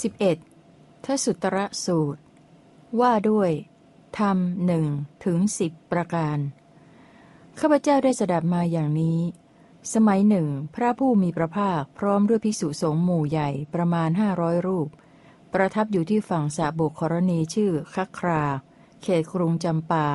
[0.00, 1.04] 11.
[1.04, 2.20] ทสุตระสูตร
[3.00, 3.50] ว่าด้วย
[4.18, 4.36] ธรรม
[4.66, 4.84] หนึ่ง
[5.24, 6.38] ถึงสิบประการ
[7.58, 9.20] ข้าพเจ้าได้สดับมาอย่างนี้
[9.94, 14.88] สมัยหนึ่ง พระผู้มีพระภาคพร้อมด้วยภิกษุสงฆ์หมู่ใหญ่ประมาณห้าร้อยรูป
[15.52, 18.42] ประทับอยู่ที่ฝั่งสะบุครณีชื่อคัคครา
[19.02, 20.08] เขตกรุงจำปา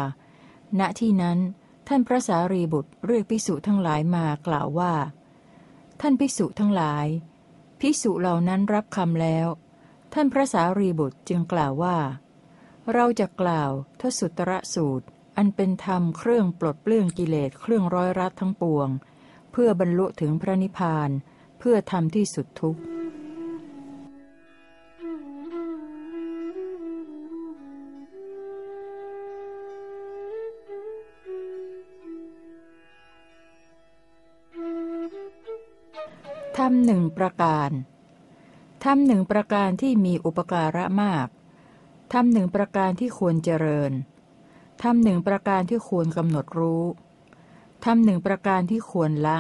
[0.80, 1.40] ณที่นั้น
[1.88, 4.94] ท่านพระสารีบุตรเรียกภิกษุทั้งหลายมากล่าวว่า
[6.02, 7.06] ท่านภิกษุทั้งหลาย
[7.80, 9.48] ภิกษุเหล่านั้นรับคำแล้ว
[10.18, 11.98] ท่านพระสารีบุตรจึงกล่าวว่า
[12.94, 15.06] เราจะกล่าวทสุตระสูตร
[15.38, 18.90] อันเป็นธรรมเครื่องปลดเปลื้องกิเลสเครื่องร้อยรัดทั้งปวง
[19.52, 21.10] เพื่อบรรลุถึงพระนิพพาน
[21.60, 22.82] เพื่อทำที่สุดทุกข์
[36.58, 37.72] ทำหนึ่งประการ
[38.90, 41.28] ทำหนึ่งประการที่มีอุปการะมาก
[42.14, 43.92] ทำหนึ่งประการที่ควรเจริญ
[44.84, 46.84] ทำหนึ่งประการที่ควรกำหนดรู้
[47.86, 49.38] ทำหนึ่งประการที่ควรละ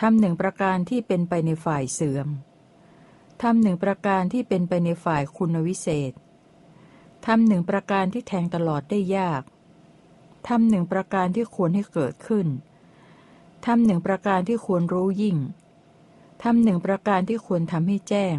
[0.00, 2.28] ทำหนึ่งประการที่เป็นไปในฝ่ายเสื่อม
[3.42, 6.12] ทำหนึ่งประการที่เป็นไปในฝ่ายคุณวิเศษ
[7.26, 9.42] ทำหนึ่งประการที่แทงตลอดได้ยาก
[10.48, 12.46] ทำหนึ่งประการที่ควรให้เกิดขึ้น
[13.66, 15.38] ทำหนึ่งประการที่ควรรู้ยิ่ง
[16.46, 18.36] ทำหนึ่งประการที่ควรทำให้แจ้ง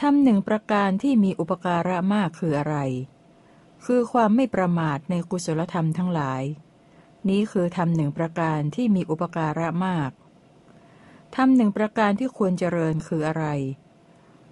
[0.00, 2.76] ทำหนึ่งประการที่มีอุปการะมากคืออะไร
[3.84, 6.42] คือความไม่ประมาทในกุศลธรรมทั้งหลาย
[7.28, 10.10] นี้คือทำหนึ่งประการที่มีอุปการะมาก
[11.36, 13.44] ทำหนึ่งประการที่ควรเจริญคืออะไร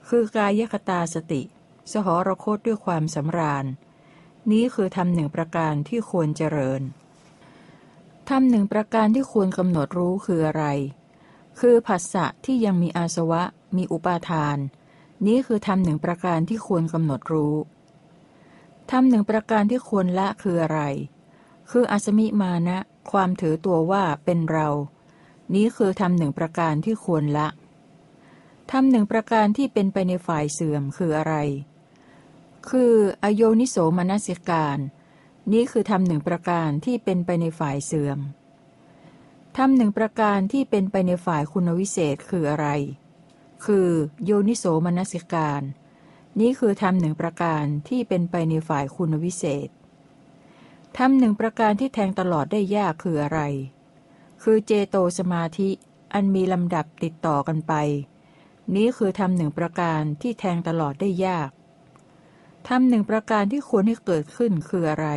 [0.08, 1.42] คือกายคตาสติ
[1.92, 3.64] สหรคตด้วยความสำราญ
[4.50, 6.82] นี้คือทำหนึ่งประการที่ควรเจริญ
[8.28, 10.64] ทำหนึ่งประการที่ควรกำหนดรู้คืออะไร
[11.60, 13.42] คือผัสสะที่ยังมีอาสวะ
[13.76, 14.58] มีอุปาทาน
[15.26, 17.54] นี้คือทำหนึ่งประการที่ควรกำหนดรู้
[18.90, 20.80] ทำหนึ่งประการที่ควรละคืออะไร
[21.70, 22.78] คืออสมิมานะ
[23.10, 24.68] ความถือตัวว่าเป็นเรา
[25.54, 27.48] นี้คือทำหนึ่งประการที่ควรละ
[28.70, 31.34] ทำหนึ่งประการที่เป็นไปในฝ่ายเสื่อมคืออะไร
[32.68, 34.78] คืออโยนิโสมนสิการ
[35.52, 38.18] นี้คือทำหนึ่งประการที่เป็นไปในฝ่ายเสื่อม
[39.56, 42.66] ทำหนึ่งประการที่เป็นไปในฝ่ายคุณวิเศษคืออะไร
[43.64, 43.88] คือ
[44.24, 45.62] โยนิโสมนสิการ
[46.40, 49.68] นี้คือทำหนึ่งประการที่เป็นไปในฝ่ายคุณวิเศษ
[50.98, 53.40] ทำหนึ่งประการที่แทงตลอดได้ยากคืออะไร
[54.42, 55.70] คือเจโตสมาธิ
[56.14, 57.72] อันมีลำดับติดต่อกันไป
[58.74, 61.50] นี้คือทำหนึ่งประการที่แทงตลอดได้ยาก
[62.68, 65.08] ทำหนึ่งประการที่ควรให้เกิดขึ้นคืออะไร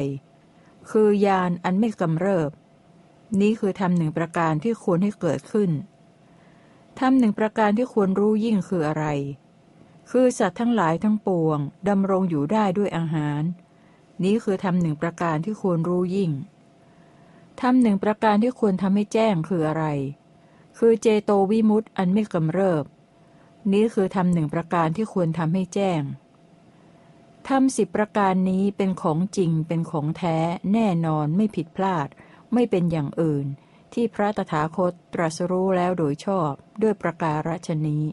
[0.90, 2.50] คือยานอันไม่กำเริบ
[3.42, 5.72] นี้คือทำหนึ่งประการที่ควรให้เกิดขึ้น
[7.00, 9.06] ทำหนึ่งประการที่ควรรู้ยิ่งคืออะไร
[10.12, 13.44] คือสัตว์ทั้งหลายทั้งปวงดำรงอยู่ได้ด้วยอาหาร
[14.24, 16.32] นี้คือทำหนึ่งประการที่ควรรู้ยิ่ง
[17.62, 19.86] ทำหนึ่งประการที่ควรทำให้แจ้งคืออะไร
[20.78, 22.84] คือเจโตวิมุตต์อันไม่กำเริบ
[23.72, 26.02] นี้คือทำหนึ่งประการที่ควรทำให้แจ้ง
[27.48, 30.38] ทำสิบประการนี้เป็นของจริงเป็นของแท้
[30.74, 32.08] แน่นอนไม่ผิดพลาด
[32.54, 33.46] ไม่เป็นอย่างอื่น
[33.94, 38.04] ที่พระตถาคตตรัสรู้แล้วโดยชอบด้วยประการฉนี้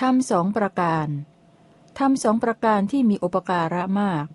[0.00, 1.08] ทำสองประการ
[1.98, 4.26] ทำสองประการที่มีอุปการะมาก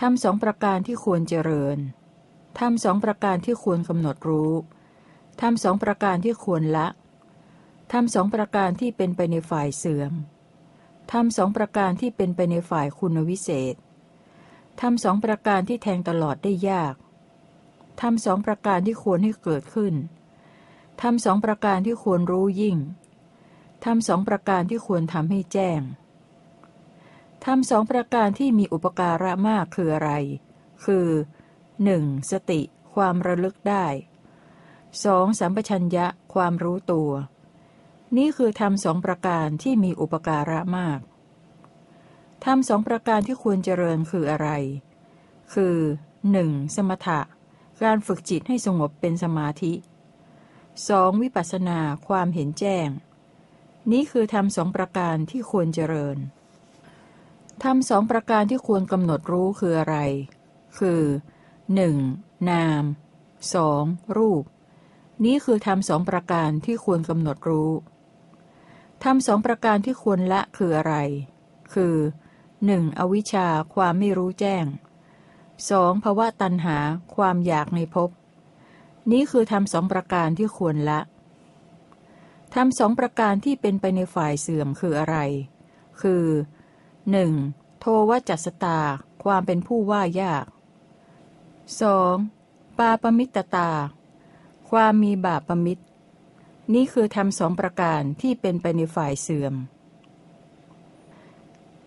[0.00, 1.78] ทำสองประการที่ควรเจริญ
[2.58, 4.52] ทำสองประการที่ควรกำหนดรู้
[5.40, 6.86] ทำสองประการที่ควรละ
[7.92, 10.12] ทำสองประการที่เป็นไปในฝ่ายเสื่อม
[11.12, 13.74] ทำสองประการที่เป็นไปในฝ่ายคุณวิเศษ
[14.80, 16.94] ทำสองประการที่แทงตลอดได้ยาก
[18.02, 19.94] ทำสองประการที่ควรให้เกิดขึ้น
[21.02, 22.78] ทำสองประการที่ควรรู้ยิ่ง
[23.84, 25.80] ทำสองประการที่ควรทำให้แจ้ง
[27.44, 30.10] ทำสองประการที่มีอุปการะมากคืออะไร
[30.84, 31.08] คือ
[31.68, 32.30] 1.
[32.30, 32.60] สติ
[32.94, 33.86] ความระลึกได้
[34.62, 35.40] 2.
[35.40, 37.10] สัมปชัญญะ ความรู้ตัว
[38.16, 41.00] นี่คือทำสองประการที่มีอุปการะมาก
[42.44, 44.48] ทำสองประการที่ควรเจริญคืออะไร
[45.54, 45.76] คือ
[46.26, 46.76] 1.
[46.76, 47.20] สมถะ
[47.82, 49.72] การฝึกจิตให้สงบเป็นสมาธิ
[50.46, 51.22] 2.
[51.22, 52.88] วิปัสสนาความเห็นแจ้ง
[53.90, 56.18] นี้คือทำสองประการที่ควรเจริญ
[57.64, 59.96] ทำสองประการที่ควรกำหนดรู้คืออะไร
[60.78, 61.02] คือ
[61.74, 62.50] 1.
[62.50, 62.84] นาม
[63.50, 64.16] 2.
[64.16, 64.44] รูป
[65.24, 67.70] นี้คือทำสองประการที่ควรกำหนดรู้
[69.04, 70.94] ทำสองประการที่ควรละคืออะไร
[71.74, 71.94] คือ
[72.46, 72.98] 1.
[72.98, 74.64] อวิชชาความไม่รู้แจ้ง
[75.70, 76.76] สองภวะตันหา
[77.14, 78.10] ความอยากในภพ
[79.10, 81.00] นี้คือทำสองประการที่ควรละ
[82.54, 85.16] ทำสองประการที่เป็นไปในฝ่ายเสื่อมคืออะไร
[86.02, 86.24] คือ
[87.02, 87.80] 1.
[87.80, 88.78] โทวจัสตา
[89.24, 90.46] ความเป็นผู้ว่ายาก
[92.02, 92.78] 2.
[92.78, 93.70] ปาปมิตตา
[94.70, 95.84] ความมีบาปมิตร
[96.74, 99.54] นี่คือทำสองประการที่เป็นไปในฝ่ายเสื่อม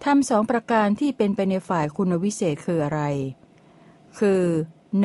[0.06, 3.01] ทำสองประการที่เป็นไปในฝ่ายคุณวิเศษคืออะไร
[4.19, 4.44] คือ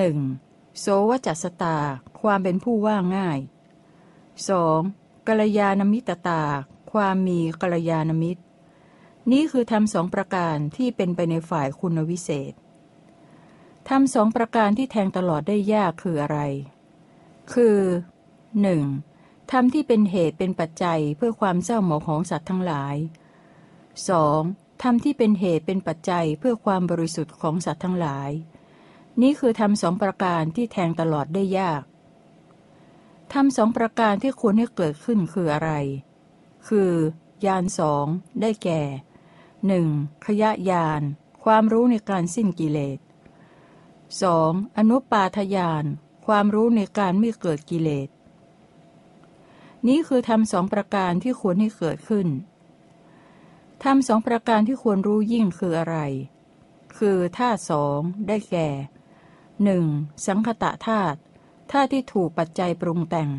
[0.09, 0.81] 1.
[0.81, 1.77] โสวจัสตา
[2.21, 3.39] ความเป็นผู้ว่าง่าย
[4.53, 5.27] 2.
[5.27, 6.43] กัลยาณมิตตา
[6.93, 8.43] ความมีกัลยาณมิตร
[9.33, 12.53] นี่คือทำสองประการที่เป็นไปในฝ่ายคุณวิเศษ
[13.89, 16.39] ทำสองประการที่แทงตลอดได้ยากคืออะไร
[17.53, 17.79] คือ
[18.83, 19.51] 1.
[19.51, 22.97] ทำที่เป็นเหตุเป็นปัจจัยเพื่อความเศร้าหมองของสัตว์ทั้งหลาย
[24.09, 24.83] 2.
[24.83, 28.31] ทำที่เป็นเหตุเป็นปัจจัยเพื่อความบริสุทธิ์ของสัตว์ทั้งหลาย
[29.23, 31.83] นี่คือทำสองประการที่แทงตลอดได้ยาก
[33.33, 35.71] ทำสองประการที่ควรให้เกิดขึ้นคืออะไร
[36.69, 36.93] คือ
[37.47, 38.07] ยานสอง
[38.41, 38.83] ได้แก่
[39.55, 40.27] 1.
[40.27, 41.03] ขยะยาน
[41.45, 42.99] ความรู้ในการสิ้นกิเลส
[44.09, 44.77] 2.
[44.79, 45.85] อนุปาทยาน
[46.27, 48.09] ความรู้ในการไม่เกิดกิเลส
[49.87, 52.29] นี้คือทำสองประการที่ควรให้เกิดขึ้น
[53.85, 55.97] ทำสองประการที่ควรรู้ยิ่งคืออะไร
[56.99, 58.69] คือธาสองได้แก่
[59.69, 60.27] 1.
[60.27, 61.19] สังคตะธาตุ
[61.73, 63.31] ธาตุที่ถูกปัจจัยปรุงแต่ง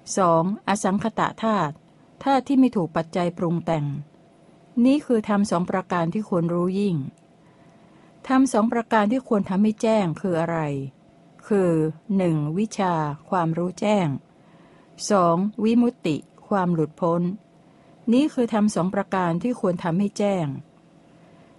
[0.00, 0.68] 2.
[0.68, 1.74] อสังคตะธาตุ
[2.24, 3.84] ธาตุที่ไม่ถูกปัจจัยปรุงแต่ง
[4.84, 6.96] นี้คือทำสองประการที่ควรรู้ยิ่ง
[8.28, 10.58] ทำสองประการที่ควรทำให้แจ้งคืออะไร
[11.48, 11.70] คือ
[12.14, 12.58] 1.
[12.58, 12.94] วิชา
[13.30, 14.06] ความรู้แจ้ง
[14.86, 15.64] 2.
[15.64, 16.16] วิมุตติ
[16.48, 17.22] ความหลุดพ้น
[18.12, 20.46] นี้คือทำสองประการที่ควรทำให้แจ้ง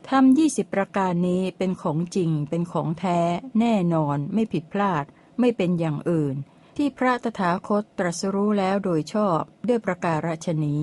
[0.10, 3.20] ทำยี่สิบประการนี้เป็นของจริง เป็นของแท้
[3.60, 5.06] แน่นอน ไม่ผิดพลาด
[5.40, 6.36] ไม่เป็นอย่างอื่น
[6.78, 10.82] ที่พระตถาคตตรัสรู้แล้วโดยชอบด้วยประการฉนี้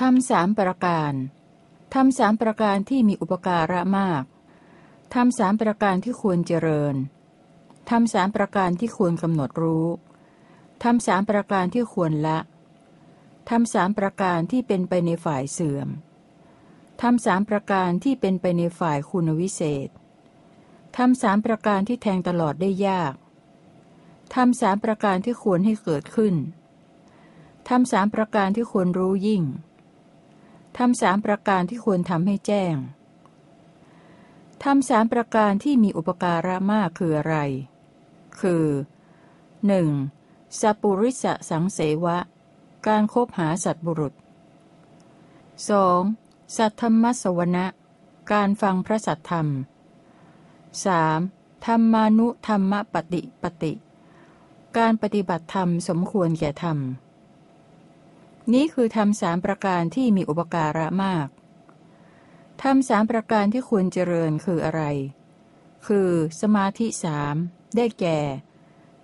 [0.00, 1.14] ทำสามประการ
[1.94, 4.24] ทำสามประการที่มีอุปการะมาก
[5.14, 6.94] ทำสามประการที่ควรเจริญ
[7.90, 9.86] ทำสามประการที่ควรกำหนดรู้
[10.82, 12.38] ทำสามประการที่ควรละ
[13.50, 15.88] ทำสามประการที่เป็นไปในฝ่ายเสื่อม
[17.02, 19.88] ทำสามประการที่เป็นไปในฝ่ายคุณวิเศษ
[20.96, 23.14] ทำสามประการที่แทงตลอดได้ยาก
[24.34, 26.34] ทำสามประการที่ควรให้เกิดขึ้น
[27.68, 29.42] ทำสามประการที่ควรรู้ยิ่ง
[30.78, 32.74] ทำสามประการที่ควรทำให้แจ้ง
[34.64, 37.36] ทำสามประการที่มีอุปการะมากคืออะไร
[38.40, 38.66] คือ
[39.82, 40.60] 1.
[40.60, 42.18] สัปุริสสังเสวะ
[42.86, 44.14] การคบหาสัตบุรุษ
[45.74, 46.56] 2.
[46.56, 47.66] สัทธรรมสวนะ
[48.32, 49.46] การฟังพระสัทธรรม
[50.96, 51.66] 3.
[51.66, 53.72] ธรรมานุธรรมปฏิปติ
[54.78, 56.78] การปฏิบัติธรรมสมควรแก่ธรรม
[58.52, 61.28] นี้คือทำสามประการที่มีอุปการะมาก
[62.62, 64.82] ทำสามประการที่ควรเจริญคืออะไร
[65.86, 66.10] คือ
[66.40, 67.36] สมาธิสาม
[67.76, 68.18] ได้แก่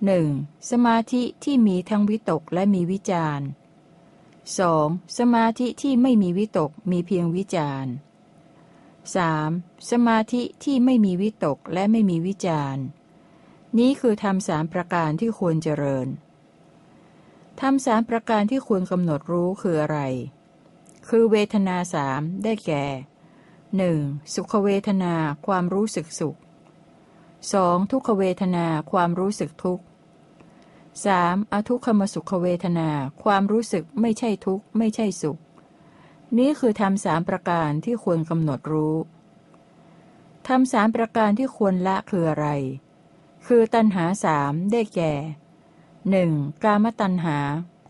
[0.05, 0.29] หนึ่ง
[0.70, 3.41] สมาธิที่มีทั้งวิตกและมีวิจาร
[4.58, 7.86] สองสมาธิที่ไม่มีวิตกมีเพียงวิจาร
[9.17, 9.51] สาม
[9.91, 12.77] สมาธิที่ไม่มีวิตกและไม่มีวิจาร
[13.79, 16.06] นี้คือทำสามประการที่ควรเจริญ
[17.61, 19.99] ทำสามประการที่ควรกำหนดรู้คืออะไร
[21.08, 22.84] คือเวทนาสามได้แก่
[23.77, 23.99] หนึ่ง
[24.34, 25.15] สุขเวทนา
[25.46, 26.37] ความรู้สึกสุข
[27.53, 29.84] สองทุกขเวทนาความรู้สึกทุกข์
[31.05, 32.89] สามอทุกขมสุขเวทนา
[33.23, 35.39] ความรู้สึกไม่ใช่ทุกข์ไม่ใช่สุข
[36.39, 38.96] นี้คือทำสามประการที่ควรกำหนดรู้
[40.49, 42.49] ทำสามประการที่ควรละคืออะไร
[43.46, 45.13] คือตัณหาสามได้แก่
[46.11, 46.32] หนึ่ง
[46.65, 47.39] กามตัณหา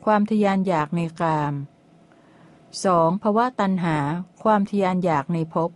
[0.05, 1.55] ความทยานอยากในกาม
[2.85, 3.97] สองภวะตัณหา
[4.43, 5.71] ความทยานอยากในภพ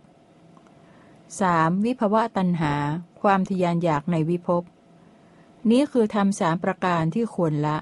[1.41, 2.73] สามวิภวะตัณหา
[3.21, 4.63] ความทยานอยากในวิภพ
[5.69, 7.77] นี้คือทำสามประการที่ควรละ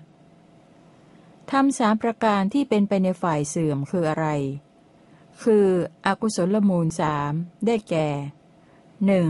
[1.52, 4.28] ทำสามประการที่เป็นไปในฝ่ายเสื่อมคืออะไร
[5.44, 5.68] คือ
[6.06, 7.32] อกุศลมูลสาม
[7.66, 8.08] ได้แก่
[9.06, 9.30] หนึ่ง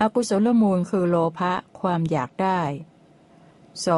[0.00, 2.60] อกุศลมูลคือโลภะความอยากได้
[3.86, 3.88] ส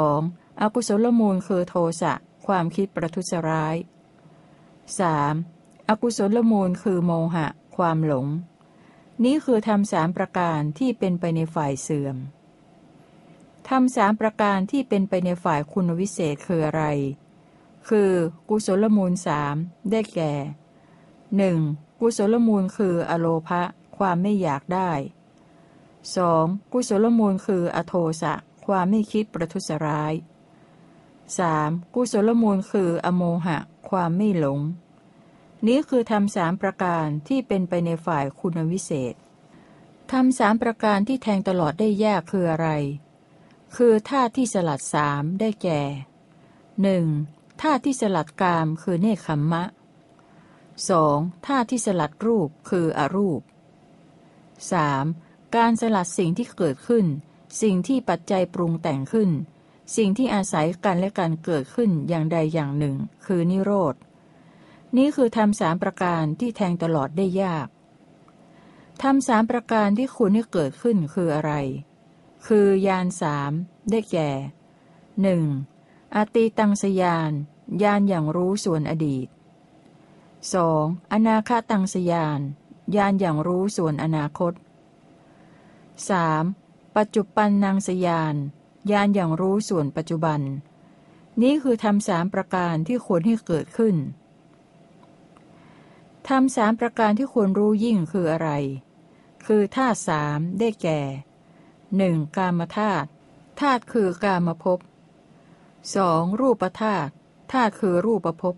[0.60, 2.12] อกุศลมูลคือโทสะ
[2.46, 3.76] ความคิดประทุษร้าย
[5.02, 5.88] 3.
[5.88, 7.46] อกุศลมูลคือโมหะ
[7.76, 8.26] ความหลง
[9.24, 12.16] นี้คือทำสามประการที่เป็นไปในฝ่ายเสื่อม
[13.68, 16.84] ทำสามประการที่เป็นไปในฝ่ายคุณวิเศษคืออะไร
[17.88, 18.10] คือ
[18.48, 19.54] กุศลมูลสาม
[19.90, 20.32] ได้แก่
[21.36, 21.58] หนึ่ง
[22.00, 23.62] กุศลมูลคืออโลภะ
[23.96, 24.90] ความไม่อยากได้
[25.86, 26.72] 2.
[26.72, 28.34] กุศลมูลคืออโทสะ
[28.66, 30.35] ความไม่คิดประทุษร้าย 3.
[31.94, 34.60] กุศลมูลคือ อโมหะ ความไม่หลง
[35.66, 39.14] นี้คือทำสามประการที่เป็นไปในฝ่ายคุณวิเศษ
[40.12, 42.68] ทำสามประการที่แทงตลอดได้ยากคืออะไร
[43.76, 45.80] คือท่าที่สลัดสามได้แก่
[46.82, 47.06] หนึ่ง
[47.60, 49.64] ท่าที่สลัดกามคือเนคขมมะ
[50.94, 51.46] 2.
[51.46, 53.40] ท่าที่สลัดรูปคืออรูป
[54.68, 55.56] 3.
[55.56, 57.06] การสลัดสิ่งที่เกิดขึ้น
[57.62, 59.30] สิ่งที่ปัจจัยปรุงแต่งขึ้น
[59.96, 63.94] สิ่งที่อาศัยกันและการเกิดขึ้นอย่างใดอย่างหนึ่ง คือนิโรธ
[64.96, 67.68] นี้คือทำสามประการที่แทงตลอดได้ยาก
[69.02, 71.52] ทำสามประการที่คุณให้เกิดขึ้นคืออะไร
[72.46, 73.52] คือยานสาม
[73.90, 74.30] ได้แก่
[75.22, 75.42] หนึ่ง
[76.14, 77.32] อตีตังสยาน
[77.82, 79.28] ยานอย่างรู้ส่วนอดีต
[80.44, 81.12] 2.
[81.12, 82.40] อนาคตังสยาน
[82.96, 84.52] ยานอย่างรู้ส่วนอนาคต
[86.14, 86.96] 3.
[86.96, 88.34] ปัจจุบันนางสยาน
[88.90, 90.40] ยานอย่างรู้ส่วนปัจจุบัน
[91.42, 93.96] นี้คือทำสามประการที่ควรให้เกิดขึ้น
[96.28, 98.50] ทำสามประการที่ควรรู้ยิ่งคืออะไร
[99.46, 101.00] คือธาตุสามได้แก่
[101.96, 103.08] หนึ่งกามธาตุ
[103.60, 104.78] ธาตุคือกามภพ
[105.96, 107.10] สองรูปธาตุ
[107.52, 108.54] ธาตุคือรูปภพ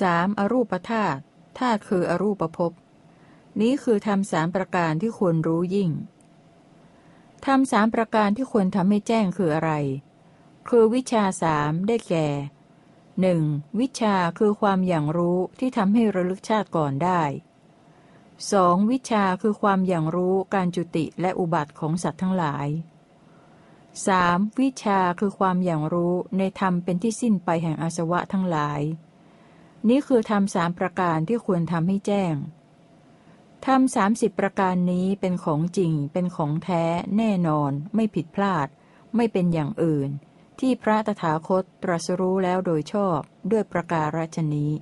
[0.00, 1.20] สามอรูปธาตุ
[1.58, 2.72] ธาตุคืออรูปภพ
[3.60, 5.90] นี้คือทำสามประการที่ควรรู้ยิ่ง
[7.46, 9.72] ทำสามประการที่ควรทำให้แจ้งคืออะไร
[10.68, 12.28] คือวิชาสามได้แก่
[13.20, 13.42] หนึ่ง
[13.80, 17.22] วิชาคือความอย่างรู้ที่ทำให้ระลึกชาติก่อนได้
[18.52, 22.68] สองวิชาคือความอย่างรู้การจุติและอุบัติของสัตว์ทั้งหลาย
[23.84, 24.60] 3.
[24.60, 28.80] วิชาคือความอย่างรู้ในธรรมเป็นที่สิ้นไปแห่งอาสวะทั้งหลาย
[29.88, 32.34] นี้คือธรรมสามประการที่ควรทำให้แจ้ง
[33.66, 36.84] ธรรมสามสิบประการนี้เป็นของจริง เป็นของแท้
[37.16, 38.68] แน่นอน ไม่ผิดพลาด
[39.16, 40.10] ไม่เป็นอย่างอื่น
[40.60, 43.18] ที่พระตถาคตตรัสรู้แล้วโดยชอบ
[43.50, 44.72] ด้วยประการฉนี้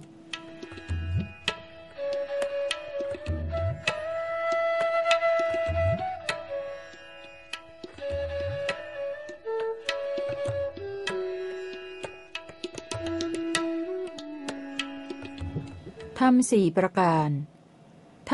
[16.18, 17.30] ทำสี่ประการ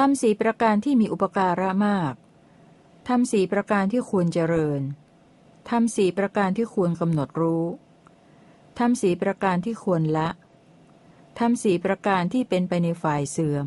[0.01, 2.15] ทำสี่ประการที่มีอุปการะมาก
[3.09, 4.81] ทำสี่ประการที่ควรเจริญ
[5.71, 7.65] ทำสี่ประการที่ควรกำหนดรู้
[8.79, 10.29] ทำสี่ประการที่ควรละ
[11.39, 13.67] ทำสี่ประการที่เป็นไปในฝ่ายเสื่อม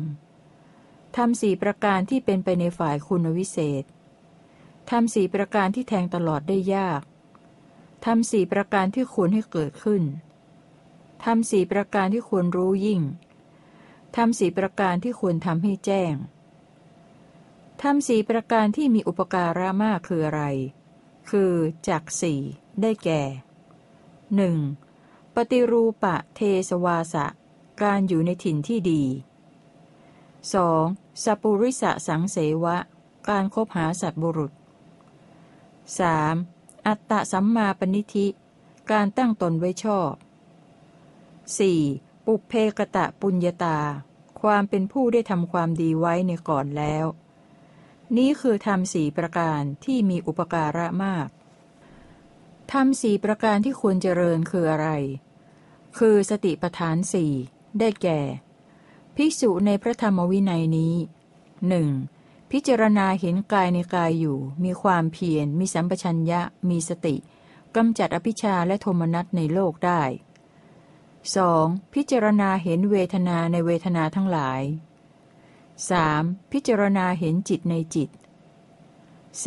[1.16, 3.84] ทำสี่ประการที่เป็นไปในฝ่ายคุณวิเศษ
[4.90, 7.02] ทำสี่ประการที่แทงตลอดได้ยาก
[8.06, 10.02] ทำสี่ประการที่ควรให้เกิดขึ้น
[11.24, 13.02] ทำสี่ประการที่ควรรู้ยิ่ง
[14.16, 16.14] ทำสีประการที่ควรทำให้แจ้ง
[17.82, 20.42] ทำสีประการที่มีอุปการะมากคืออะไร
[21.30, 21.52] คือ
[21.88, 22.40] จักสี่
[22.80, 23.22] ได้แก่
[24.36, 24.56] หนึ่ง
[25.34, 27.26] ปฏิรูปะเทสวาสะ
[27.82, 29.02] การอยู่ในถิ่นที่ดี
[30.54, 31.24] 2.
[31.24, 32.76] สัปุริสะสังเสวะ
[33.28, 34.52] การคบหาสัตบุรุษ
[36.08, 36.86] 3.
[36.86, 38.26] อัตตะสัมมาปณิธิ
[38.90, 40.12] การตั้งตนไว้ชอบ
[41.40, 42.09] 4.
[42.32, 43.78] ปุเพกตะปุญญาตา
[44.40, 47.06] ความเป็นผู้ได้ทำความดีไว้ในก่อนแล้ว
[48.16, 51.28] นี้คือทำสี่ประการที่มีอุปการะมาก
[52.72, 54.88] ทำสี่ประการที่ควรเจริญคืออะไร
[55.98, 57.32] คือสติปทานสี่
[57.78, 58.20] ได้แก่
[59.14, 60.94] ภิกษุในพระธรรมวินัยนี้
[61.68, 61.88] หนึ่ง
[62.50, 67.16] พิจารณาเห็นกายในกายอยู่ มีความเพียร มีสัมปชัญญะ มีสติ
[67.76, 70.02] กำจัดอภิชาและโทมนัสในโลกได้
[71.28, 71.94] 2.
[71.94, 74.62] พิจารณาเห็นเวทนาในเวทนาทั้งหลาย
[75.96, 76.52] 3.
[76.52, 78.10] พิจารณาเห็นจิตในจิต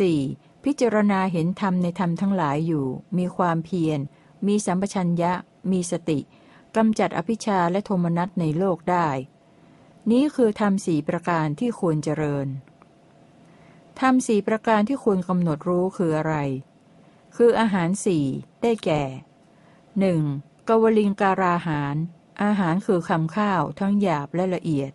[0.04, 0.64] 4.
[0.64, 2.86] พิจารณาเห็นธรรมในธรรมทั้งหลายอยู่
[3.18, 4.00] มีความเพียร
[4.46, 5.32] มีสัมปชัญญะ
[5.70, 6.20] มีสติ
[6.76, 9.08] กำจัดอภิชาและโทมนัสในโลกได้
[10.10, 12.48] นี้คือธรรมสี่ประการที่ควรเจริญ
[14.00, 16.34] ธรรมสี่ประการที่ควรกำหนดรู้คืออะไร
[17.36, 18.24] คืออาหารสี่
[18.62, 19.02] ได้แก่
[20.00, 20.20] หนึ่ง
[20.68, 21.96] กวลิงการาหาร
[22.42, 24.92] อาหารคือคำข้าวทั้งหยาบและละเอียด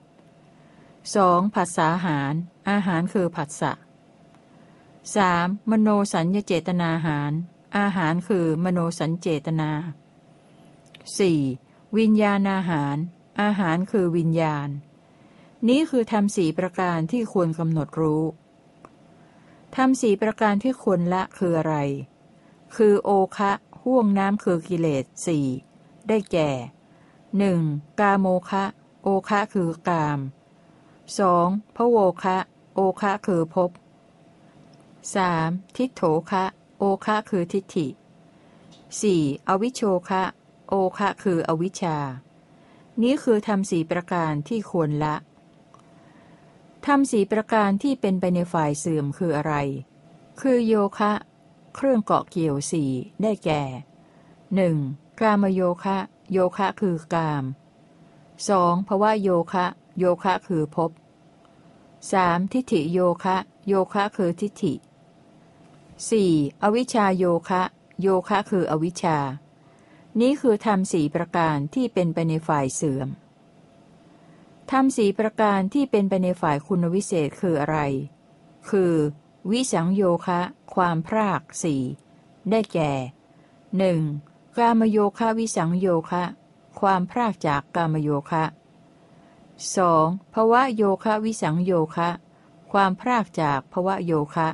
[0.75, 1.53] 2.
[1.53, 2.33] ผัสสาหาร
[2.69, 3.73] อาหารคือผัสสะ
[4.91, 5.71] 3.
[5.71, 7.31] มโนสัญญเจตนาหาร
[7.77, 9.71] อาหารคือมโนสัญเจตนา
[11.39, 11.97] 4.
[11.97, 12.95] วิญญาณอาหาร
[13.41, 14.69] อาหารคือวิญญาณ
[15.67, 18.23] นี้คือทำสี่ประการที่ควรกำหนดรู้
[19.75, 21.75] ทำสี่ประการที่ควรละคืออะไร
[22.75, 23.51] คือโอคะ
[23.83, 25.45] ห่วงน้ำคือกิเลสสี่
[26.07, 26.49] ได้แก่
[27.37, 27.61] หนึ่ง
[27.99, 28.63] กาโมคะ
[29.03, 30.19] โอคะคือกาม
[31.17, 32.37] สองพระโวคะ
[32.75, 33.71] โอคะคือภพ
[35.15, 36.43] สามทิฏโถคะ
[36.77, 37.87] โอคะคือทิฏฐิ
[39.01, 40.23] สี่อวิโชคะ
[40.67, 41.97] โอคะคืออวิชชา
[43.01, 45.15] นี้คือทำสี่ประการที่ควรละ
[46.85, 49.53] ทำสี่ประการที่เป็นไปในฝ่ายเสื่อมคืออะไร
[50.41, 51.11] คือโยคะ
[51.81, 53.61] เครื่องเกาะเกี่ยวสี่ได้แก่
[54.55, 54.77] หนึ่ง
[55.19, 55.97] กามโยคะ
[56.31, 57.43] โยคะคือกาม
[58.47, 59.65] สองภวะโยคะ
[59.99, 60.91] โยคะคือภพ
[62.11, 63.35] สามทิฏฐิโยคะ
[63.67, 64.73] โยคะคือทิฏฐิ
[66.09, 66.31] สี่
[66.61, 67.61] อวิชชาโยคะ
[68.01, 69.17] โยคะคืออวิชชา
[70.19, 73.09] นี้คือทำสี่ประการที่เป็นไปในฝ่ายเสื่อม
[74.71, 77.77] ทำสีประการที่เป็นไปในฝ่ายคุณวิเศษคืออะไร
[78.69, 78.93] คือ
[79.51, 80.41] วิสังโยคะ
[80.73, 81.81] ความพรากสี่
[82.49, 82.91] ได้แก่
[83.77, 84.01] หนึ่ง
[84.57, 86.23] กามโยคะวิสังโยคะ
[86.79, 88.43] ความพรากจากกามโยคะ
[89.75, 92.09] สองภวะโยคะวิสังโยคะ
[92.71, 94.47] ความพรากจากภวะโยคะ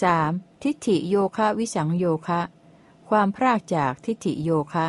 [0.00, 0.30] สาม
[0.62, 2.40] ทิฏฐิโยคะวิสังโยคะ
[3.08, 4.86] ความพรากจากทิฏฐิโยคะ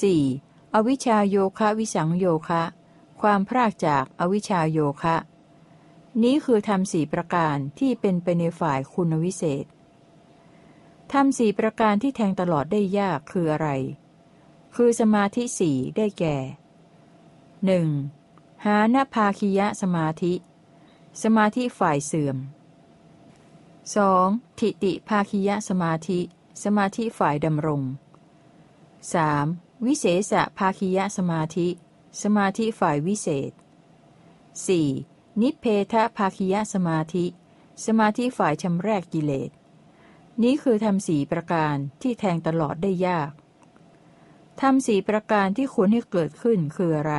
[0.00, 0.22] สี่
[0.74, 2.62] อวิชชาโยคะวิสังโยคะ
[3.20, 5.16] ความพรากจากอวิชชาโยคะ
[6.22, 9.64] นี้คือทำสี่ประการที่เป็นไปในฝ่ายคุณวิเศษ
[11.12, 13.68] ทำสี่ประการที่แทงตลอดได้ยากคืออะไร
[14.74, 16.36] คือสมาธิสี่ได้แก่
[17.66, 17.88] หนึ่ง
[18.64, 20.34] หานภาคิยะสมาธิ
[21.22, 22.36] สมาธิฝ่ายเสื่อม
[23.92, 24.58] 2.
[24.60, 26.20] ทิติภาคิยะสมาธิ
[26.64, 27.82] สมาธิฝ่ายดำรง
[29.04, 29.86] 3.
[29.86, 31.68] วิเศษภาคิยะสมาธิ
[32.22, 33.52] สมาธิฝ่ายวิเศษ
[34.36, 35.17] 4.
[35.42, 37.26] นิเพทภาคิยสมาธิ
[37.86, 39.50] สมาธิฝ่ายชำแรกกิเลส
[40.42, 43.30] นี้คือทำสี่ประการที่แทงตลอดได้ยาก
[44.60, 47.14] ทำสี่ประการที่ควรให้เกิดขึ้นคืออะไร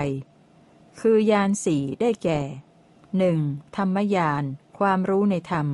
[1.00, 2.42] คือยานสี่ได้แก่
[3.08, 3.78] 1.
[3.78, 4.44] ธรรมยาน
[4.80, 5.68] ความรู้ในธรรม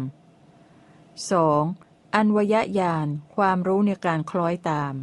[1.59, 2.15] 2.
[2.15, 4.93] อันวยญาณ ความรู้ในการคล้อยตาม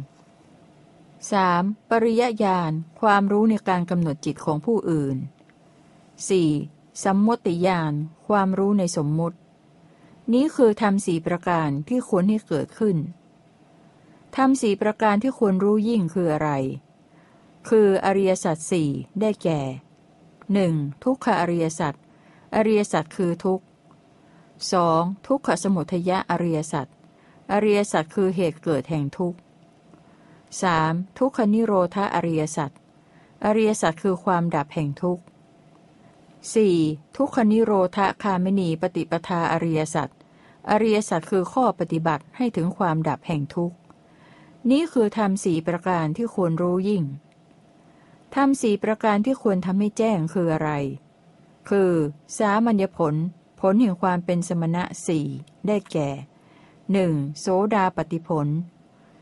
[1.51, 1.89] 3.
[1.89, 5.17] ปริยญาณ ความรู้ในการกำหนดจิตของผู้อื่น
[5.97, 6.72] 4.
[7.03, 7.93] สัมมติญาณ
[8.27, 9.37] ความรู้ในสมมุติ
[10.33, 12.97] นี้คือทำสี่ประการที่ควรให้เกิดขึ้น
[14.35, 16.51] ทำสี่ประการที่ควรรู้ยิ่งคืออะไร
[17.69, 18.89] คืออริยสัจสี่
[19.21, 19.61] ได้แก่
[20.33, 21.03] 1.
[21.03, 21.93] ทุกขอริยสัจ
[22.55, 23.65] อริยสัจคือทุกข์
[24.65, 25.27] 2.
[25.27, 26.87] ทุกขสมุทยะอริยสัจ
[27.51, 29.39] อริยสัจคือเหตุเกิดแห่งทุกข์
[30.47, 31.17] 3.
[31.19, 32.71] ทุกขนิโรธาอริยสัจ
[33.45, 35.23] อริยสัจคือความดับแห่งทุกข์
[36.51, 37.15] 4.
[37.15, 40.09] ทุกขนิโรธาคามณีปฏิปทาอริยสัจ
[40.69, 43.77] อริยสัจคือข้อปฏิบัติให้ถึงความดับแห่งทุกข์
[44.69, 47.03] นี้คือทำสี่ประการที่ควรรู้ยิ่ง
[48.35, 50.71] ทำสี่ประการที่ควรทำให้แจ้งคืออะไร
[51.69, 51.91] คือ
[52.37, 53.15] สามัญญผล
[53.59, 55.27] ผลแห่งความเป็นสมณะสี่
[55.67, 56.09] ได้แก่
[56.79, 57.39] 1.
[57.39, 58.47] โสดาปฏิผล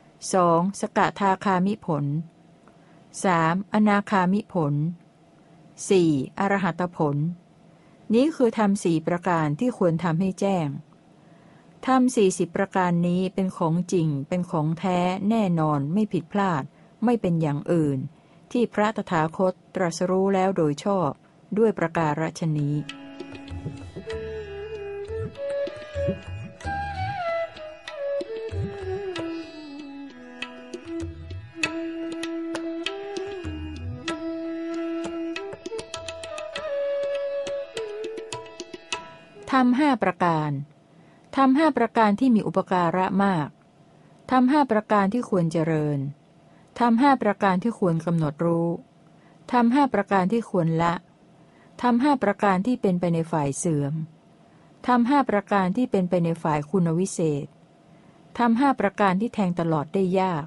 [0.03, 0.81] 2.
[0.81, 2.05] สกทาคามิผล
[3.09, 3.73] 3.
[3.73, 4.73] อนาคามิผล
[5.79, 6.39] 4.
[6.39, 7.17] อรหัตผล
[8.13, 10.67] นี้คือทำสี่ประการที่ควรทำให้แจ้ง
[11.87, 16.63] ทำสี่สิบประการนี้เป็นของจริง เป็นของแท้แน่นอนไม่ผิดพลาด
[17.05, 17.99] ไม่เป็นอย่างอื่น
[18.51, 21.09] ที่พระตถาคตตรัสรู้แล้วโดยชอบ
[21.57, 22.75] ด้วยประการฉนี้
[39.55, 40.51] ทำห้าประการ
[41.37, 43.49] ทำห้าประการที่มีอุปการะมาก
[44.31, 45.99] ทำห้าประการที่ควรเจริญ
[46.79, 48.67] ทำห้าประการที่ควรกำหนดรู้
[49.51, 50.93] ทำห้าประการที่ควรละ
[51.81, 53.93] ทำห้าประการที่เป็นไปในฝ่ายเสื่อม
[54.87, 57.45] ทำห้าประการที่เป็นไปในฝ่ายคุณวิเศษ
[58.37, 60.45] ทำห้าประการที่แทงตลอดได้ยาก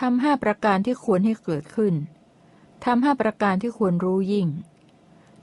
[0.00, 1.94] ทำห้าประการที่ควรให้เกิดขึ้น
[2.84, 4.48] ทำห้าประการที่ควรรู้ยิ่ง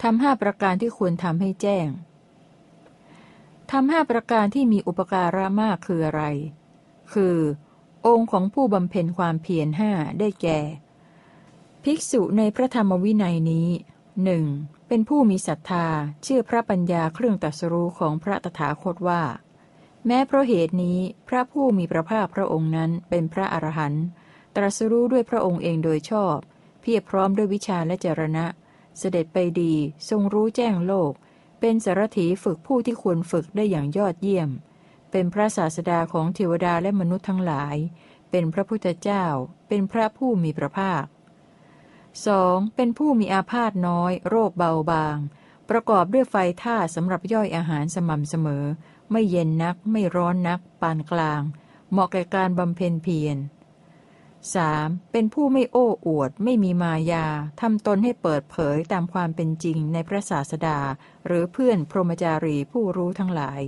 [0.01, 1.89] ทำห้าประการที่ควรทำให้แจ้ง
[3.71, 6.23] ทำห้าประการที่มีอุปการะมากคืออะไร
[7.13, 7.37] คือ
[8.07, 10.59] องค์ของผู้บำเพ็ญความเพียรห้าได้แก่
[11.83, 13.67] ภิกษุในพระธรรมวินัยนี้
[14.23, 14.45] หนึ่ง
[14.87, 15.87] เป็นผู้มีศรัทธา
[16.23, 19.23] เชื่อพระปัญญาเครื่องตรัสรู้ของพระตถาคตว่า
[20.05, 24.05] แม้เพราะเหตุนี้พระผู้มีพระภาคพระองค์นั้นเป็นพระอรหันต์
[24.55, 26.37] ตรัสรู้ด้วยพระองค์เองโดยชอบ
[26.81, 28.45] เพียรพร้อมด้วยวิชาและจรณะ
[28.97, 29.73] เสด็จไปดี
[30.09, 31.11] ทรงรู้แจ้งโลก
[31.59, 34.49] เป็นสารถีฝึกผู้ที่ควรฝึกได้อย่างยอดเยี่ยม
[35.11, 37.75] เป็นพระศาสดาของเทวดาและมนุษย์ทั้งหลาย
[38.31, 39.25] เป็นพระพุทธเจ้า
[39.67, 41.05] เป็นพระผู้มีพระภาค
[41.95, 42.75] 2.
[42.75, 45.17] เป็นผู้มีอาพาธน้อย โรคเบาบาง
[45.69, 48.65] ประกอบด้วยไฟท่าสำหรับย่อยอาหารสม่ำเสมอ
[49.11, 51.41] ไม่เย็นนัก ไม่ร้อนนัก ปานกลาง
[51.91, 53.37] เหมาะแก่การบำเพ็ญเพียร
[54.53, 55.11] 3.
[55.11, 57.25] เป็นผู้ไม่โอ้อวด ไม่มีมายา
[57.61, 60.79] ทำตนให้เปิดเผยตามความเป็นจริงในพระศาสดา
[61.25, 63.61] หรือเพื่อนพรหมจารีผู้รู้ทั้งหลาย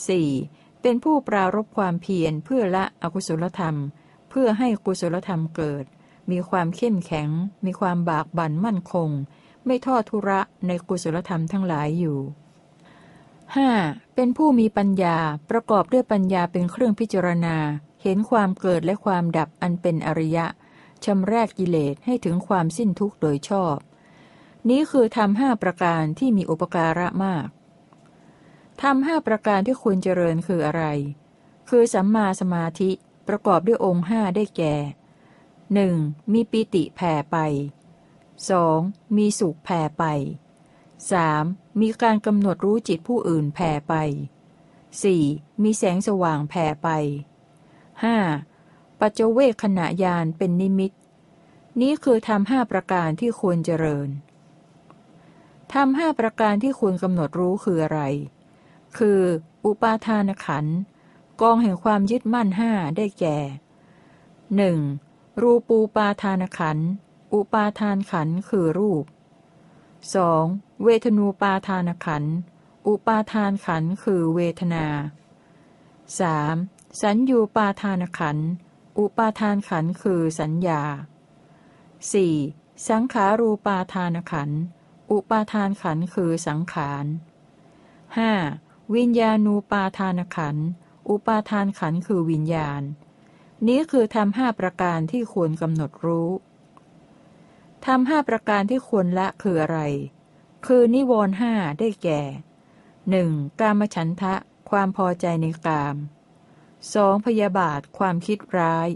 [0.00, 0.82] 4.
[0.82, 3.76] เป็นผู้ปรารบความเพียรเพื่อละอกุศลธรรม
[4.30, 5.84] เพื่อให้กุศลธรรมเกิด
[6.30, 7.28] มีความเข้มแข็ง
[7.64, 9.10] มีความบากบั่นมั่นคง
[9.66, 12.18] ไม่ทอดทุระในกุศลธรรมทั้งหลายอยู่
[13.56, 14.14] 5.
[14.14, 15.16] เป็นผู้มีปัญญา
[15.50, 17.56] ประกอบด้วยปัญญาเป็นเครื่องพิจารณา
[18.02, 20.46] เห็นความเกิดและความดับอันเป็นอริยะ
[21.04, 23.76] ชำแรกกิเลสให้ถึงความสิ้นทุกข์โดยชอบ
[24.68, 27.46] นี้คือทำห้าประการที่มีอุปการะมาก
[28.82, 30.84] ทำห้าประการที่ควรเจริญคืออะไร
[31.68, 32.90] คือสัมมาสมาธิ
[33.28, 34.74] ประกอบด้วยองค์ห้าได้แก่
[35.74, 35.94] หนึ่ง
[36.32, 37.36] มีปิติแผ่ไป
[38.46, 39.16] 2.
[39.16, 40.04] มีสุขแผ่ไป
[41.12, 41.80] 3.
[41.80, 43.94] มีการกำหนดรู้จิตผู้อื่นแผ่ไป
[44.82, 45.62] 4.
[45.62, 46.88] มีแสงสว่างแผ่ไป
[48.04, 48.18] ห้า
[49.00, 50.92] ปัจเวกขณะยานเป็นนิมิต
[51.80, 54.08] นี้คือทำห้าประการที่ควรเจริญ
[55.72, 58.00] ทำห้าประการที่ควรกำหนดรู้คืออะไร
[58.98, 59.20] คือ
[59.64, 60.66] อุปาทานขัน
[61.40, 63.38] กองแห่งความยึดมั่นห้าได้แก่
[64.56, 64.78] หนึ่ง
[65.42, 66.78] รูปูปาทานขัน
[67.34, 69.04] อุปาทานขันคือรูป
[70.14, 70.84] 2.
[70.84, 72.24] เวทนูปาทานขัน
[72.86, 74.86] อุปาทานขันคือเวทนา
[76.28, 76.81] 3.
[77.00, 78.38] สัญญูปาทานขัน
[78.98, 80.82] อุปาทานขันคือสัญญา
[82.04, 82.88] 4.
[82.88, 84.50] สังขารูปาทานขัน
[85.10, 87.04] อุปาทานขันคือสังขาร
[88.40, 88.94] 5.
[88.94, 90.56] วิญญาณูปาทานขัน
[91.08, 92.82] อุปาทานขันคือวิญญาณ
[93.66, 96.30] นี้คือทำห้าประการที่ควรกำหนดรู้
[97.86, 99.80] ทำห้าประการที่ควรละคืออะไร
[100.66, 102.22] คือนิวรห้าได้แก่
[102.90, 103.60] 1.
[103.60, 104.34] กามฉันทะ
[104.70, 105.96] ความพอใจในกาม
[106.94, 108.88] สองพยาบาทความคิดร้าย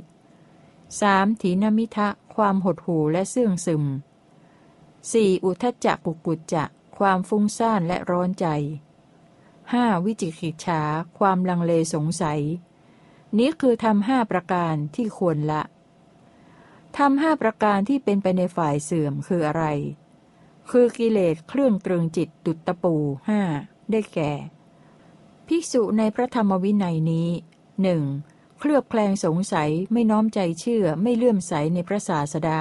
[1.01, 3.85] สามถีนมิทะ ความหดหู่และเสื่องซึม
[5.13, 6.65] สี่อุทจจะกุกุจจะ
[6.99, 8.47] ความฟุ้งซ่านและร้อนใจ
[9.73, 10.83] ห้าวิจิกิจฉา
[11.19, 12.43] ความลังเลสงสัย
[13.39, 15.63] นี้คือทำห้าประการที่ควรละ
[16.97, 19.65] ทำห้าประการที่เป็นไปในฝ่ายเสื่อมคืออะไร
[20.71, 22.95] คือกิเลสเครื่องตรึงจิตดุจตะปู
[23.29, 23.41] ห้า
[23.91, 24.33] ได้แก่
[25.47, 27.29] ภิกษุในพระธรรมวินัยนี้
[27.83, 28.03] หนึ่ง
[28.59, 32.61] เคลือบแคลงสงสัยไม่น้อมใจเชื่อไม่เลื่อมใสในพระศาสดา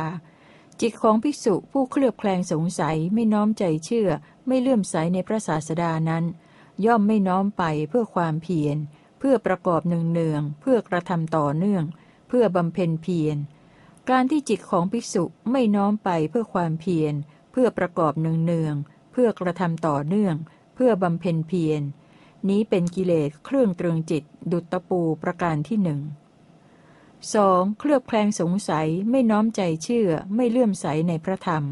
[0.81, 4.09] จิตของภิกษุผู้เคลือบแคลงสงสัยไม่น้อมใจเชื่อ
[4.47, 6.25] ไม่เลื่อมใสในพระศาสดานั้น
[6.85, 8.77] ย่อมไม่น้อมไปเพื่อความเพียร
[9.19, 11.83] เพื่อประกอบเนืองเพื่อกระทำต่อเนื่อง
[12.27, 13.37] เพื่อบำเพ็ญเพียร
[14.09, 17.13] การที่จิตของภิกษุไม่น้อมไปเพื่อความเพียร
[17.51, 18.75] เพื่อประกอบเนือง
[19.11, 20.35] เพื่อกระทำต่อเนื่อง
[20.75, 21.81] เพื่อบำเพ็ญเพียร
[22.49, 26.01] นี้เป็นกิเลสเครื่องตรึงจิต ดุจตะปูประการที่หนึ่ง
[27.33, 31.63] สองเคลือบแคลงสงสัยไม่น้อมใจเชื่อไม่เลื่อมใสในพระธรรม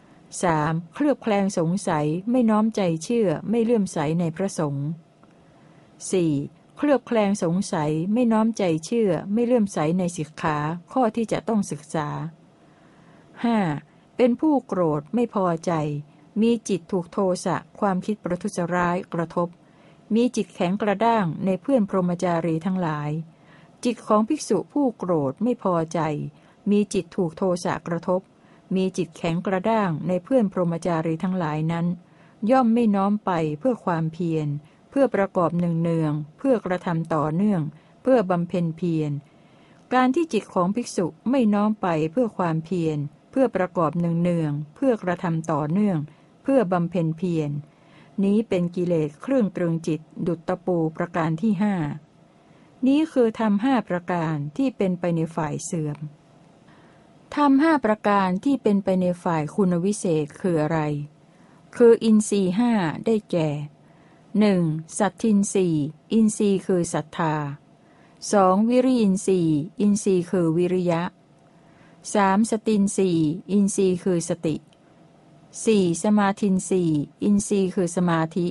[0.00, 0.94] 3.
[0.94, 4.86] เคลือบแคลงสงสัยไม่น้อมใจเชื่อไม่เลื่อมใสในพระสงฆ์
[6.00, 6.76] 4.
[6.76, 10.56] เคลือบแคลงสงสัยไม่น้อมใจเชื่อไม่เลื่อมใสในสิกขา
[10.92, 12.08] ข้อที่จะต้องศึกษา
[13.52, 14.16] 5.
[14.16, 15.72] เป็นผู้โกรธไม่พอใจ
[16.40, 19.48] มีจิตถูกโทสะความคิดประทุษร้ายกระทบ
[20.14, 23.10] มีจิตแข็งกระด้างในเพื่อนพรหมจารีทั้งหลาย
[23.84, 26.00] จิตของภิกษุผู้โกรธไม่พอใจ
[26.70, 28.20] มีจิตถูกโทสะกระทบ
[28.74, 31.86] มีจิตแข็งกระด้างในเพื่อนพรหมจารีทั้งหลายนั้น
[32.50, 34.48] ย่อมไม่น้อมไปเพื่อความเพียร
[34.90, 37.62] เพื่อประกอบเนือง เพื่อกระทำต่อเนื่อง
[38.02, 39.10] เพื่อบำเพ็ญเพียร
[39.94, 42.98] การที่จิตของภิกษุไม่น้อมไปเพื่อความเพียร
[43.30, 45.98] เพื่อประกอบเนือง เพื่อกระทำต่อเนื่อง
[46.42, 47.50] เพื่อบำเพ็ญเพียร
[48.24, 51.74] นี้เป็นกิเลสเครื่องตรึงจิต ดุจตะปูประการที่ห้า
[52.86, 55.98] นี้คือธรรมห้าประการที่เป็นไปในฝ่ายเสื่อม
[57.36, 60.80] ธรรมห้าประการที่เป็นไปในฝ่ายคุณวิเศษคืออะไร
[61.76, 62.72] คืออินทรีย์ห้า
[63.06, 63.48] ได้แก่
[64.38, 64.62] หนึ่ง
[64.98, 65.68] สัทธินทรีย์
[66.12, 67.34] อินทรีย์คือศรัทธา
[68.32, 69.40] สองวิริยินทรีย์
[69.80, 71.02] อินทรีย์คือวิริยะ
[72.14, 73.10] สามสตินทรีย์
[73.52, 74.56] อินทรีย์คือสติ
[75.64, 76.90] สี่สมาธินสี่
[77.22, 78.46] อินทรีย์คือสมาธิ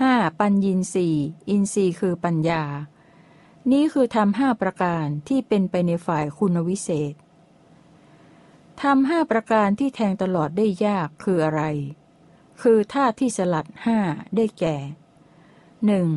[0.00, 1.14] ห้าปัญญินสี่
[1.48, 2.62] อินทรีย์คือปัญญา
[3.70, 7.14] นี้คือทำห้าประการที่เป็นไปในฝ่ายคุณวิเศษ
[8.82, 11.62] ทำห้าประการที่แทงตลอดได้ยากคืออะไร
[12.62, 13.98] คือท่าที่สลัดห้า
[14.36, 14.76] ได้แก่
[15.86, 16.08] หนึ่ง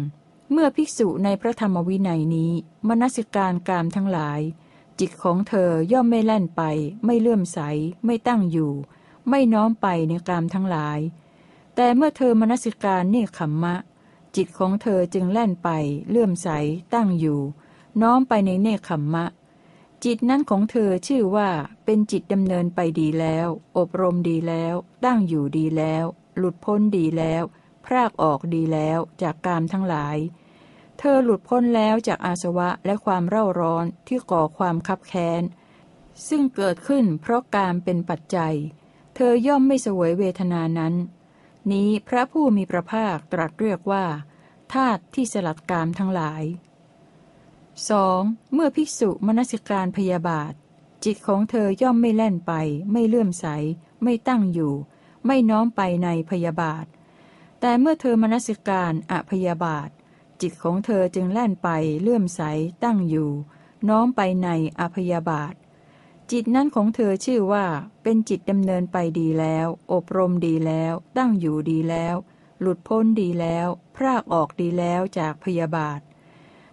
[0.51, 2.51] เมื่อภิกษุในพระธรรมวินัยนี้
[2.87, 4.41] มนสิการกามทั้งหลาย
[4.99, 6.61] จิตของเธอย่อมไม่แล่นไป
[7.05, 7.59] ไม่เลื่อมใส
[8.05, 8.71] ไม่ตั้งอยู่
[9.29, 10.99] ไม่น้อมไปในกามทั้งหลาย
[11.75, 13.75] แต่เมื่อเธอมนสิการเนคขมมะ
[14.35, 15.69] จิตของเธอจึงแล่นไป
[16.09, 16.49] เลื่อมใส
[16.93, 17.39] ตั้งอยู่
[18.01, 19.25] น้อมไปในเนคขมมะ
[20.03, 21.49] จิตนั้นของเธอชื่อว่า
[21.85, 26.05] เป็นจิตดำเนินไปดีแล้ว อบรมดีแล้ว ตั้งอยู่ดีแล้ว
[26.37, 27.43] หลุดพ้นดีแล้ว
[27.85, 30.17] พรากออกดีแล้วจากกามทั้งหลาย
[30.99, 35.43] เธอหลุดพ้นแล้วจากอาสวะและความเร่าร้อนที่ก่อความคับแค้น
[36.27, 38.55] ซึ่งเกิดขึ้นเพราะการเป็นปัจจัย
[39.15, 40.93] เธอย่อมไม่สวยเวทนานั้น
[41.71, 44.05] นี้พระผู้มีพระภาคตรัสเรียกว่า
[44.73, 46.43] ธาตุที่สลัดกามทั้งหลาย
[47.73, 48.53] 2.
[48.53, 50.53] เมื่อภิกษุมนสิการพยาบาท
[51.05, 52.53] จิตของเธอย่อมไม่แล่นไป
[52.91, 53.45] ไม่เลื่อมใส
[54.03, 54.73] ไม่ตั้งอยู่
[55.25, 56.85] ไม่น้อมไปในพยาบาท
[57.59, 59.89] แต่เมื่อเธอมนสิการอพยาบาท
[60.41, 61.69] จิตของเธอจึงแล่นไป
[62.01, 62.41] เลื่อมใส
[62.83, 63.29] ตั้งอยู่
[63.89, 64.49] น้อมไปใน
[64.79, 65.53] อภยาบาท
[66.31, 67.65] จิตนั้นของเธอชื่อว่า
[68.03, 72.15] เป็นจิตดำเนินไปดีแล้ว อบรมดีแล้ว ตั้งอยู่ดีแล้ว
[72.61, 75.99] หลุดพ้นดีแล้ว พรากออกดีแล้วจากพยาบาท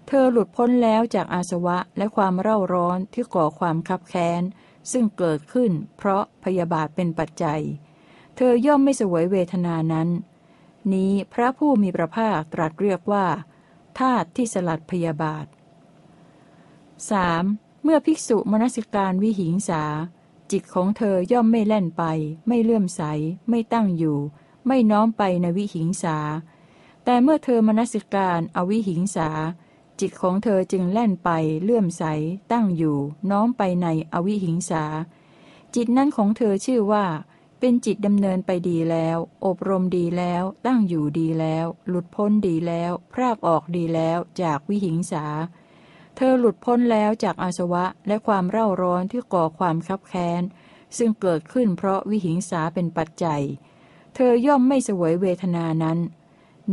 [0.06, 4.42] เธอหลุดพ้นแล้วจากอาสวะและความเร่าร้อนที่ก่อความคับแค้น
[4.92, 7.60] ซึ่งเกิดขึ้น เพราะพยาบาทเป็นปัจจัย
[8.36, 10.08] เธอย่อมไม่สวยเวทนานั้น
[10.92, 13.26] นี้พระผู้มีพระภาคตรัสเรียกว่า
[13.98, 15.46] ธาตุที่สลัดพยาบาท
[17.10, 17.61] 3.
[17.82, 19.82] เมื่อภิกษุมนสิการวิหิงสา
[20.50, 22.02] จิตของเธอย่อมไม่แล่นไป
[22.48, 23.02] ไม่เลื่อมใส
[23.48, 24.18] ไม่ตั้งอยู่
[24.66, 26.18] ไม่น้อมไปในวิหิงสา
[27.04, 29.28] แต่เมื่อเธอมนสิการอวิหิงสา
[30.00, 31.30] จิตของเธอจึงแล่นไป
[31.62, 32.04] เลื่อมใส
[32.52, 32.98] ตั้งอยู่
[33.30, 34.84] น้อมไปในอวิหิงสา
[35.74, 37.06] จิตนั้นของเธอชื่อว่า
[37.58, 45.26] เป็นจิตดำเนินไปดีแล้ว อบรมดีแล้ว ตั้งอยู่ดีแล้ว หลุดพ้นดีแล้ว พรากออกดีแล้ว จากวิหิงสา
[46.16, 50.42] เธอหลุดพ้นแล้วจากอาสวะและความเร่าร้อนที่ก่อความคับแค้น
[50.96, 53.42] ซึ่งเกิดขึ้นเพราะวิหิงสาเป็นปัจจัย
[54.14, 55.98] เธอย่อมไม่สวยเวทนานั้น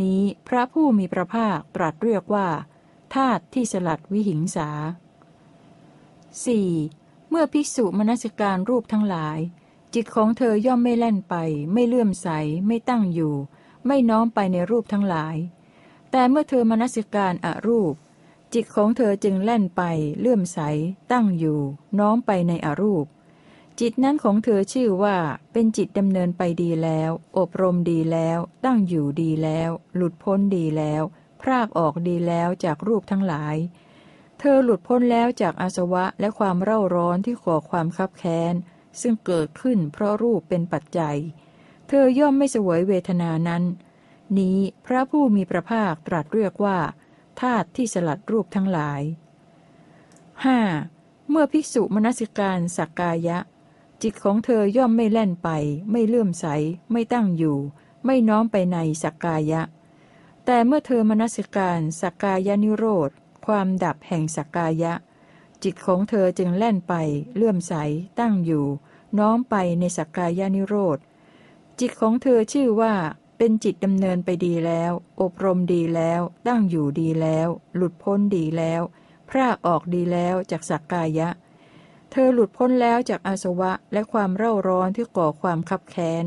[0.02, 2.47] นี้พระผู้มีพระภาคตรัสเรียกว่า
[3.15, 4.69] ธาตุที่สลัดวิหิงสา
[6.39, 7.30] 4.
[7.30, 9.39] เมื่อภิกษุมนสการรูปทั้งหลาย
[9.93, 11.36] จิตของเธอย่อมไม่แล่นไป
[11.73, 12.28] ไม่เลื่อมใส
[12.67, 13.34] ไม่ตั้งอยู่
[13.86, 15.36] ไม่น้อมไปในรูปทั้งหลาย
[16.12, 17.93] แต่เมื่อเธอมนสิการอรูป
[18.54, 19.82] จิตของเธอจึงแล่นไป
[20.20, 20.60] เลื่อมใส
[21.12, 21.60] ตั้งอยู่
[22.00, 23.06] น้อมไปในอรูป
[23.80, 25.18] จิตนั้นของเธอชื่อว่า
[25.52, 31.04] เป็นจิตดำเนินไปดีแล้ว อบรมดีแล้ว ตั้งอยู่ดีแล้ว หลุดพ้นดีแล้ว
[31.42, 33.56] พรากออกดีแล้วจากรูปทั้งหลาย
[34.40, 38.54] เธอหลุดพ้นแล้วจากอาสวะและความเร่าร้อนที่ก่อความคับแค้น
[39.02, 41.18] ซึ่งเกิดขึ้นเพราะรูปเป็นปัจจัย
[41.88, 43.64] เธอย่อมไม่สวยเวทนานั้น
[44.38, 46.78] นี้พระผู้มีพระภาคตรัสเรียกว่า
[47.41, 49.02] ธาตุที่สลัดรูปทั้งหลาย
[50.56, 51.30] 5.
[51.30, 53.38] เมื่อภิกษุมนสิการสักกายะ
[54.02, 55.49] จิตของเธอย่อมไม่แล่นไป
[55.91, 56.45] ไม่เลื่อมใส
[56.91, 57.58] ไม่ตั้งอยู่
[58.06, 59.62] ไม่น้อมไปในสักกายะ
[60.45, 63.10] แต่เมื่อเธอมนสิการสักกายนิโรธ
[63.45, 64.93] ความดับแห่งสักกายะ
[65.63, 66.93] จิตของเธอจึงแล่นไป
[67.36, 67.73] เลื่อมใส
[68.19, 68.65] ตั้งอยู่
[69.19, 70.97] น้อมไปในสักกายานิโรธ
[71.80, 72.93] จิตของเธอชื่อว่า
[73.41, 78.82] เป็นจิตดำเนินไปดีแล้ว อบรมดีแล้ว ตั้งอยู่ดีแล้ว หลุดพ้นดีแล้ว
[79.30, 81.30] พรากออกดีแล้วจากสักกายะ
[82.12, 86.23] เธอหลุดพ้นแล้วจากอาสวะและความเร่าร้อนที่ก่อความคับแค้น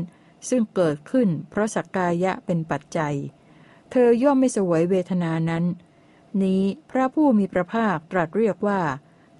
[0.49, 3.15] ซึ่งเกิดขึ้นเพราะสักกายะเป็นปัจจัย
[3.91, 5.63] เธอย่อมไม่สวยเวทนานั้น
[6.43, 8.81] นี้พระผู้มีพระภาคตรัสเรียกว่า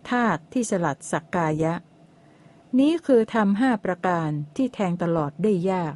[0.09, 1.73] ธาตุที่สลัดสักกายะ
[2.79, 5.95] นี้คือทำห้าประการที่แทงตลอดได้ยาก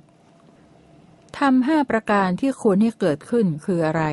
[1.38, 4.04] ทำห้าประการที่ควรให้เกิดขึ้นคืออะไร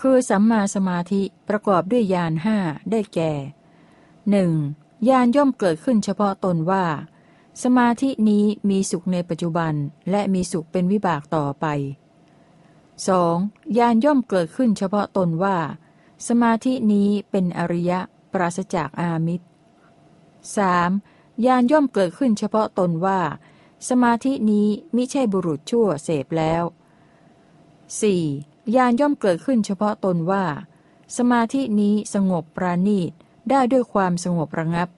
[0.00, 2.58] คือสัมมาสมาธิประกอบด้วยญาณห้า
[2.90, 3.32] ได้แก่
[4.30, 4.52] หนึ่ง
[5.08, 6.84] ญาณย่อมเกิดขึ้นเฉพาะตนว่า
[7.62, 9.72] สมาธินี้มีสุขในปัจจุบัน
[10.10, 11.66] และมีสุขเป็นวิบากต่อไป
[12.96, 13.78] 2.
[13.78, 15.56] ญาณย่อมเกิดขึ้นเฉพาะตนว่า
[16.28, 18.00] สมาธินี้เป็นอริยะ
[18.32, 19.46] ปราศจากอามิตร
[20.64, 21.46] 3.
[21.46, 23.20] ญาณย่อมเกิดขึ้นเฉพาะตนว่า
[23.88, 26.62] สมาธินี้มิใช่บุรุษชั่วเสพแล้ว
[28.08, 28.76] 4.
[28.76, 30.44] ญาณย่อมเกิดขึ้นเฉพาะตนว่า
[31.16, 33.12] สมาธินี้สงบปราณีต
[33.50, 34.88] ได้ด้วยความสงบระงับ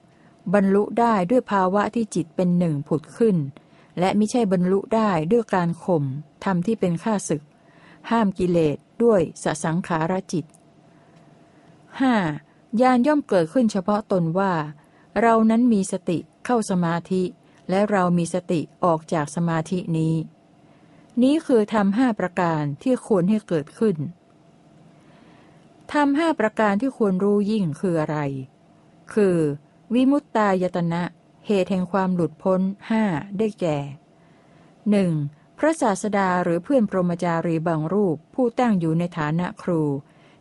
[0.53, 3.37] บรรลุได้ด้วยภาวะที่จิตเป็นหนึ่งผุดขึ้น
[3.99, 6.03] และไม่ใช่บรรลุได้ด้วยการข่ม
[6.43, 7.41] ทำที่เป็นข้าศึก
[8.09, 10.45] ห้ามกิเลสด้วยสสังขารจิต
[12.03, 12.81] 5.
[12.81, 14.53] ญาณย่อมเกิดขึ้นเฉพาะตนว่า
[15.21, 17.23] เรานั้นมีสติเข้าสมาธิ
[17.71, 20.15] และเรามีสติออกจากสมาธินี้
[21.21, 23.97] นี้คือทำห้าประการที่ควรให้เกิดขึ้น
[25.93, 28.17] ทำห้าประการที่ควรรู้ยิ่งคืออะไร
[29.13, 29.37] คือ
[29.93, 31.03] วิมุตตายตนะ
[31.47, 33.03] เหตุแห่งความหลุดพ้นห้า
[33.37, 33.77] ได้แก่
[34.89, 35.11] หนึ่ง
[35.57, 39.81] พระศาสดาหรือเพื่อนพรหมจารีบางรูปผู้ตั้งอยู่ในฐานะครู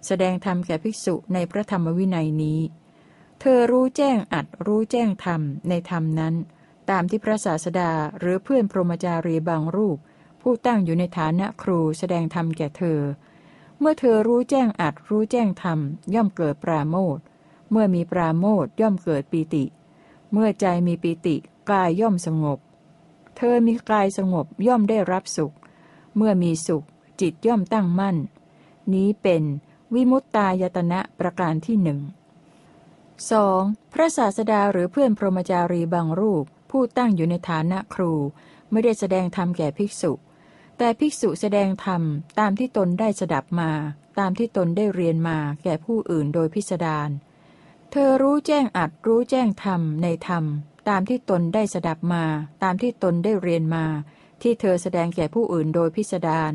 [0.07, 2.61] แสดงธรรมแก่ภิกษุในพระธรรมวินัยนี้
[3.40, 6.35] เธอรู้แจ้งอัดรู้แจ้งธรรมในธรรมนั้น
[6.90, 9.98] ตามที่พระศาสดาหรือเพื่อนพรหมจารีบางรูป
[10.40, 13.00] ผู้ตั้งอยู่ในฐานะครูแสดงธรรมแก่เธอ
[13.79, 15.79] เมื่อเธอรู้แจ้งอัดรู้แจ้งธรรม
[16.14, 17.18] ย่อมเกิดปราโมท
[17.70, 19.64] เมื่อมีปราโมทย่อมเกิดปีติ
[20.33, 21.37] เมื่อใจมีปีติ
[21.70, 22.59] กายย่อมสงบ
[23.37, 25.55] เธอมีกายสงบย่อมได้รับสุข
[26.16, 26.85] เมื่อมีสุข
[27.20, 28.16] จิตย่อมตั้งมั่น
[28.92, 29.42] นี้เป็น
[29.94, 32.00] วิมุตตายตนะประการที่หนึ่ง
[33.31, 33.61] สอง
[33.92, 38.13] พระศาสดาหรือเพื่อนพรหมจารีบางรูป ผู้ตั้งอยู่ในฐานะครู
[38.71, 40.13] ไม่ได้แสดงธรรมแก่ภิกษุ
[40.79, 42.03] แต่ภิกษุแสดงธรรม
[42.39, 43.71] ตามที่ตนได้สดับมา
[44.19, 47.11] ตามที่ตนได้เรียนมาแก่ผู้อื่นโดยพิสดาร
[47.91, 50.45] เธอรู้แจ้งอัดรู้แจ้งธรรมในธรรม
[50.89, 52.25] ตามที่ตนได้สดับมา
[52.63, 53.85] ตามที่ตนได้เรียนมา
[54.43, 56.53] ที่เธอแสดงแก่ผู้อื่นโดยพิสดาร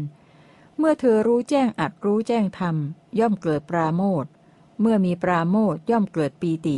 [0.77, 2.75] เมื่อเธอรู้แจ้งอัดรู้แจ้งธรรม
[3.19, 4.25] ย่อมเกิดปราโมท
[4.81, 6.77] เมื่อมีปราโมทย่อมเกิดปีติ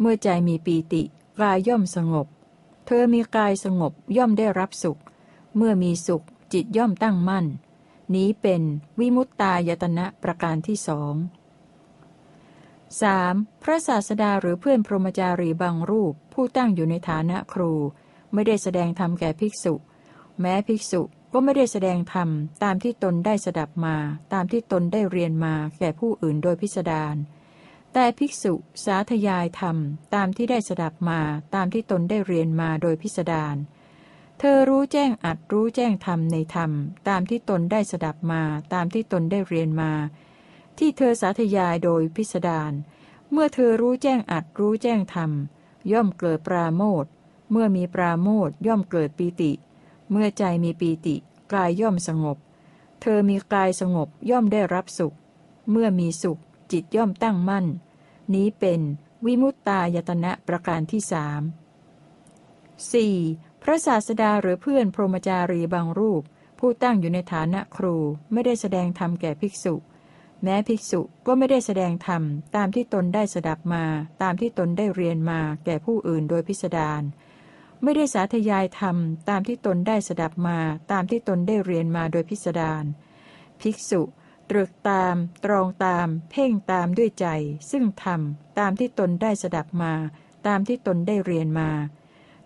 [0.00, 1.02] เมื่อใจมีปีติ
[1.38, 2.26] กายย่อมสงบ
[2.86, 5.00] เธอมีกายสงบย่อมได้รับสุข
[5.56, 7.46] เมื่อมีสุขจิตย่อมตั้งมั่น
[8.14, 8.62] นี้เป็น
[9.00, 11.14] วิมุตตายตนะประการที่สอง
[12.82, 13.62] 3.
[13.62, 17.72] พระศาสดาหรือเพื่อนพรหมจารีบางรูป ผู้ตั้งอยู่ในฐานะครู
[18.32, 19.74] ไม่ได้แสดงธรรมแก่ภิกษุ
[20.40, 22.28] แม้ภิกษุก็ไม่ได้แสดงธรรม
[22.62, 23.96] ตามที่ตนได้สดับมา
[24.32, 27.14] ตามที่ตนได้เรียนมาแก่ผู้อื่นโดยพิสดาร
[27.96, 28.54] แต่ภิกษุ
[28.84, 29.76] สาธยายธรรม
[30.14, 31.20] ตามที่ได้สดับมา
[31.54, 33.56] ตามที่ตนได้เรียนมาโดยพิสดาร
[34.38, 36.70] เธอรู้แจ้งอัดรู้แจ้งธรรมในธรรม
[37.08, 39.92] ตามที่ตนได้สดับมาตามที่ตนได้เรียนมา
[40.78, 42.72] ที่เธอสาธยายโดยพิสดาร
[43.30, 45.30] เมื่อเธอรู้แจ้งอัดรู้แจ้งธรรม
[45.92, 47.04] ย่อมเกิดปราโมท
[47.50, 49.52] เมื่อมีปราโมทย่อมเกิดปีติ
[50.10, 51.16] เมื่อใจมีปีติ
[51.52, 52.36] กายย่อมสงบ
[53.00, 55.14] เธอมีกายสงบย่อมได้รับสุข
[55.70, 56.40] เมื่อมีสุข
[56.74, 57.66] จิตย่อมตั้งมั่น
[58.34, 58.80] นี้เป็น
[59.26, 61.40] วิมุตตายตนะประการที่สาม
[62.92, 63.62] 4.
[63.62, 66.22] พระศาสดาหรือเพื่อนพรหมจารีบางรูป
[66.58, 67.96] ผู้ตั้งอยู่ในฐานะครู
[68.32, 69.74] ไม่ได้แสดงธรรมแก่ภิกษุ
[70.42, 72.22] แม้ภิกษุก็ไม่ได้แสดงธรรม
[72.56, 73.84] ตามที่ตนได้สดับมา
[74.22, 77.02] ตามที่ตนได้เรียนมาแก่ผู้อื่นโดยพิสดาร
[77.82, 78.96] ไม่ได้สาธยายธรรม
[79.28, 80.58] ตามที่ตนได้สดับมา
[80.92, 82.84] ตามที่ตนได้เรียนมาโดยพิสดาร
[83.60, 84.02] ภิกษุ
[84.50, 87.26] ตรึกตาม ตรองตาม เพ่งตามด้วยใจ
[87.70, 88.20] ซึ่งธรรม
[88.58, 89.92] ตามที่ตนได้สดับมา
[90.46, 91.70] ตามที่ตนได้เรียนมา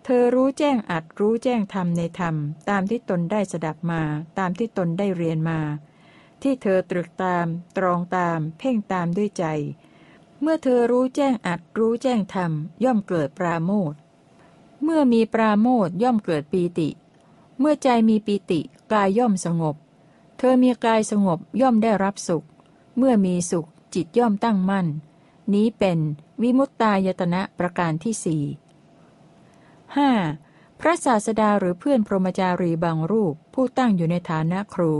[0.03, 2.35] เธอรู้แจ้งอัดรู้แจ้งธรรมในธรรม
[2.69, 4.01] ตามที่ตนได้สดับมา
[4.37, 5.59] ตามที่ตนได้เรียนมา
[6.41, 7.45] ที่เธอตรึกตาม
[7.77, 9.45] ตรองตาม เพ่งตามด้วยใจ
[10.41, 12.51] เมื่อเธอรู้แจ้งอัดรู้แจ้งธรรม
[12.83, 13.93] ย่อมเกิดปราโมท
[14.83, 16.89] เมื่อมีปราโมทย่อมเกิดปีติ
[17.59, 18.59] เมื่อใจมีปีติ
[18.91, 19.75] กายย่อมสงบ
[20.41, 22.45] เธอมีกายสงบย่อมได้รับสุข
[22.97, 24.87] เมื่อมีสุขจิตย่อมตั้งมั่น
[25.53, 25.99] นี้เป็น
[26.41, 28.43] วิมุตตายตนะประการที่สี่
[29.95, 30.11] ห้า
[30.79, 34.93] พระศาสดาหรือเพื่อนพรหมจารีบางรูปผู้ตั้งอยู่ในฐานะครู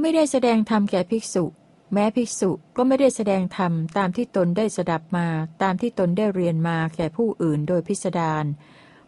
[0.00, 1.44] ไม่ได้แสดงธรรมแก่ภิกษุ
[1.92, 5.26] แม้ภิกษุก็ไม่ได้แสดงธรรมตามที่ตนได้สดับมา
[5.62, 8.44] ตามที่ตนได้เรียนมาแก่ผู้อื่นโดยพิสดาร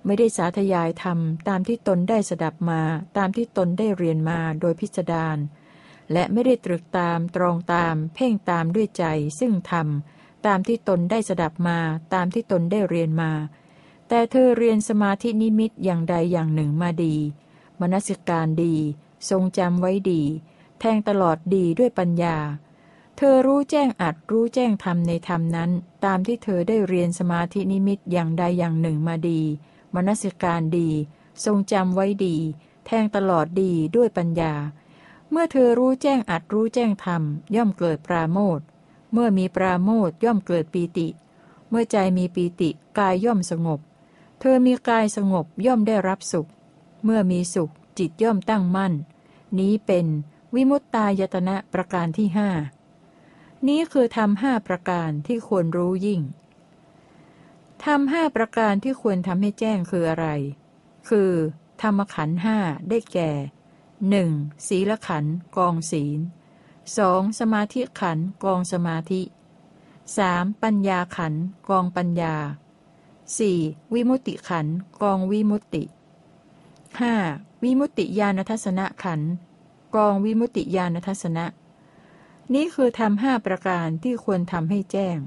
[0.07, 2.81] ไม่ได้สาธยายธรรมตามที่ตนได้สดับมา
[3.17, 5.39] ตามที่ตนได้เรียนมาโดยพิสดาร
[6.13, 9.05] และไม่ได้ตรึกตามตรองตาม เพ่งตามด้วยใจ
[9.39, 9.89] ซึ่งธรรม
[10.47, 11.79] ตามที่ตนได้สดับมา
[12.15, 13.33] ตามที่ตนได้เรียนมา
[14.09, 17.17] แต่เธอเรียนสมาธินิมิตอย่างใดอย่างหนึ่งมาดี
[17.81, 18.77] มนสิการดี
[19.31, 20.23] ทรงจำไว้ดี
[20.79, 22.37] แทงตลอดดีด้วยปัญญา
[23.17, 25.71] เธอรู้แจ้งอัดรู้แจ้งธรรมในธรรมนั้น
[26.05, 29.43] ตามที่เธอได้เรียนสมาธินิมิตอย่างใดอย่างหนึ่งมาดี
[29.95, 30.91] มนสิการดี
[31.45, 32.37] ทรงจำไว้ดี
[32.87, 34.55] แทงตลอดดีด้วยปัญญา
[35.31, 37.23] เมื่อเธอรู้แจ้งอัดรู้แจ้งธรรม
[37.57, 38.61] ย่อมเกิดปราโมท
[39.13, 41.09] เมื่อมีปราโมทย่อมเกิดปีติ
[41.69, 43.81] เมื่อใจมีปีติกายย่อมสงบ
[44.41, 46.49] เธอมีกายสงบย่อมได้รับสุข
[47.05, 48.93] เมื่อมีสุขจิตย่อมตั้งมั่น
[49.59, 50.07] นี้เป็น
[50.55, 52.51] วิมุตตายตนะประการที่ห้า
[53.69, 56.21] นี้คือทำห้าประการที่ควรรู้ยิ่ง
[57.89, 60.27] ทำห้าประการที่ควรทำให้แจ้งคืออะไร
[61.09, 61.33] คือ
[61.83, 62.59] ธรรมขันห้า
[62.89, 63.31] ได้แก่
[64.11, 64.31] หนึ่ง
[64.69, 65.25] ศีลขัน
[65.57, 66.19] กองศีล
[66.97, 69.23] สองสมาธิขันกองสมาธิ
[70.17, 71.35] สามปัญญาขัน
[71.69, 72.35] กองปัญญา
[73.39, 73.59] สี่
[73.95, 74.67] วิมุติขัน
[75.03, 75.85] กองวิมุติ
[77.01, 77.15] ห้า
[77.63, 79.21] วิมุติญาณทัศนขัน
[79.95, 81.47] กองวิมุติญาณทัศนะ
[82.55, 85.19] นี้คือทำห้าประการที่ควรทำให้แจ้ง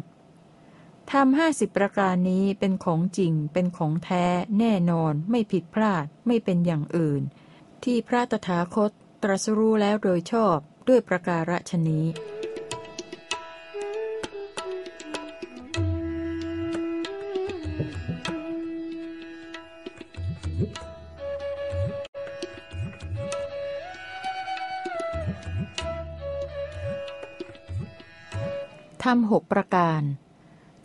[1.13, 4.25] ทำห้าสิบประการนี้เป็นของจริง เป็นของแท้
[4.59, 7.21] แน่นอน ไม่ผิดพลาด ไม่เป็นอย่างอื่น
[7.83, 8.91] ที่พระตถาคต
[9.23, 12.05] ตรัสรู้แล้วโดยชอบด้วยประการฉนี้
[29.03, 30.03] ทำหกประการ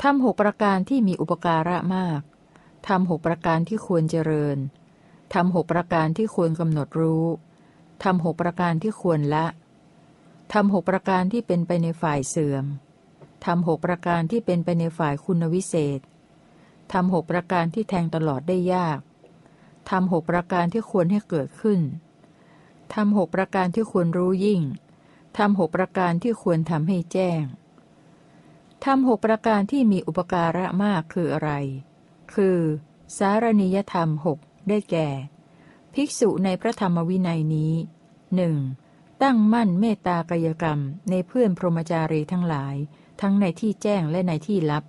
[0.07, 2.20] ทำหกประการที่มีอุปการะมาก
[2.88, 4.59] ทำหกประการที่ควรเจริญ
[5.34, 7.24] ทำหกประการที่ควรกำหนดรู้
[8.05, 9.46] ทำหกประการที่ควรละ
[10.53, 12.64] ทำหกประการที่เป็นไปในฝ่ายเสื่อม
[13.46, 16.00] ทำหกประการที่เป็นไปในฝ่ายคุณวิเศษ
[16.92, 18.98] ทำหกประการที่แทงตลอดได้ยาก
[19.90, 21.80] ทำหกประการที่ควรให้เกิดขึ้น
[22.94, 24.62] ทำหกประการที่ควรรู้ยิ่ง
[25.38, 27.42] ทำหกประการที่ควรทำให้แจ้ง
[28.85, 31.51] ทำหกประการที่มีอุปการะมากคืออะไร
[32.35, 32.59] คือ
[33.16, 35.09] สารณียธรรมหกได้แก่
[35.95, 37.72] ภิกษุในพระธรรมวินัยนี้
[38.37, 38.57] หนึ่ง
[39.22, 40.78] ตั้งมั่นเมตตากายกรรม
[41.11, 42.74] ในเพื่อนพรหมจารีทั้งหลาย
[43.20, 44.85] ทั้งในที่แจ้งและในที่ลับ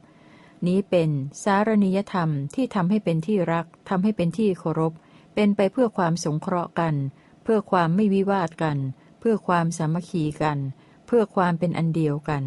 [0.68, 1.10] นี้เป็น
[1.44, 4.94] สารณียธรรมที่ทำให้เป็นที่รักทำให้เป็นที่เคารพ
[5.34, 6.96] เป็นไปเพื่อความสงเคราะห์กัน
[7.44, 8.78] เพื่อความไม่วิวาทกัน
[9.20, 10.58] เพื่อความสามัคคีกัน
[11.06, 12.44] เพื่อความเป็นอันเดียวกัน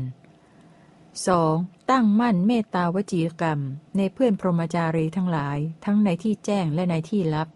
[1.25, 1.91] 2.
[1.91, 3.61] ตั้งมั่นเมตตาวจีกรรม
[3.97, 7.49] ในเพื่อนพรหมจารีทั้งหลาย ทั้งในที่แจ้งและในที่ลับ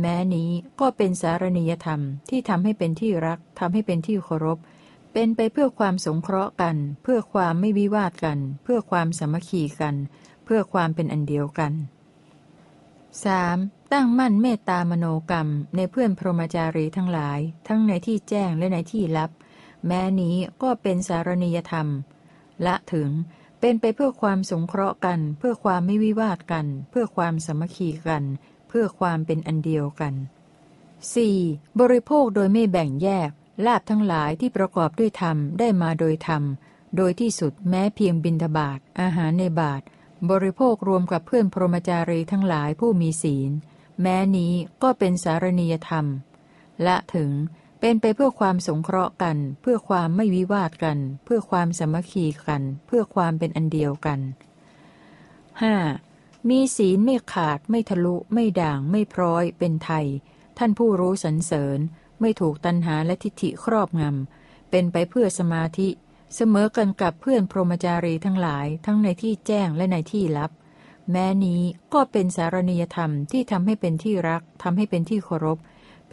[0.00, 0.50] แม้นี้
[0.80, 4.58] ก็เป็นสารณียธรรมที่ทำให้เป็นที่รักทำให้เป็นที่เคารพ
[5.12, 9.94] เป็นไปเพื่อความสงเคราะห์กัน เพื่อความไม่วิวาทกัน เพื่อความสามัคคีกัน
[10.44, 11.72] เพื่อความเป็นอันเดียวกัน
[13.22, 13.92] 3.
[13.92, 17.38] ตั้งมั่นเมตตามโนกรรม ในเพื่อนพรหมจารีทั้งหลาย
[17.68, 19.30] ทั้งในที่แจ้งและในที่ลับ
[19.86, 21.88] แม้นี้ก็เป็นสารณียธรรม
[22.66, 23.10] ละถึง
[23.60, 28.24] เป็นไปเพื่อความสงเคราะห์กัน เพื่อความไม่วิวาทกัน เพื่อความสมัคคีกัน
[28.68, 30.14] เพื่อความเป็นอันเดียวกัน
[30.96, 31.80] 4.
[31.80, 33.30] บริโภคโดยไม่แบ่งแยก
[33.66, 36.42] ลาบทั้งหลายที่ประกอบด้วยธรรมได้มาโดยธรรม
[36.96, 39.82] โดยที่สุดแม้เพียงบินทบาทอาหารในบาท
[40.30, 43.50] บริโภครวมกับเพื่อนพรหมจารีทั้งหลายผู้มีศีล
[44.02, 44.52] แม้นี้
[44.82, 46.06] ก็เป็นสารณียธรรม
[46.86, 47.30] ละถึง
[47.80, 54.20] เป็นไปเพื่อความสงเคราะห์กัน เพื่อความไม่วิวาทกัน เพื่อความสมัคคีกัน เพื่อความเป็นอันเดียวกัน
[55.74, 56.48] 5.
[56.48, 60.06] มีศีลไม่ขาดไม่ทะลุไม่ด่างไม่พร้อย เป็นไทย
[60.58, 61.78] ท่านผู้รู้สรรเสริญ
[62.20, 65.88] ไม่ถูกตัณหาและทิฏฐิครอบงำ เป็นไปเพื่อสมาธิ
[66.34, 70.50] เสมอกันกับเพื่อนพรหมจารีทั้งหลายทั้งในที่แจ้งและในที่ลับ
[71.10, 71.62] แม้นี้
[71.94, 75.58] ก็เป็นสารณียธรรมที่ทำให้เป็นที่รักทำให้เป็นที่เคารพ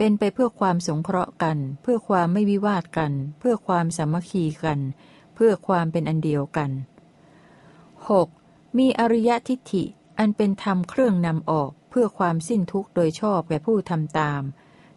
[0.00, 4.80] ป็นไปเพื่อความสงเคราะห์กัน เพื่อความไม่วิวาทกัน เพื่อความสามัคคีกัน
[5.34, 6.70] เพื่อความเป็นอันเดียวกัน
[7.98, 8.78] 6.
[8.78, 9.84] มีอริยทิฏฐิ
[10.18, 14.42] อันเป็นธรรมเครื่องนำออกเพื่อความสิ้นทุกข์โดยชอบแก่ผู้ทำตาม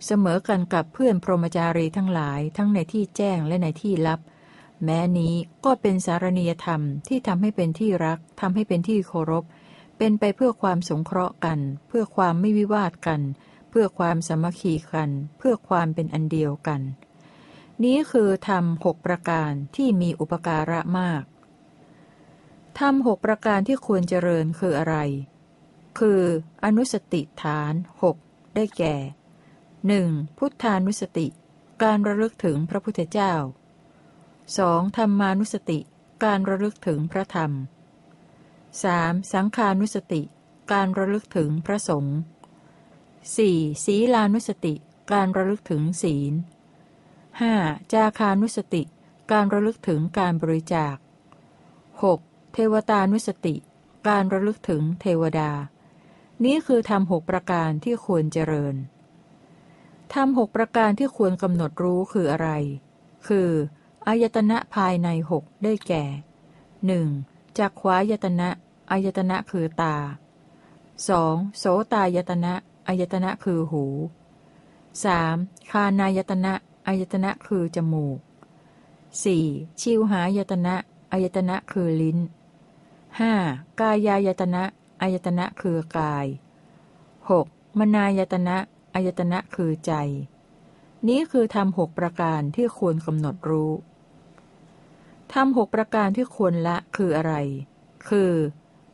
[0.06, 4.20] เสมอกันกับเพื่อนพรหมจารีทั้งหลายทั้งในที่แจ้งและในที่ลับ
[4.84, 5.34] แม้นี้
[5.66, 9.43] ก็เป็นสารณียธรรมที่ทำให้เป็นที่รักทำให้เป็นที่เคารพ
[9.97, 16.82] เป็นไปเพื่อความสงเคราะห์กัน เพื่อความไม่วิวาทกันเพื่อความสมัคคีกัน เพื่อความเป็นอันเดียวกัน
[17.84, 21.24] นี้คือธรรมหกประการที่มีอุปการะมาก
[22.80, 24.96] ธรรมหกประการที่ควรเจริญคืออะไร
[26.00, 26.22] คือ
[26.64, 28.18] อนุสติฐานหก
[28.56, 28.96] ได้แก่
[29.88, 30.08] หนึ่ง
[30.38, 31.28] พุทธานุสติ
[31.84, 33.34] การระลึกถึงพระพุทธเจ้า
[34.58, 35.80] สองธรรมานุสติ
[36.24, 37.52] การระลึกถึงพระธรรม
[38.84, 40.22] สามสังขานุสติ
[40.72, 42.18] การระลึกถึงพระสงฆ์
[43.30, 43.86] 4.
[43.86, 44.74] ศีลานุสติ
[45.12, 46.34] การระลึกถึงศีล
[47.12, 47.94] 5.
[47.94, 48.84] จาคานุสติ
[49.32, 50.96] การระลึกถึงการบริจาค
[51.74, 52.54] 6.
[52.54, 53.56] เทวตานุสติ
[54.08, 55.52] การระลึกถึงเทวดา
[56.44, 58.76] นี้คือทำหกประการที่ควรเจริญ
[60.14, 62.50] ทำหกประการที่ควรกำหนดรู้คืออะไร
[63.28, 63.50] คือ
[64.08, 66.06] อายตนะภายในหกได้แก่
[67.02, 67.58] 1.
[67.58, 68.50] จากขวายตนะ
[68.92, 69.96] อายตนะคือตา
[70.98, 71.58] 2.
[71.58, 72.54] โสตายตนะ
[72.88, 73.84] อายตนะคือหู
[74.98, 75.72] 3.
[75.72, 76.54] คานายตนะ
[76.88, 78.20] อายตนะคือจมูก
[79.20, 79.82] 4.
[79.82, 80.76] ชิวหายตนะ
[81.12, 82.18] อายตนะคือลิ้น
[83.00, 83.80] 5.
[83.80, 84.64] กายายตนะ
[85.02, 86.26] อายตนะคือกาย
[87.22, 87.80] 6.
[87.80, 88.58] มนายตนะ
[88.94, 89.94] อายตนะคือใจ
[91.08, 93.72] นี้คือทำหกประการที่ควรกำหนดรู้
[95.34, 97.34] ทำหกประการที่ควรละคืออะไร
[98.08, 98.32] คือ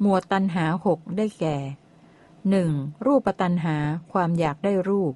[0.02, 1.58] หมวดตันหาหกได้แก่
[2.50, 2.72] หนึ่ง
[3.06, 3.78] รูปตันหา
[4.14, 5.14] ความอยากได้รูป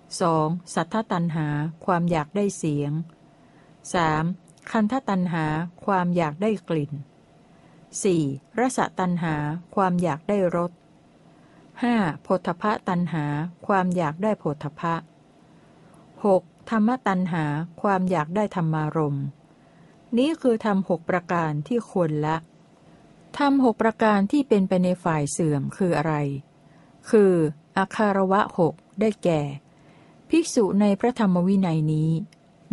[0.00, 0.74] 2.
[0.74, 1.46] สัทธตันหา
[1.84, 2.92] ความอยากได้เสียง
[4.04, 4.70] 3.
[4.70, 5.44] คันธตันหา
[5.84, 6.92] ความอยากได้กลิ่น
[8.14, 8.58] 4.
[8.58, 9.34] รสตัณหา
[9.74, 10.72] ความอยากได้รส
[11.52, 12.22] 5.
[12.22, 13.24] โพธพะตัณหา
[13.66, 14.94] ความอยากได้โพธพะ
[16.02, 16.70] 6.
[16.70, 17.44] ธรรมตัณหา
[17.82, 19.26] ความอยากได้ธรรมารมณ์
[20.18, 22.36] นี้คือทำหกประการที่ควรละ
[23.38, 26.14] ทำหกประการที่เป็นไปในฝ่ายเสื่อมคืออะไร
[27.10, 27.32] คือ
[27.76, 29.40] อาคารวะหกได้แก่
[30.28, 32.10] ภิกษุในพระธรรมวินัยนี้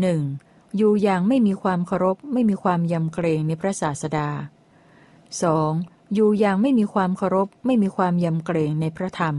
[0.02, 0.22] หนึ่ง
[0.78, 4.30] อยู่อย่างไม่มีความเคารพ ไม่มีความยำเกรงในพระศาสดา
[5.42, 6.14] 2.
[6.14, 9.36] อยู่อย่างไม่มีความเคารพ ไม่มีความยำเกรงในพระธรรม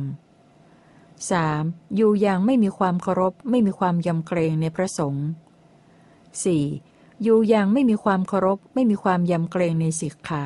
[0.77, 1.97] 3.
[1.97, 5.27] อยู่อย่างไม่มีความเคารพ ไม่มีความยำเกรงในพระสงฆ์
[6.45, 7.23] 4.
[7.23, 10.45] อยู่อย่างไม่มีความเคารพ ไม่มีความยำเกรงในสิกขา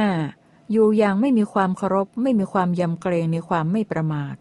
[0.00, 0.72] 5.
[0.72, 4.36] อยู่อย่างไม่มีความเคารพ ไม่มีความยำเกรงในความไม่ประมาท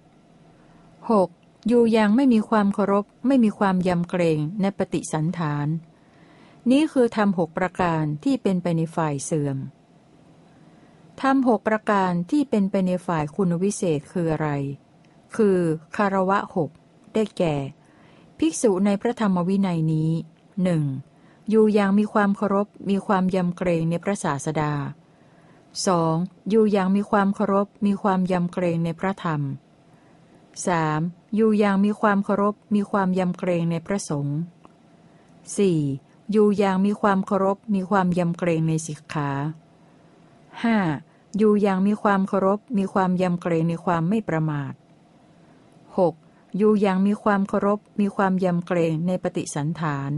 [1.01, 1.67] 6.
[1.67, 5.67] อยู่อย่างไม่มีความเคารพ ไม่มีความยำเกรงในปฏิสันฐาน
[6.69, 9.57] นี้คือทำหกประการที่เป็นไปในฝ่ายเสื่อม
[11.21, 14.49] ทำหกประการที่เป็นไปในฝ่ายคุณวิเศษคืออะไร
[15.35, 15.57] คือ
[15.95, 16.69] คารวะหก
[17.13, 17.55] ได้แก่
[18.37, 20.11] ภิกษุในพระธรรมวินัยนี้
[20.63, 20.83] หนึ่ง
[21.49, 25.00] อยู่อย่างมีความเคารพ มีความยำเกรงในพระศาสดา 2.
[26.49, 29.41] อยู่อย่างมีความเคารพมีความยำเกรงในพระธรรม
[30.57, 31.35] 3.
[31.35, 34.37] อยู่อย่างมีความเคารพมีความยำเกรงในพระสงฆ์
[35.55, 36.31] 4.
[36.31, 39.29] อยู่อย่างมีความเคารพมีความยำเกรงในสิกขา
[40.53, 41.37] 5.
[41.37, 44.73] อยู่อย่างมีความเคารพมีความยำเกรงในความไม่ประมาท
[45.85, 46.57] 6.
[46.57, 50.11] อยู่อย่างมีความเคารพมีความยำเกรงในปฏิสันฐาน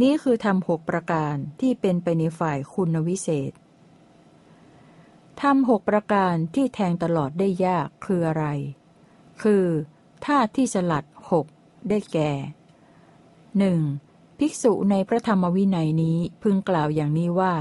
[0.00, 3.52] นี้คือทำหกประการที่เป็นไปในฝ่ายคุณวิเศษ
[5.42, 8.44] ทำหกประการที่แทงตลอดได้ยากคืออะไร
[9.42, 9.66] คือ
[10.24, 11.46] ธาตุที่สลัดหก
[11.88, 12.32] ได้แก่
[13.58, 13.80] หนึ่ง
[14.38, 17.54] ภิกษุในพระธรรมวินัยนี้พึงกล่าวอย่างนี้ว่า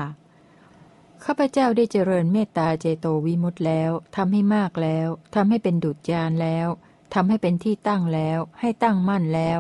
[1.23, 6.67] ข้าพเจ้าได้เจริญเมตตาเจโตวิมุตต์แล้วทำให้มากแล้วทำให้เป็นดุจยานแล้ว
[7.13, 9.59] ทำให้เป็นที่ตั้งแล้ว ให้ตั้งมั่นแล้ว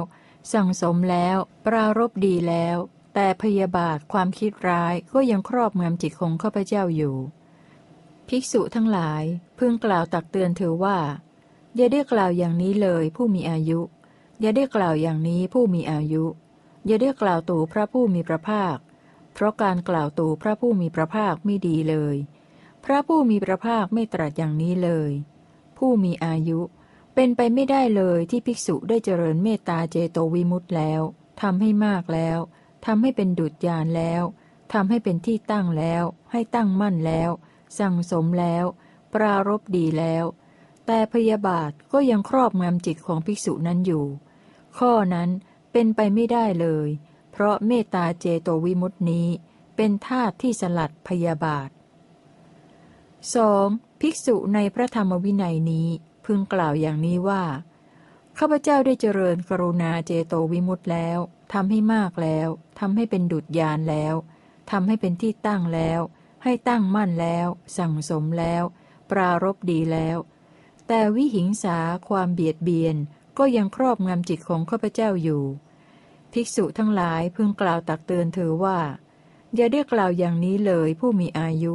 [0.53, 2.77] สั่งสมแล้ว ปรารบดีแล้ว
[3.13, 7.17] แต่พยาบาทความคิดร้ายก็ยังครอบงำจิตของข้าพเจ้าอยู่
[8.33, 9.23] ภิกษุทั้งหลาย
[9.59, 10.97] พึงกล่าวตักเตือนเธอว่า
[11.75, 13.79] อย่าได้กล่าวอย่างนี้เลยผู้มีอายุ
[14.41, 16.23] อย่าได้กล่าวอย่างนี้ผู้มีอายุ
[16.85, 18.77] อย่าได้กล่าวตู่พระผู้มีพระภาค
[19.33, 22.15] เพราะการกล่าวตู่พระผู้มีพระภาคไม่ดีเลย
[22.85, 25.11] พระผู้มีพระภาคไม่ตรัสอย่างนี้เลย
[25.77, 26.59] ผู้มีอายุ
[27.15, 31.01] เป็นไปไม่ได้เลยที่ภิกษุได้เจริญเมตตาเจโตวิมุตต์แล้ว
[31.41, 32.39] ทำให้มากแล้ว
[32.85, 34.23] ทำให้เป็นดุจยานแล้ว
[34.73, 37.31] ทำให้เป็นที่ตั้งแล้ว ให้ตั้งมั่นแล้ว
[37.79, 38.65] สั่งสมแล้ว
[39.13, 40.25] ปรารบดีแล้ว
[40.85, 44.05] แต่พยาบาทก็ยังครอบงำจิตของภิกษุนั้นอยู่
[44.77, 45.29] ข้อนั้น
[45.71, 46.89] เป็นไปไม่ได้เลย
[47.31, 49.27] เพราะเมตตาเจโตวิมุตินี้
[49.75, 51.69] เป็นธาตุที่สลัดพยาบาท
[53.45, 54.01] 2.
[54.01, 55.87] ภิกษุในพระธรรมวินัยนี้
[56.25, 57.43] พึงกล่าวอย่างนี้ว่า
[58.37, 61.19] ข้าพเจ้าได้เจริญกรุณาเจโตวิมุตต์แล้ว
[61.53, 62.47] ทำให้มากแล้ว
[62.79, 64.15] ทำให้เป็นดุจยานแล้ว
[64.71, 66.01] ทำให้เป็นที่ตั้งแล้ว
[66.43, 68.63] ให้ตั้งมั่นแล้ว สั่งสมแล้ว
[69.11, 70.17] ปรารบดีแล้ว
[70.87, 71.77] แต่วิหิงสา
[72.09, 72.95] ความเบียดเบียน
[73.37, 75.43] ก็ยังครอบงำจิตของข้าพเจ้าอยู่
[76.33, 78.79] ภิกษุทั้งหลายพึงกล่าวตักเตือนเธอว่า
[79.55, 81.73] อย่าได้กล่าวอย่างนี้เลยผู้มีอายุ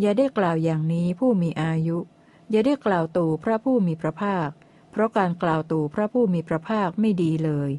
[0.00, 1.98] อย่าได้กล่าวอย่างนี้ผู้มีอายุ
[2.50, 4.50] อย่าได้กล่าวตู่พระผู้มีพระภาค
[4.90, 7.70] เพราะการกล่าวตู่พระผู้มีพระภาคไม่ดีเลย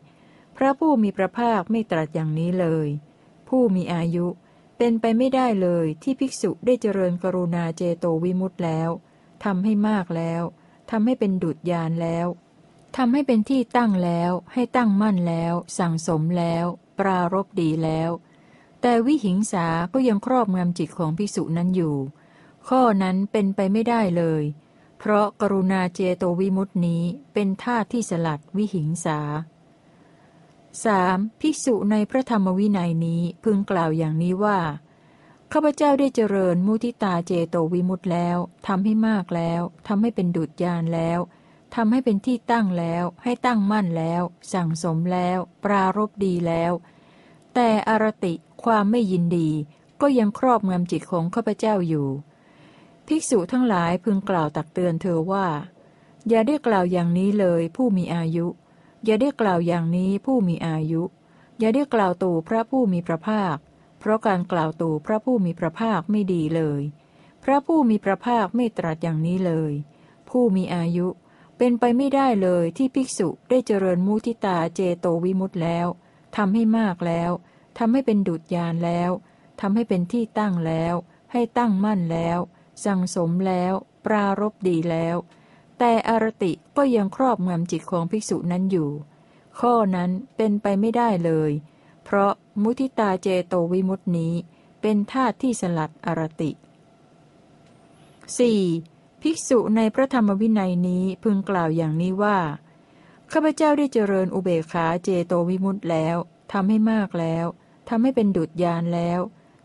[0.58, 2.88] พระผู้มีพระภาคไม่ตรัสอย่างนี้เลย
[3.48, 4.28] ผู้มีอายุ
[4.86, 8.90] เป็นไปไม่ได้เลยที่ภิกษุได้เจริญกรุณาเจโตวิมุตต์แล้ว
[9.44, 10.44] ทำให้มากแล้ว
[10.92, 12.28] ทำให้เป็นดุจยานแล้ว
[12.98, 16.66] ทำให้เป็นที่ตั้งแล้ว ให้ตั้งมั่นแล้ว สั่งสมแล้ว
[17.00, 18.10] ปรารบดีแล้ว
[18.82, 21.96] แต่วิหิงสาก็ยังครอบงำจิตของภิกษุนั้นอยู่
[22.68, 24.44] ข้อนั้นเป็นไปไม่ได้เลย
[25.00, 27.04] เพราะกรุณาเจโตวิมุตตินี้
[27.34, 29.20] เป็นท่าที่สลัดวิหิงสา
[30.82, 31.42] 3.
[31.42, 34.60] ภิกษุในพระธรรมวินัยนี้พึงกล่าวอย่างนี้ว่า
[35.52, 41.20] ข้าพเจ้าได้เจริญมุทิตาเจโตวิมุตต์แล้วทำให้มากแล้วทำให้เป็นดุจยานแล้ว
[41.76, 44.22] ทำให้เป็นที่ตั้งแล้ว ให้ตั้งมั่นแล้ว
[44.54, 46.72] สั่งสมแล้ว ปรารบดีแล้ว
[47.54, 49.50] แต่อรติความไม่ยินดี
[50.02, 52.08] ก็ยังครอบงำจิตของข้าพเจ้าอยู่
[53.08, 55.48] ภิกษุทั้งหลายพึงกล่าวตักเตือนเธอว่า
[56.28, 58.48] อย่าได้กล่าวอย่างนี้เลยผู้มีอายุ
[59.06, 61.04] อย่าได้กล่าวอย่างนี้ผู้มีอายุ
[61.60, 63.58] อย่าได้กล่าวตู่พระผู้มีพระภาค
[64.00, 66.82] เพราะการกล่าวตู่พระผู้มีพระภาคไม่ดีเลย
[67.44, 69.74] พระผู้มีพระภาคไม่ตรัสอย่างนี้เลย
[70.30, 71.08] ผู้มีอายุ
[71.58, 75.88] เป็นไปไม่ได้เลยที่ภิกษุได้เจริญมุทิตาเจโตวิมุตต์แล้ว
[76.36, 77.32] ทำให้มากแล้ว
[77.78, 79.12] ทำให้เป็นดุจยานแล้ว
[79.62, 80.96] ทำให้เป็นที่ตั้งแล้ว
[81.32, 82.40] ให้ตั้งมั่นแล้ว
[82.86, 83.74] สั่งสมแล้ว
[84.06, 85.16] ปรารบดีแล้ว
[85.86, 88.90] แต่อารติก็ยังครอบงำจิตของภิกษุนั้นอยู่
[89.60, 91.52] ข้อนั้นเป็นไปไม่ได้เลย
[92.04, 92.32] เพราะ
[92.62, 94.34] มุทิตาเจโตวิมุตินี้
[94.82, 96.52] เป็นธาตุที่สลัดอารติ
[98.46, 99.22] 4.
[99.22, 102.40] ภิกษุในพระธรรมวินัยนี้พึงกล่าวอย่างนี้ว่า
[103.32, 106.18] ข้าพเจ้าได้เจริญอุเบกขาเจโตวิมุตต์แล้ว
[106.54, 107.46] ทำให้มากแล้ว
[107.90, 109.20] ทำให้เป็นดุจยานแล้ว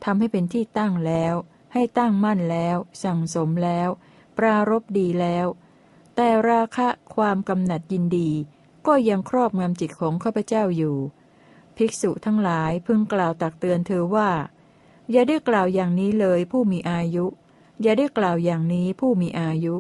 [0.04, 1.34] ทำให้เป็นที่ตั้งแล้ว
[1.72, 3.88] ให้ตั้งมั่นแล้ว สั่งสมแล้ว
[4.38, 5.48] ปรารบดีแล้ว
[6.20, 8.30] แต่ราคะความกำหนัดยินดี
[8.86, 10.96] ก็ยังครอบงำจิตของข้าพเจ้าอยู่
[11.76, 14.30] ภิกษุทั้งหลายพึงกล่าวตักเตือนเธอว่า
[15.10, 17.26] อย่าได้กล่าวอย่างนี้เลยผู้มีอายุ
[17.82, 19.74] อย่าได้กล่าวอย่างนี้ผู้มีอายุ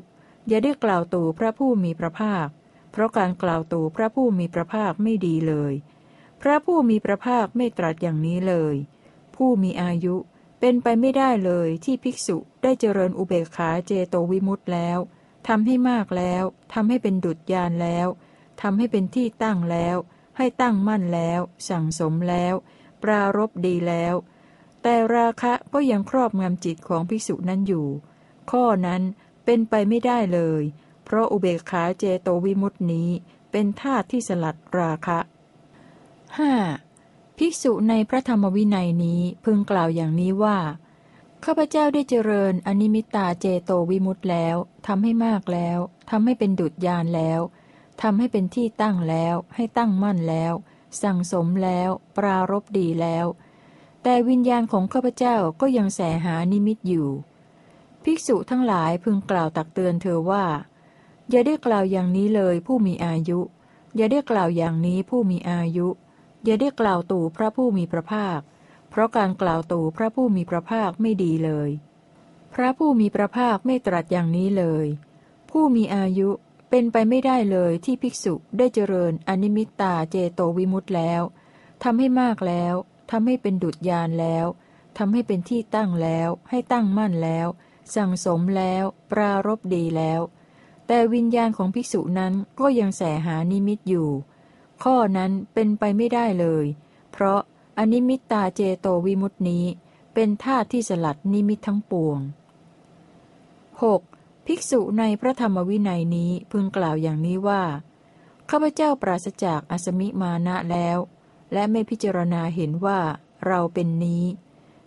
[0.48, 2.48] อย่าได้กล่าวตู่พระผู้มีพระภาค
[2.92, 5.72] เพราะการกล่าวตู่พระผู้มีพระภาคไม่ดีเลย
[6.40, 8.74] พระผู้มีพระภาคไม่ตรัสอย่างนี้เลย
[9.36, 10.16] ผู้มีอายุ
[10.60, 15.00] เป็นไปไม่ได้เลยที่ภิกษุได้เจริญอุเบกขาเจโตวิมุตต์แล้ว
[15.48, 18.06] ทำให้มากแล้วทำให้เป็นดุจยานแล้ว
[18.62, 19.96] ทำให้เป็นที่ตั้งแล้ว
[20.36, 22.54] ให้ตั้งมั่นแล้ว สั่งสมแล้ว
[23.02, 24.14] ปรารบดีแล้ว
[24.82, 27.86] แต่ราคะก็ยังครอบงำจิตของภิกษุนั้นอยู่
[28.50, 29.02] ข้อนั้น
[29.44, 30.62] เป็นไปไม่ได้เลย
[31.04, 33.08] เพราะอุเบกขาเจโตวิมุตตินี้
[33.50, 35.18] เป็นธาตุที่สลัดราคะ
[36.48, 37.38] 5.
[37.38, 40.58] ภิกษุในพระธรรมวินัยนี้พึงกล่าวอย่างนี้ว่า
[41.44, 45.78] ข้าพเจ้าได้เจริญอนิมิตาเจโตวิมุตต์แล้วทำให้มากแล้ว
[46.10, 47.40] ทำให้เป็นดุจยานแล้ว
[48.02, 50.52] ทำให้เป็นที่ตั้งแล้ว ให้ตั้งมั่นแล้ว
[51.02, 53.26] สั่งสมแล้ว ปรารบดีแล้ว
[54.02, 57.08] แต่วิญญาณของข้าพเจ้าก็ยังแสหานิมิตอยู่
[58.02, 60.44] ภิกษุทั้งหลายพึงกล่าวตักเตือนเธอว่า
[61.30, 63.40] อย่าได้กล่าวอย่างนี้เลยผู้มีอายุ
[63.96, 65.88] อย่าได้กล่าวอย่างนี้ผู้มีอายุ
[66.44, 68.40] อย่าได้กล่าวตู่พระผู้มีพระภาค
[68.90, 71.70] เพราะการกล่าวตู่พระผู้มีพระภาคไม่ดีเลย
[72.54, 74.86] พระผู้มีพระภาคไม่ตรัสอย่างนี้เลย
[75.50, 76.30] ผู้มีอายุ
[76.70, 81.22] เป็นไปไม่ได้เลยที่ภิกษุได้เจริญอนิมิตตาเจโตวิมุตต์แล้ว
[81.82, 82.74] ทำให้มากแล้ว
[83.10, 84.46] ทำให้เป็นดุจยานแล้ว
[84.98, 87.46] ทำให้เป็นที่ตั้งแล้ว ให้ตั้งมั่นแล้ว
[87.94, 90.20] สั่งสมแล้ว ปรารภดีแล้ว
[90.86, 94.08] แต่วิญญาณของภิกษุนั้นก็ยังแส่หานิมิตอยู่
[94.82, 96.66] ข้อนั้นเป็นไปไม่ได้เลย
[97.12, 97.40] เพราะ
[97.78, 99.64] อนิมิตตาเจโตวิมุตตินี้
[100.14, 102.20] เป็นธาตุที่สลัดนิมิตทั้งปวง
[103.92, 104.46] 6.
[104.46, 107.62] ภิกษุในพระธรรมวินัยนี้พึงกล่าวอย่างนี้ว่า
[108.50, 110.98] ข้าพเจ้าปราศจากอสมิมานะแล้ว
[111.52, 113.00] และไม่พิจารณาเห็นว่า
[113.46, 114.24] เราเป็นนี้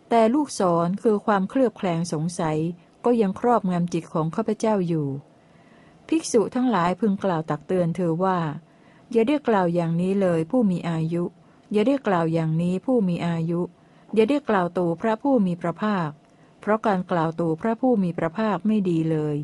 [0.10, 2.58] แต่ลูกศรคือความเคลือบแคลงสงสัย
[3.06, 5.08] ก็ยังครอบงำจิตของข้าพเจ้าอยู่
[6.08, 8.40] ภิกษุทั้งหลายพึงกล่าวตักเตือนเธอว่า
[9.12, 11.24] อย่าได้กล่าวอย่างนี้เลยผู้มีอายุ
[11.72, 13.62] อย่าได้กล่าวอย่างนี้ผู้มีอายุ
[14.14, 16.10] อย่าได้กล่าวตูพระผู้มีพระภาค
[16.62, 19.36] เพราะการกล่าวตูพระผู้มีพระภาคไม่ดีเลย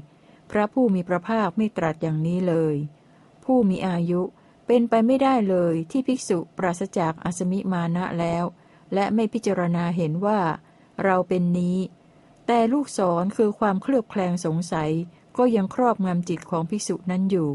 [0.51, 2.75] พระผู้มีพระภาคไม่ตรัสอย่างนี้เลย
[3.43, 4.21] ผู้มีอายุ
[4.67, 8.43] เป็นไปไม่ได้เลยที่ภิกษุปราศจากอสมิมานะแล้ว
[8.93, 10.39] และไม่พิจารณาเห็นว่า
[11.03, 11.77] เราเป็นนี้
[12.47, 14.91] แต่ลูกศรคือความเคลือบแคลงสงสัย
[15.37, 17.51] ก็ยังครอบงำจิตของภิกษุนั้นอยู่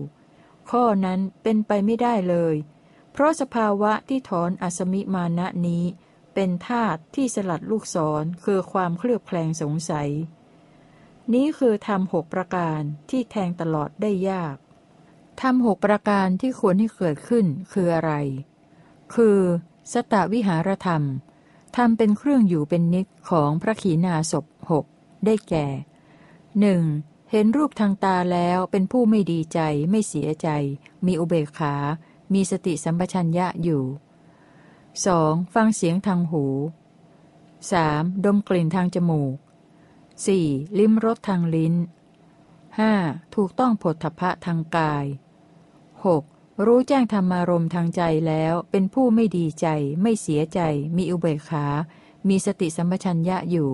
[0.70, 2.54] ข้อนั้นเป็นไปไม่ได้เลย
[3.12, 5.84] เพราะสภาวะที่ถอนอสมิมานะนี้
[6.34, 10.10] เป็นธาตุที่สลัดลูกศรคือความเคลือบแคลงสงสัย
[11.32, 14.56] นี้คือทำหกประการที่แทงตลอดได้ยาก
[15.40, 18.12] ทำหกประการที่ควรให้เกิดขึ้นคืออะไร
[19.14, 19.38] คือ
[19.92, 21.02] สตวิหารธรรม
[21.76, 24.84] ทำเป็นเครื่องอยู่เป็นนิจของพระขีณาศพหก
[25.24, 25.66] ได้แก่
[26.60, 26.82] หนึ่ง
[27.30, 29.60] เห็นรูปทางตาแล้วเป็นผู้ไม่ดีใจ
[29.90, 30.48] ไม่เสียใจ
[31.06, 31.74] มีอุเบกขา
[32.32, 33.82] มีสติสัมปชัญญะอยู่
[34.68, 35.54] 2.
[35.54, 36.44] ฟังเสียงทางหู
[37.54, 38.24] 3.
[38.24, 39.36] ดมกลิ่นทางจมูก
[40.06, 40.78] 4.
[40.78, 41.74] ลิ้มรสทางลิ้น
[42.54, 43.34] 5.
[43.34, 45.04] ถูกต้องผลทพะทางกาย
[46.04, 46.66] 6.
[46.66, 49.66] รู้แจ้งธรรมารมทางใจแล้วเป็นผู้ไม่ดีใจ
[50.02, 50.60] ไม่เสียใจ
[50.96, 51.66] มีอุเบกขา
[52.28, 53.70] มีสติสัมปชัญญะอยู่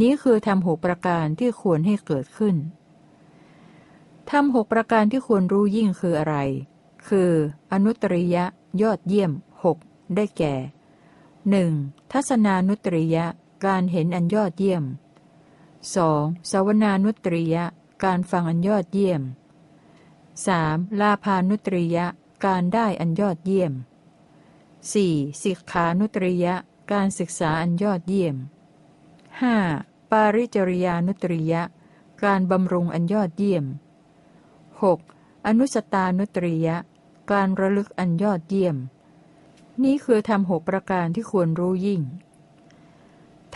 [0.00, 2.56] นี้คือทำหกประการที่ควรให้เกิดขึ้น
[4.30, 6.36] ทำหกประการที่ควรรู้ยิ่งคืออะไร
[7.06, 7.32] คือ
[7.72, 8.44] อนุตริยะ
[8.82, 9.32] ยอดเยี่ยม
[9.64, 9.78] หก
[10.14, 10.54] ได้แก่
[11.50, 11.70] หนึ่ง
[12.12, 13.24] ทัศนานุตริยะ
[13.66, 14.84] การเห็นอันยอดเยี่ยม
[15.86, 16.50] 2.
[16.50, 17.64] สวนานุตริยะ
[18.04, 19.22] การฟังอันยอดเยี่ยม
[20.30, 21.00] 3.
[21.00, 22.06] ลาพานุตริยะ
[22.44, 23.72] การได้อันยอดเยี่ยม
[24.38, 25.42] 4.
[25.42, 26.54] สิกขานุตริยะ
[26.92, 28.36] การศึกษาอันยอดเยี่ยม
[29.42, 30.10] 5.
[30.10, 31.62] ปาริจริยานุตริยะ
[32.24, 33.64] การบำรุงอันยอดเยี่ยม
[34.82, 35.17] 6.
[35.50, 36.76] อนุสตานุตริยะ
[37.30, 38.76] การระลึกอันยอดเยี่ยม
[39.84, 42.02] นี้คือทำหกประการที่ควรรู้ยิ่ง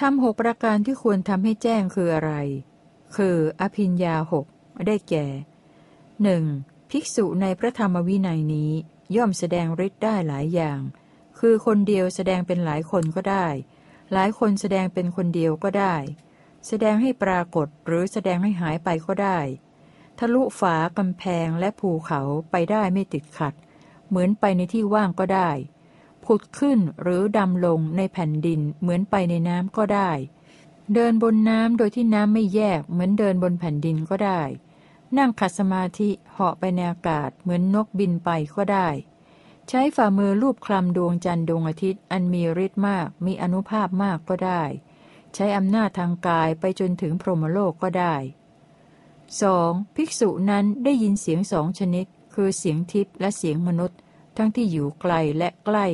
[0.01, 2.33] ทำหกประการที่ควรทำให้แจ้งคืออะไร
[3.17, 4.47] คืออภิญญาหก
[4.87, 5.27] ได้แก่
[6.23, 6.45] หนึ่ง
[6.91, 8.71] ภิกษุในพระธรรมวินัยนี้
[9.17, 10.81] ย่อมแสดงฤทธิ์ได้หลายอย่าง
[11.39, 13.47] คือคนเดียวแสดงเป็นหลายคนก็ได้
[14.13, 15.97] หลายคนแสดงเป็นคนเดียวก็ได้
[16.67, 19.39] แสดงให้ปรากฏหรือแสดงให้หายไปก็ได้
[20.25, 22.21] ทะลุฝากำแพงและภูเขา
[22.51, 23.55] ไปได้ไม่ติดขัด
[24.09, 25.51] เหมือนไปในที่ว่างก็ได้
[26.25, 30.11] ผุดขึ้นหรือดำลงในแผ่นดินเหมือนไปในน้ำก็ได้
[30.95, 34.43] เดินบนน้ำโดยที่น้ำไม่แยกเหมือนเดินบนแผ่นดินก็ได้
[35.19, 38.89] นั่งขัดสมาธิเหาะไปในอากาศเหมือนนกบินไปก็ได้
[39.69, 44.63] ใช้ฝ่ามือลูบคลำดวงจันทร์ดวงอาทิตย์อันมีฤทธิ์มากมีอนุภาพมากก็ได้
[45.35, 48.17] ใช้อำนาจทางกายไปจนถึงพรหมโลกก็ได้
[49.41, 49.97] 2.
[49.97, 53.99] ภิกษุนั้นได้ยินเสียงสองชนิด คือเสียงทิพย์และเสียงมนุษย์
[54.37, 55.87] ทั้งที่อยู่ไกลและใกล้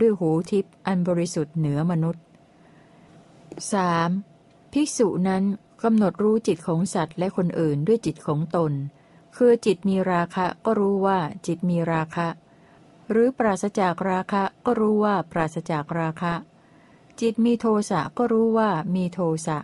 [0.00, 2.22] ด้วยหูทิพย์อันบริสุทธิ์เหนือมนุษย์
[3.92, 4.72] 3.
[4.72, 5.44] ภิกษุนั้น
[5.82, 8.72] กำหนดรู้จิตของสัตว์และคนอื่นด้วยจิตของตน
[9.36, 12.28] คือจิตมีราคะก็รู้ว่าจิตมีราคะ
[13.10, 16.34] หรือปราศจากราคะก็รู้ว่าปราศจากราคะ
[17.20, 19.58] จิตมีโทสะก็รู้ว่ามีโทสะ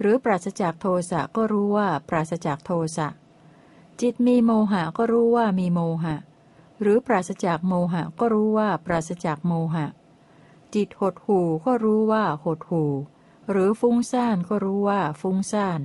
[0.00, 3.08] หรือปราศจากโทสะก็รู้ว่าปราศจากโทสะ
[4.00, 6.16] จิตมีโมหะก็รู้ว่ามีโมหะ
[6.80, 9.86] หรือปราศจากโมหะก็รู้ว่าปราศจากโมหะ
[10.74, 12.84] จิตหดหูก็รู้ว่าหดหู
[13.50, 15.80] หรือฟุ้งซ่านก็รู้ว่าฟุ้งซ่าน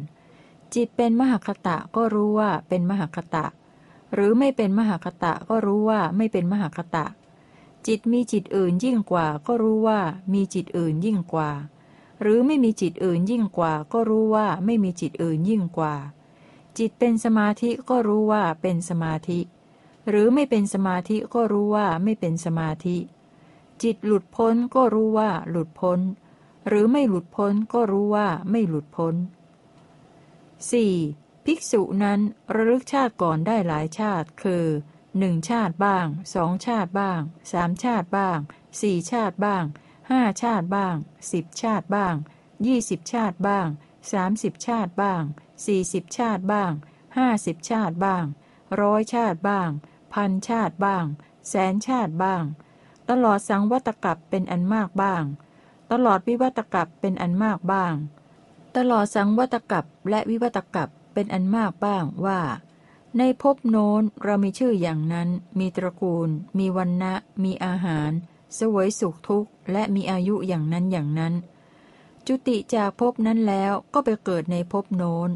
[0.75, 3.45] จิตเป็นมหคตะก็รู้ว่าเป็นมหคตะ
[4.13, 7.05] หรือไม่เป็นมหคตะก็รู้ว่าไม่เป็นมหคตะ
[7.87, 9.99] จิตมีจิตอื่นยิ่งกว่าก็รู้ว่า
[10.33, 11.49] มีจิตอื่นยิ่งกว่า
[12.23, 15.95] หรือไม่มีจิตอื่นยิ่งกว่า ก็รู้ว่าไม่มีจิตอื่นยิ่งกว่า
[16.77, 19.39] จิตเป็นสมาธิก็รู้ว่าเป็นสมาธิ
[20.09, 22.97] หรือไม่เป็นสมาธิก็รู้ว่าไม่เป็นสมาธิ
[23.83, 25.99] จิตหลุดพ้นก็รู้ว่าหลุดพ้น
[26.67, 29.15] หรือไม่หลุดพ้นก็รู้ว่าไม่หลุดพ้น
[30.71, 31.45] 4.
[31.45, 32.19] ภิกษุนั้น
[32.53, 34.65] ระลึกชาติก่อนได้หลายชาติ คือ
[35.19, 37.21] หนึ่งชาติบ้างสองชาติบ้าง
[37.51, 38.37] สามชาติบ้าง
[38.81, 39.63] สี่ชาติบ้าง
[40.11, 40.95] ห้าชาติบ้าง
[41.33, 42.15] สิบชาติบ้าง
[42.65, 43.67] ยี่สิบชาติบ้าง
[44.11, 45.23] สามสิบชาติบ้าง
[45.65, 46.71] สี่สิบชาติบ้าง
[47.17, 48.25] ห้าสิบชาติบ้าง
[48.81, 49.69] ร้อยชาติบ้าง
[50.13, 51.05] พันชาติบ้าง
[51.49, 52.43] แสนชาติบ้าง
[53.09, 55.23] ตลอดสังวัตกับเป็นอันมากบ้าง
[55.91, 57.93] ตลอดวิวัตกับเป็นอันมากบ้าง
[58.77, 62.39] ตลอดสังวัตกับและวิวัตกับเป็นอันมากบ้างว่า
[63.17, 65.29] ในภพโน้นเรามีชื่ออย่างนั้น
[65.59, 68.11] มีตระกูล มีวันนะมีอาหาร
[68.59, 71.33] สวยสุขทุกข์และมีอายุอย่างนั้นอย่างนั้น
[72.27, 75.29] จุติจากภพนั้นแล้วก็ไปเกิดในภพโน้น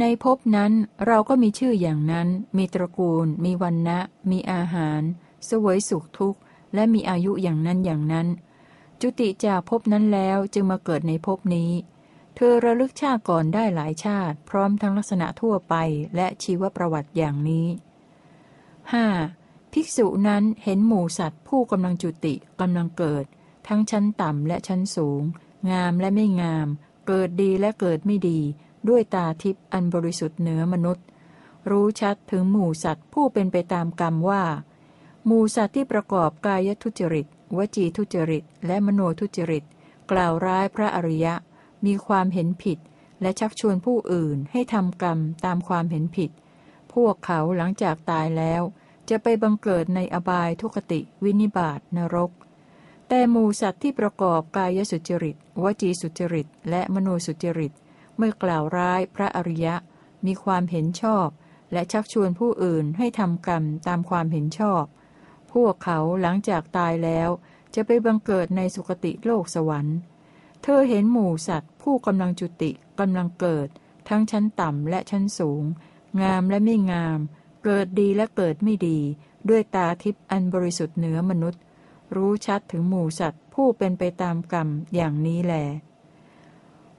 [0.00, 0.72] ในภพนั้น
[1.06, 3.98] เราก็มีชื่ออย่างนั้น มีตระกูล มีวันนะ
[4.30, 5.02] มีอาหาร
[5.48, 6.40] สวยสุขทุกข์
[6.74, 8.26] และมีอายุอย่างนั้นอย่างนั้น
[9.00, 11.70] จุติจากภพนั้นแล้วจึงมาเกิดในภพนี้
[12.34, 15.74] เธอระลึกชาติก่อนได้หลายชาติ พร้อมทั้งลักษณะทั่วไป
[16.16, 17.66] และชีวประวัติอย่างนี้
[18.94, 19.45] 5.
[19.78, 23.24] ภิกษุนั้นเห็นหมู่สัตว์ผู้กำลังจุติกำลังเกิด
[23.68, 25.22] ทั้งชั้นต่ำและชั้นสูง
[25.70, 26.68] งามและไม่งาม
[27.06, 28.40] เกิดดีและเกิดไม่ดี
[28.88, 31.04] ด้วยตาทิพย์อันบริสุทธิ์เหนือมนุษย์
[31.70, 34.44] รู้ชัดถึงหมู่สัตว์ผู้เป็นไปตามกรรมว่า
[35.26, 39.64] หมู่สัตว์ที่ประกอบกายทุจริต วจีทุจริต และมโนทุจริต
[40.10, 41.34] กล่าวร้ายพระอริยะ
[41.86, 42.78] มีความเห็นผิด
[43.20, 46.30] และชักชวนผู้อื่นให้ทำกรรมตามความเห็นผิด
[46.92, 48.64] พวกเขาหลังจากตายแล้ว
[49.10, 52.30] จะไปบังเกิดในอบายทุกติวินิบาตนรก
[53.08, 57.72] แต่หมูสัตว์ที่ประกอบกายสุจริต วจีสุจริต และมโนสุจริต
[58.18, 59.74] ไม่กล่าวร้ายพระอริยะ
[60.26, 61.28] มีความเห็นชอบ
[61.72, 64.84] และชักชวนผู้อื่นให้ทำกรรมตามความเห็นชอบ
[65.52, 67.28] พวกเขาหลังจากตายแล้ว
[67.74, 69.98] จะไปบังเกิดในสุคติโลกสวรรค์
[70.62, 73.68] เธอเห็นหมู่สัตว์ ผู้กำลังจุติกำลังเกิด
[74.08, 75.62] ทั้งชั้นต่ำและชั้นสูง
[76.22, 77.20] งามและไม่งาม
[77.68, 78.98] เกิดดีและเกิดไม่ดี
[79.48, 81.60] ด้วยตาทิพย์อันบริสุทธิ์เหนือมนุษย์
[82.14, 85.54] รู้ชัดถึงหมู่สัตว์ผู้เป็นไปตามกรรมอย่างนี้แล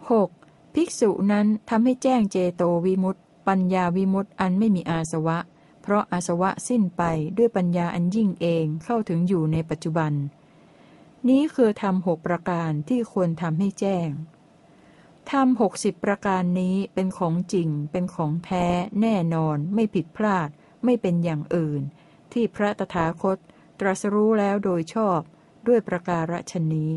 [0.05, 0.73] 6.
[0.73, 5.37] ภิกษุนั้นทำให้แจ้งเจโตวิมุตต์ปัญญาวิมุตต์อันไม่มีอาสวะ
[5.81, 7.03] เพราะอาสวะสิ้นไป
[7.37, 10.13] ด้วยปัญญาอันยิ่งเองเข้าถึงอยู่ในปัจจุบัน
[11.29, 14.09] นี้คือทำหกประการที่ควรทำให้แจ้ง
[15.31, 18.65] ทำหกสิบประการนี้เป็นของจริง เป็นของแท้
[19.01, 20.49] แน่นอน ไม่ผิดพลาด
[20.83, 21.81] ไม่เป็นอย่างอื่น
[22.31, 23.37] ที่พระตถาคต
[23.79, 25.19] ตรัสรู้แล้วโดยชอบ
[25.67, 26.91] ด้วยประการฉนี้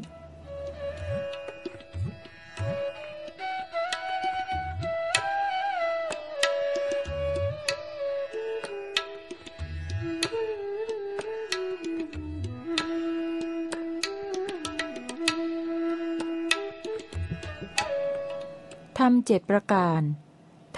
[19.05, 20.03] ทำเจ็ดประการ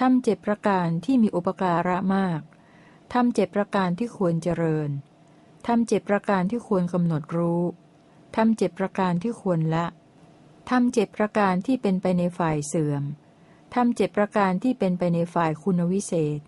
[0.00, 2.40] ทำเจ็ดประการที่มีอุปการะมาก
[3.12, 4.90] ทำเจ็ดประการที่ควรเจริญ
[5.66, 7.62] ทำเจ็ดประการที่ควรกำหนดรู้
[8.36, 9.86] ทำเจ็ดประการที่ควรละ
[10.70, 13.02] ทำเจ็ดประการที่เป็นไปในฝ่ายเสื่อม
[13.74, 16.40] ทำเจ็ดประการที่เป็นไปในฝ่ายคุณวิเศษ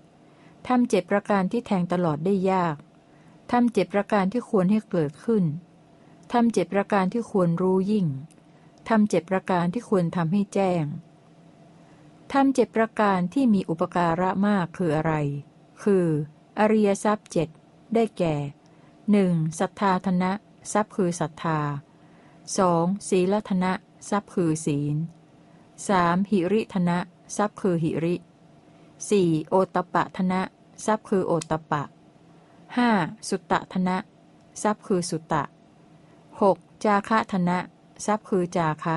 [0.69, 2.77] ทำเจ็ดประการที่แทงตลอดได้ยาก
[3.53, 5.45] ทำเจ็ดประการที่ควรให้เกิดขึ้น
[6.33, 8.07] ทำเจ็ดประการที่ควรรู้ยิ่ง
[8.89, 10.87] ทำเจ็ดประการที่ควรทำให้แจ้ง
[12.33, 15.15] ทำเจ็ดประการที่มีอุปการะมากคืออะไร
[15.83, 16.07] คือ
[16.59, 17.49] อริยทรัพย์เจ็ด
[17.95, 18.35] ได้แก่
[19.11, 20.33] หนึ่งศรัทธาธนะ
[20.73, 21.61] ทรัพย์คือศรัทธา
[22.59, 23.73] สองศีลธนะ
[24.11, 24.97] ทรัพย์คือศีล
[25.89, 26.99] สามหิริธนะ
[27.37, 28.15] ทรัพย์คือหิริ
[29.09, 30.41] สี่โอตปะธนะ
[30.87, 31.83] ทรัพย์คือโอตปะ
[32.77, 32.91] ห้า
[33.29, 33.97] สุตตะธนะ
[34.63, 35.43] ทรัพย์คือสุตตะ
[36.41, 37.59] หกจาคะธนะ
[38.07, 38.97] ทรัพย์คือจาคะ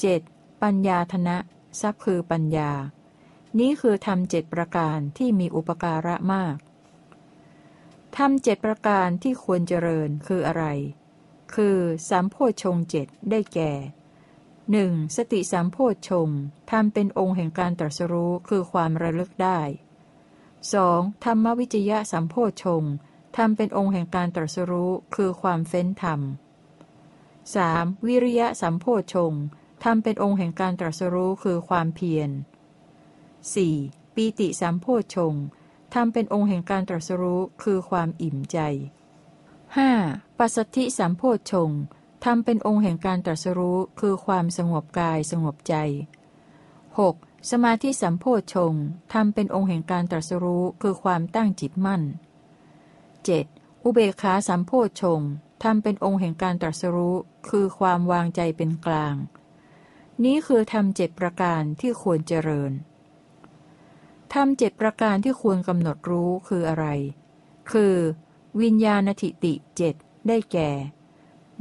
[0.00, 0.20] เจ็ด
[0.62, 1.36] ปัญญาธนะ
[1.80, 2.72] ทรัพย์คือปัญญา
[3.58, 6.56] นี้คือทำเจ็ดประการที่มีอุปการะมาก
[8.16, 10.64] ทำเจ็ดประการที่ควรเจริญคืออะไร
[11.54, 13.72] คือสามโพชงเจ็ดได้แก่
[14.72, 15.76] หนึ่งสติสามโพ
[16.08, 16.28] ชง
[16.70, 19.60] ทำเป็นองค์แห่งการตรัสรู้คือความระลึกได้
[20.42, 21.24] 2.
[21.24, 22.82] ธรรมวิจยะสัมโพชง
[23.36, 26.20] ทำเป็นองค์แห่งการตรัสรู้คือความเฟ้นธรรม
[26.94, 28.06] 3.
[28.06, 29.32] วิริยะสัมโพชง
[29.84, 32.30] ทำเป็นองค์แห่งการตรัสรู้คือความเพียร
[33.42, 34.14] 4.
[34.14, 35.34] ปีติสัมโพชง
[35.94, 38.58] ทำเป็นองค์แห่งการตรัสรู้คือความอิ่มใจ
[39.68, 40.38] 5.
[40.38, 41.22] ปัสสธิสัมโพ
[41.52, 41.70] ชง
[42.24, 45.74] ทำเป็นองค์แห่งการตรัสรู้คือความสงบกายสงบใจ
[46.84, 47.50] 6.
[47.50, 48.24] สมาธิสัมโพ
[48.54, 48.72] ชง
[49.12, 52.02] ทำเป็นองค์แห่งการตรัสรู้คือความตั้งจิตมั่น
[52.72, 53.84] 7.
[53.84, 54.72] อุเบกขาสัมโพ
[55.02, 55.20] ชง
[55.62, 57.16] ทำเป็นองค์แห่งการตรัสรู้
[57.48, 59.14] คือความวางใจเป็นกลาง
[60.24, 62.72] นี้คือทำเจ็ดประการที่ควรเจริญ
[64.34, 66.86] ทำเจ็ดประการที่ควรกำหนดรู้คืออะไร
[67.72, 67.94] คือ
[68.62, 69.94] วิญญาณทิติเจ็ด
[70.28, 70.70] ได้แก่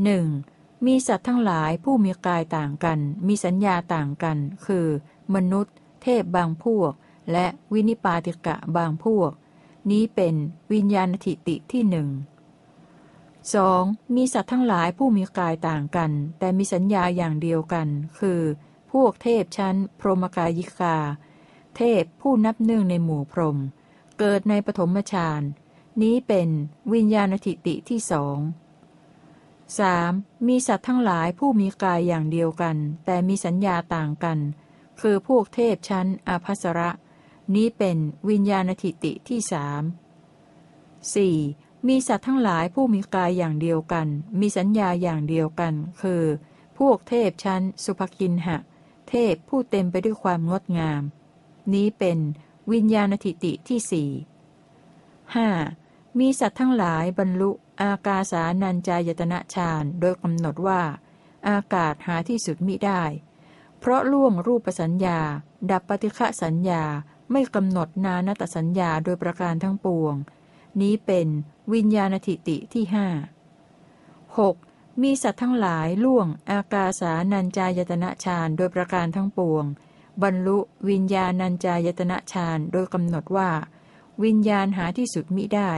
[0.04, 0.26] หนึ่ง
[0.86, 4.88] มีสัตว์ทั้งหลายผู้มีกายต่างกัน มีสัญญาต่างกัน คือ
[5.36, 6.92] มนุษย์ เทพบางพวก
[7.32, 9.32] และวินิปาติกะบางพวก
[9.92, 10.36] นี้เป็น
[10.74, 12.08] วิญญาณทิติที่หนึ่ง
[13.54, 13.84] สอง
[14.16, 17.88] มีสัตว์ทั้งหลายผู้มีกายต่างกัน แต่มีสัญญาอย่างเดียวกัน
[18.20, 18.42] คือ
[18.92, 20.98] พวกเทพชั้น พรหมกายิกา
[21.76, 23.58] เทพผู้นับเนื่องในหมู่พรหม
[24.20, 25.42] เกิดในปฐมฌาน
[26.02, 26.50] นี้เป็น
[26.94, 28.38] วิญญาณทิติที่สอง
[29.64, 30.48] 3.
[30.48, 34.40] มีสัตว์ทั้งหลายผู้มีกายอย่างเดียวกัน แต่มีสัญญาต่างกัน
[35.02, 36.90] คือพวกเทพชั้นอภัสระ
[37.56, 37.98] นี้เป็น
[38.30, 39.82] วิญญาณทิติที่สาม
[41.16, 41.65] 4.
[41.88, 44.08] มีสัตว์ทั้งหลายผู้มีกายอย่างเดียวกัน
[44.40, 46.24] มีสัญญาอย่างเดียวกัน คือ
[46.78, 48.58] พวกเทพชั้น สุภกินหะ
[49.10, 51.02] เทพผู้เต็มไปด้วยความงดงาม
[51.74, 52.18] นี้เป็น
[52.72, 54.10] วิญญาณทิติที่สี่
[55.36, 55.50] ห้า
[56.20, 60.82] มีสัตว์ทั้งหลายบรรลุ อากาสานัญจายตนะฌานโดยกำหนดว่า
[61.50, 63.04] อากาศหาที่สุดมิได้
[63.80, 65.20] เพราะล่วงรูปสัญญา
[65.72, 66.84] ดับปฏิฆะสัญญา
[67.32, 70.16] ไม่กำหนดนานตสัญญาโดยประการทั้งปวง
[70.82, 71.28] นี้เป็น
[71.74, 73.08] วิญญาณทิติที่ห้า
[74.40, 74.56] หก
[75.02, 79.66] มีสัตว์ทั้งหลายล่วง อากาสานัญจายตนะฌานโดยประการทั้งปวง
[80.24, 80.58] บรรลุ
[80.90, 83.50] วิญญาณัญจายตนะฌานโดยกำหนดว่า
[84.24, 85.72] วิญญาณหาที่สุดมิได้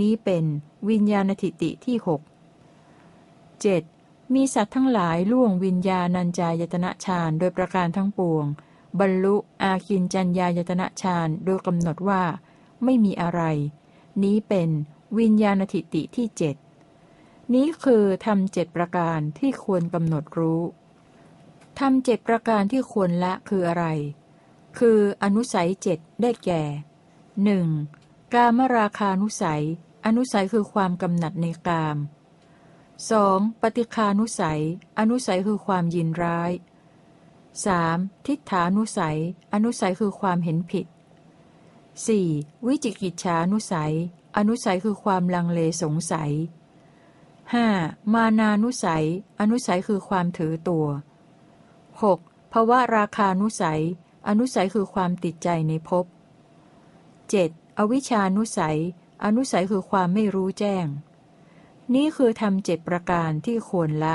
[0.00, 0.44] นี้เป็น
[0.90, 2.20] วิญญาณทิติที่หก
[3.62, 3.82] เจ็ด
[4.34, 8.46] มีสัตว์ทั้งหลายล่วงวิญญาณัญจายตนะฌานโดยประการทั้งปวง
[9.00, 12.22] บรรลุอาคินจัญญายตนะฌานโดยกำหนดว่า
[12.84, 13.42] ไม่มีอะไร
[14.22, 14.70] นี้เป็น
[15.18, 16.56] วิญญาณทิติที่เจ็ด
[17.54, 20.62] นี้คือทำเจ็ดประการที่ควรกำหนดรู้
[21.78, 23.86] ทำเจ็ดประการที่ควรละคืออะไร
[24.78, 26.62] คืออนุสัยเจ็ดได้แก่
[27.44, 27.66] หนึ่ง
[28.34, 29.64] กามราคานุสัย
[30.06, 31.96] อนุสัยคือความกำหนัดในกาม
[33.00, 33.62] 2.
[33.62, 34.62] ปฏิคานุสัย
[34.98, 36.50] อนุสัยคือความยินร้าย
[37.38, 38.26] 3.
[38.26, 39.18] ทิฏฐานุสัย
[39.52, 40.86] อนุสัยคือความเห็นผิด
[41.96, 42.66] 4.
[42.66, 43.94] วิจิกิจฉานุสัย
[44.36, 46.32] อนุสัยคือความลังเลสงสัย
[47.42, 48.14] 5.
[48.14, 49.04] มานานุสัย
[49.40, 50.86] อนุสัยคือความถือตัว
[51.90, 52.52] 6.
[52.52, 53.82] ภวะราคานุสัย
[54.28, 56.04] อนุสัยคือความติดใจในภพ
[57.12, 57.78] 7.
[57.78, 58.78] อวิชานุสัย
[59.24, 60.86] อนุสัยคือความไม่รู้แจ้ง
[61.94, 64.14] นี่คือทำเจ็ดประการที่ควรละ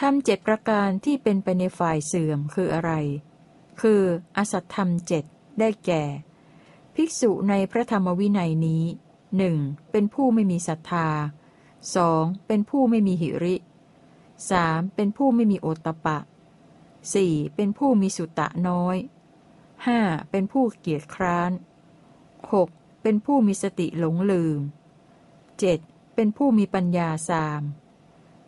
[0.00, 2.92] ทำเจ็ดประการที่เป็นไปในฝ่ายเสื่อมคืออะไร
[3.80, 4.00] คือ
[4.36, 5.24] อสัตธรรมเจ็ด
[5.60, 6.04] ได้แก่
[6.94, 8.84] ภิกษุในพระธรรมวินัยนี้
[9.36, 9.56] หนึ่ง
[9.90, 11.08] เป็นผู้ไม่มีศรัทธา
[11.94, 13.56] สองเป็นผู้ไม่มีหิริ
[14.50, 16.18] สามเป็นผู้ไม่มีโอตตะปะ
[16.86, 17.54] 4.
[17.56, 18.96] เป็นผู้มีสุตะน้อย
[19.68, 20.30] 5.
[20.30, 21.52] เป็นผู้เกียจคร้าน
[22.32, 23.02] 6.
[23.02, 24.60] เป็นผู้มีสติหลงลืม
[25.38, 26.14] 7.
[26.14, 27.62] เป็นผู้มีปัญญาสาม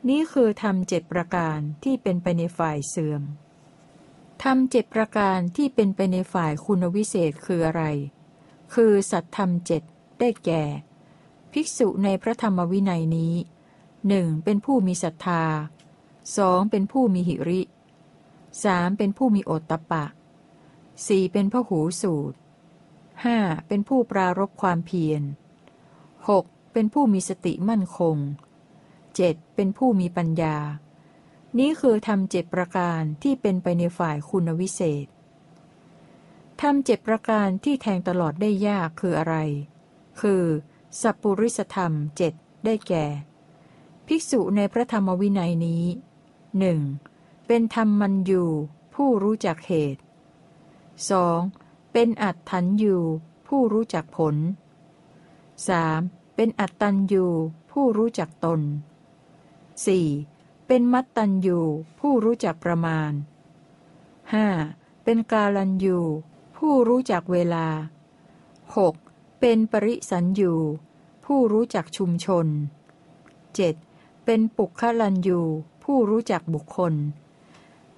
[0.08, 3.22] นี้คือทำเจ็ดประการที่เป็นไปในฝ่ายเสื่อม
[4.42, 7.84] ทำเจ็ดประการที่เป็นไปในฝ่ายคุณวิเศษคืออะไร
[8.74, 9.82] คือสัตธรรมเจ็ด
[10.18, 10.64] ได้แก่
[11.52, 13.34] ภิกษุในพระธรรมวินัยนี้
[14.08, 15.44] หนึ่งเป็นผู้มีศรัทธา
[16.36, 17.62] สองเป็นผู้มีหิริ
[18.64, 20.04] สามเป็นผู้มีโอตตะปะ
[21.06, 22.38] สี่เป็นพหูสูตร
[23.24, 23.38] ห้า
[23.68, 25.22] เป็นผู้ปรารบความเพียร
[26.28, 28.16] หกเป็นผู้มีสติมั่นคง
[29.16, 30.56] เจ็ดเป็นผู้มีปัญญา
[31.58, 35.06] นี้คือทำเจ็ดประการที่เป็นไปในฝ่ายคุณวิเศษ
[36.60, 39.36] ทำเจ็ดประการที่แทงตลอดได้ยากคืออะไร
[40.20, 40.44] คือ
[41.00, 42.32] สัพปุริสธรรมเจ็ด
[42.64, 43.06] ได้แก่
[44.06, 45.84] ภิกษุในพระธรรมวินัยนี้
[46.58, 46.80] หนึ่ง
[47.46, 48.44] เป็นธรรมมันยู
[48.94, 50.02] ผู้รู้จักเหตุ
[51.14, 51.92] 2.
[51.92, 52.96] เป็นอัตถันยู
[53.46, 54.36] ผู้รู้จักผล
[55.56, 56.34] 3.
[56.36, 57.26] เป็นอัตตันยู
[57.70, 58.60] ผู้รู้จักตน
[59.84, 60.66] 4.
[60.66, 61.58] เป็นมัตตันยู
[61.98, 63.12] ผู้รู้จักประมาณ
[64.28, 65.04] 5.
[65.04, 65.98] เป็นกาลันยู
[66.62, 67.66] ผู้รู้จักเวลา
[68.94, 69.40] 6.
[69.40, 70.54] เป็นปริสันยู
[71.24, 72.46] ผู้รู้จักชุมชน
[73.56, 74.24] 7.
[74.24, 75.40] เป็นปุคลันยู
[75.84, 76.94] ผู้รู้จักบุคคล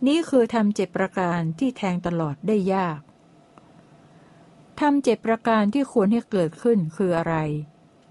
[0.07, 3.01] นี้คือทำเจ็ดประการที่แทงตลอดได้ยาก
[4.81, 7.35] ทำเจ็ดประการที่ควรให้เกิดขึ้นคืออะไร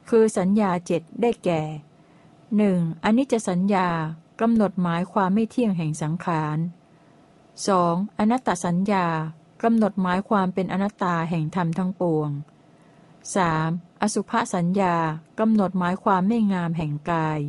[0.10, 1.62] คือสัญญาเจ็ดได้แก่
[2.58, 3.88] หนึ่งอนิจจสัญญา
[4.42, 6.58] กำหนดหมายความไม่เที่ยงแห่งสังขาร
[7.38, 8.18] 2.
[8.18, 9.08] อนัตตสัญญา
[9.64, 12.30] กำหนดหมายความเป็นอนัตตาแห่งธรรมทั้งปวง
[13.16, 14.02] 3.
[14.02, 14.96] อสุภสัญญา
[15.40, 17.40] กำหนดหมายความไม่งามแห่งกาย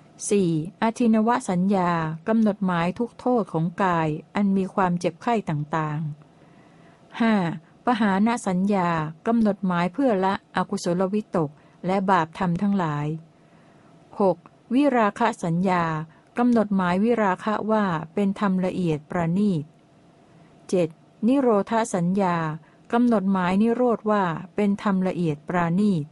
[0.00, 0.82] 4.
[0.82, 1.90] อาทินวสัญญา
[2.28, 7.84] กำหนดหมายทุกโทษของกาย อันมีความเจ็บไข้ต่างๆ 5.
[7.84, 8.90] ปหาณสัญญา
[9.26, 11.50] กำหนดหมายเพื่อละอกุศลวิตก
[11.86, 13.06] และบาปธรรมทั้งหลาย
[14.10, 14.74] 6.
[14.74, 15.84] วิราคะสัญญา
[16.38, 17.84] กำหนดหมายวิราคะว่า
[18.14, 19.64] เป็นธรรมละเอียดประณีต
[20.70, 21.05] 7.
[21.28, 22.36] นิโรธสัญญา
[22.92, 24.24] กำหนดหมายนิโรธว่า
[24.54, 26.06] เป็นธรรมละเอียดปราณีต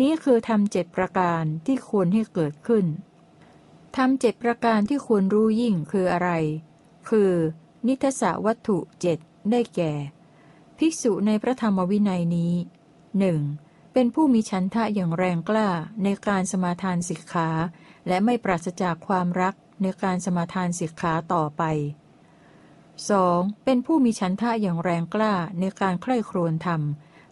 [0.00, 2.86] นี้คือทำเจ็ดประการที่ควรให้เกิดขึ้น
[3.96, 6.30] ทำเจ็ดประการที่ควรรู้ยิ่งคืออะไร
[7.08, 7.32] คือ
[7.86, 9.18] นิทศวัตถุเจ็ด
[9.50, 9.92] ได้แก่
[10.78, 12.52] ภิกษุในพระธรรมวินัยนี้
[13.18, 13.40] หนึ่ง
[13.92, 15.68] เป็นผู้มีฉันทะอย่างแรงกล้า
[16.02, 17.48] ในการสมาทานสิกขา
[18.08, 21.62] และไม่ปราศจากความรักในการสมาทานสิกขาต่อไป
[23.04, 23.64] 2.
[23.64, 26.80] เป็นผู้มีฉันทะอย่างแรงกล้าในการใคร่ครวญธรรม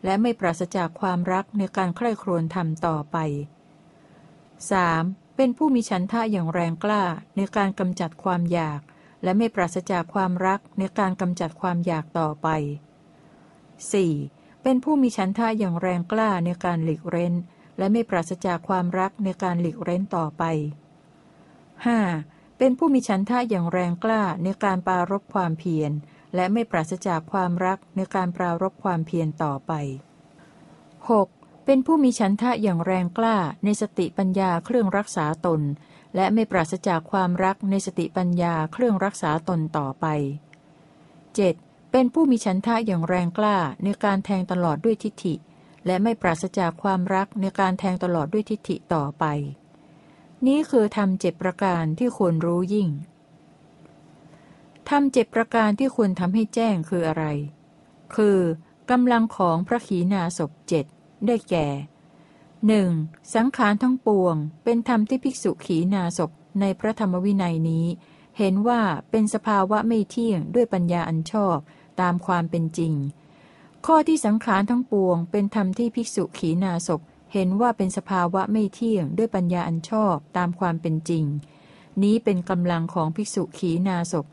[0.05, 3.17] และไม่ปราศจากความรักในการใคร่ครวญธรรมต่อไป
[4.67, 5.37] 3.
[5.37, 7.03] เป็นผู้มีฉันทะอย่างแรงกล้า
[7.37, 8.81] ในการกำจัดความอยาก
[9.23, 12.49] และไม่ปราศจากความรักในการกำจัดความอยากต่อไป
[14.01, 14.62] 4.
[14.62, 17.35] เป็นผู้มีฉันทะอย่างแรงกล้าในการหลีกเร้น
[17.79, 20.43] และไม่ปราศจากความรักในการหลีกเร้นต่อไป
[21.85, 22.34] 5.
[22.59, 25.92] เป็นผู้มีฉันทะอย่างแรงกล้าในการปรารบความเพียร
[26.34, 29.72] และไม่ปราศจากความรักในการปรารบความเพียรต่อไป
[31.09, 31.64] 6.
[31.64, 35.61] เป็นผู้มีฉันทะอย่างแรงกล้าในสติปัญญาเครื่องรักษาตน
[36.16, 40.07] และไม่ปราศจากความรักในสติปัญญาเครื่องรักษาตนต่อไป
[41.24, 41.92] 7.
[41.92, 45.34] เป็นผู้มีฉันทะอย่างแรงกล้าในการแทงตลอดด้วยทิฏฐิ
[45.86, 49.24] และไม่ปราศจากความรักในการแทงตลอดด้วยทิฏฐิต่อไป
[50.47, 52.88] นี้คือทำเจ็บประการที่ควรรู้ยิ่ง
[54.88, 57.24] ทำเจ็บประการที่ควรทำให้แจ้งคืออะไร
[58.14, 58.38] คือ
[58.90, 60.84] กำลังของพระขีณาสพเจ็ด
[61.26, 61.66] ได้แก่
[62.66, 62.90] หนึ่ง
[63.34, 66.30] สังขารทั้งปวง เป็นธรรมที่ภิกษุขีนาศพ
[66.61, 67.86] ในพระธรรมวินัยนี้
[68.38, 68.80] เห็นว่า
[69.11, 71.59] เป็นสภาวะไม่เที่ยงด้วยปัญญาอันชอบ
[72.01, 72.95] ตามความเป็นจริง
[73.86, 77.01] ข้อที่สังขารทั้งปวง เป็นธรรมที่ภิกษุขีนาศพ
[77.37, 81.24] เห็นว่าเป็นสภาวะไม่เที่ยงด้วยปัญญาอันชอบตามความเป็นจริง
[82.03, 84.26] นี้เป็นกำลังของภิกษุขีนาศพ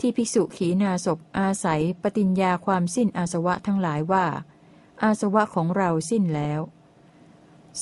[0.00, 4.26] ที่ภิกษุขีนาศพอาศัยปฏิญญาความสิ้นอาสวะทั้งหลายว่า
[5.02, 6.60] อาสวะของเราสิ้นแล้ว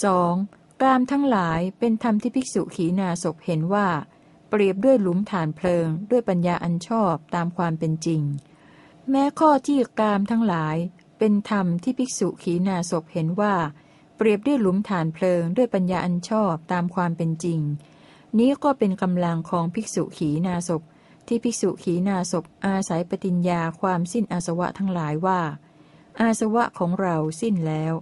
[0.01, 0.83] 2.
[0.83, 3.89] กามทั้งหลายเป็นธรรมที่ภิกษุขีนาศพเห็นว่า
[4.49, 8.22] เปรียบด้วยหลุมฐานเพลิง ด้วยปัญญาอันชอบตามความเป็นจริง
[9.11, 10.77] แม้ข้อที่กามทั้งหลาย
[11.18, 13.55] เป็นธรรมที่ภิกษุขีนาศพเห็นว่า
[14.17, 17.61] เปรียบด้วยหลุมฐานเพลิงด้วยปัญญาอันชอบตามความเป็นจริง
[18.39, 20.83] นี้ก็เป็นกำลังของภิกษุขีนาศพ
[21.27, 25.41] ที่ภิกษุขีนาศพอาศัยปฏิญญาความสิ้นอาสวะทั้งหลายว่า
[26.21, 27.95] อาสวะของเราสิ้นแล้ว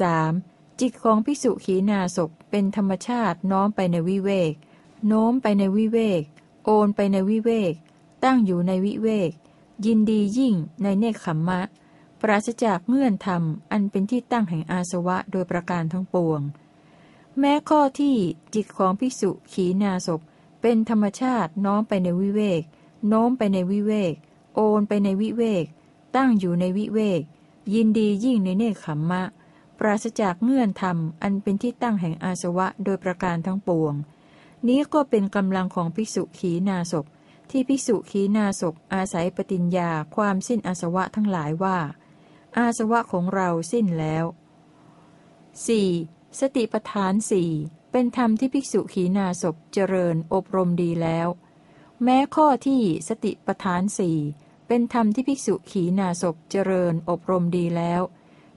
[0.00, 0.80] 3.
[0.80, 2.18] จิตของภิกษุขีนาศ
[2.50, 4.52] เป็นธรรมชาติน้อมไปในวิเวก
[5.06, 6.22] โน้มไปในวิเวก
[6.64, 7.74] โอนไปในวิเวก
[8.24, 9.30] ตั้งอยู่ในวิเวก
[9.86, 11.60] ยินดียิ่งในเนคขมมะ
[12.26, 16.40] ปราศจากเงื่อนธรรม อันเป็นที่ตั้งแห่งอาสวะโดยประการทั้งปวง
[17.38, 18.16] แม้ข้อที่
[18.54, 20.20] จิตของภิกษุขีนาศพ
[20.60, 22.62] เป็นธรรมชาติน้อมไปในวิเวก
[23.08, 24.14] โน้มไปในวิเวก
[24.54, 25.64] โอนไปในวิเวก
[26.16, 27.20] ตั้งอยู่ในวิเวก
[27.74, 29.22] ยินดียิ่งในเนคขมมะ
[29.78, 33.94] ปราศจากเงื่อนธรรม อันเป็นที่ตั้งแห่งอาสวะโดยประการทั้งปวง
[34.68, 37.04] นี้ก็เป็นกำลังของภิกษุขีนาศพ
[37.50, 41.78] ที่ภิกษุขีนาศพอาศัยปฏิญญาความสิ้นอาสวะทั้งหลายว่า
[42.58, 44.24] อาสวะของเราสิ้นแล้ว
[45.76, 46.40] 4.
[46.40, 47.50] สติปทานสี่
[47.90, 51.28] เป็นธรรมที่ภิกษุขีนาศพเจริญอบรมดีแล้ว
[52.02, 54.18] แม้ข้อที่สติปทานสี่
[54.66, 58.00] เป็นธรรมที่ภิกษุขีนาศพเจริญอบรมดีแล้ว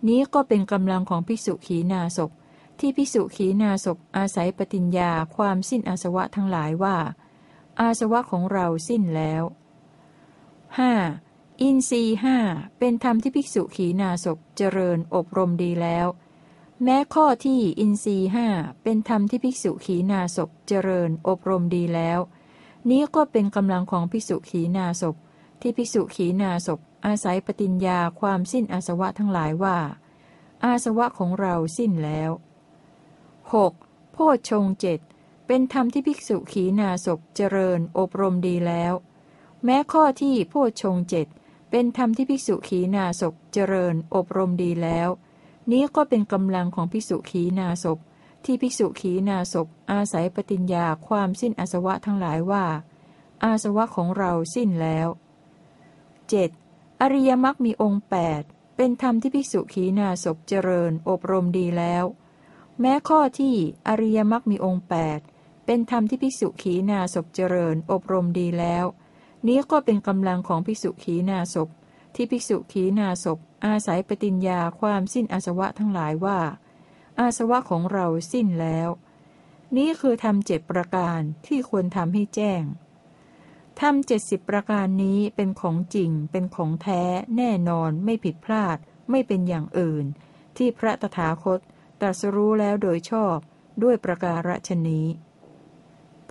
[0.08, 2.32] นี้ก็เป็นกำลังของภิกษุขีนาศพ
[2.80, 6.98] ที่ภิกษุขีนาศพอาศัยปฏิญญาความสิ้นอาสวะทั้งหลายว่า
[7.80, 9.44] อาสวะของเราสิ้นแล้ว
[10.78, 11.27] 5.
[11.62, 12.38] อินทรีห้า
[12.80, 16.08] เป็นธรรมที่ภิกษุขีนาศพเจริญอบรมดีแล้ว
[16.84, 18.48] แม้ข้อที่อินทรีห้า
[18.84, 22.20] เป็นธรรมที่ภิกษุขีนาศพเจริญอบรมดีแล้ว
[22.90, 25.16] นี้ก็เป็นกำลังของภิกษุขีนาศพ
[25.62, 29.78] ที่ภิกษุขีนาศพอาศัยปฏิญญาความสิ้นอาสวะทั้งหลายว่า
[30.66, 32.32] อาสวะของเราสิ้นแล้ว
[33.42, 34.12] 6.
[34.12, 35.00] โพชฌงเจ็ด
[35.48, 38.94] เป็นธรรมที่ภิกษุขีนาศพเจริญอบรมดีแล้ว
[39.64, 41.28] แม้ข้อที่โพชฌงเจ็ด
[41.70, 45.10] เป็นธรรมที่ภิกษุขีนาศพเจริญอบรมดีแล้ว
[45.72, 48.00] นี้ก็เป็นกำลังของภิกษุขีนาศพ
[48.46, 52.66] ที่ภิกษุขีนาศพอาศัยปฏิญญาความสิ้นอาสวะทั้งหลายว่า
[53.44, 55.08] อาสวะของเราสิ้นแล้ว
[56.24, 57.02] 7.
[57.02, 58.04] อริยมรรคมีองค์
[58.40, 62.04] 8 เป็นธรรมที่ภิกษุขีนาศพเจริญอบรมดีแล้ว
[62.80, 63.56] แม้ข้อที่
[63.88, 64.86] อริยมรรคมีองค์
[65.26, 68.86] 8 เป็นธรรมที่ภิกษุขีนาศพเจริญอบรมดีแล้ว
[69.48, 71.70] นี้ก็เป็นกำลังของภิกษุขีนาศพ
[72.16, 76.40] ที่ภิกษุขีนาศพ อาศัยปฏิญญาความสิ้นอาสวะทั้งหลายว่า
[77.20, 78.90] อาสวะของเราสิ้นแล้ว
[79.78, 82.64] นี้คือทำเจ็ดประการที่ควรทำให้แจ้ง
[83.82, 87.04] ทำเจ็ดสิบประการนี้เป็นของจริง เป็นของแท้
[87.38, 88.78] แน่นอนไม่ผิดพลาด
[89.10, 90.06] ไม่เป็นอย่างอื่น
[90.58, 91.60] ที่พระตถาคต
[92.00, 93.38] ตรัสรู้แล้วโดยชอบ
[93.84, 95.08] ด้วยประการฉนี้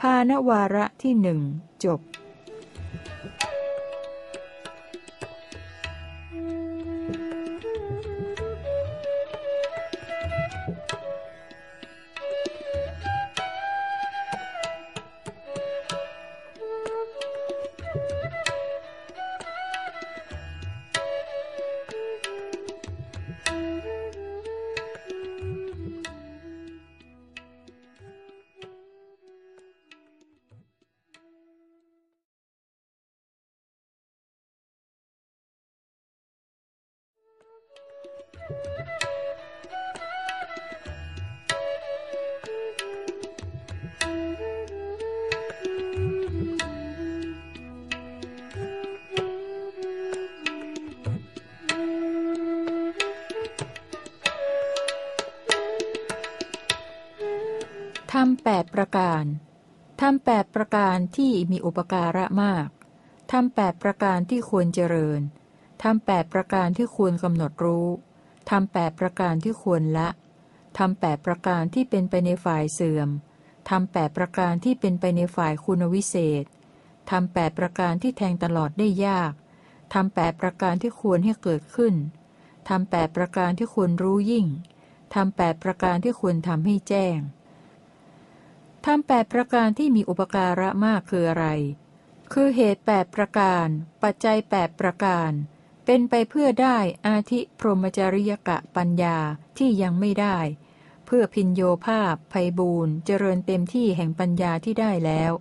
[0.01, 1.41] พานวาระที่หนึ่ง
[1.85, 2.01] จบ
[60.67, 62.69] ปดประการที่มีอุปการะมาก
[63.33, 65.21] ทำแปดประการที่ควรเจริญ
[65.83, 67.89] ทำแปดประการที่ควรกำหนดรู้
[68.51, 70.09] ทำแปดประการที่ควรละ
[70.79, 73.09] ทำแปดประการที่เป็นไปในฝ่ายเสื่อม
[73.71, 76.45] ทำแปดประการที่เป็นไปในฝ่ายคุณวิเศษ
[77.11, 79.33] ทำแปดประการที่แทงตลอดได้ยาก
[79.95, 81.95] ทำแปดประการที่ควรให้เกิดขึ้น
[82.69, 84.47] ทำแปดประการที่ควรรู้ยิ่ง
[85.15, 87.19] ทำแปดประการที่ควรทำให้แจ้ง
[88.91, 91.47] ทำแปดประการที่มีอุปการะมากคืออะไร
[92.33, 93.67] คือเหตุแปดประการ
[94.03, 95.31] ปัจจัยแปดประการ
[95.85, 96.77] เป็นไปเพื่อได้
[97.07, 99.19] อาทิพรหมจริยกะปัญญา
[99.59, 100.39] ที่ยังไม่ได้
[101.07, 105.33] เพื่อพินโยภาพภัยบูนเจริญเต็มที่แห่งปัญญาที่ได้แล้ว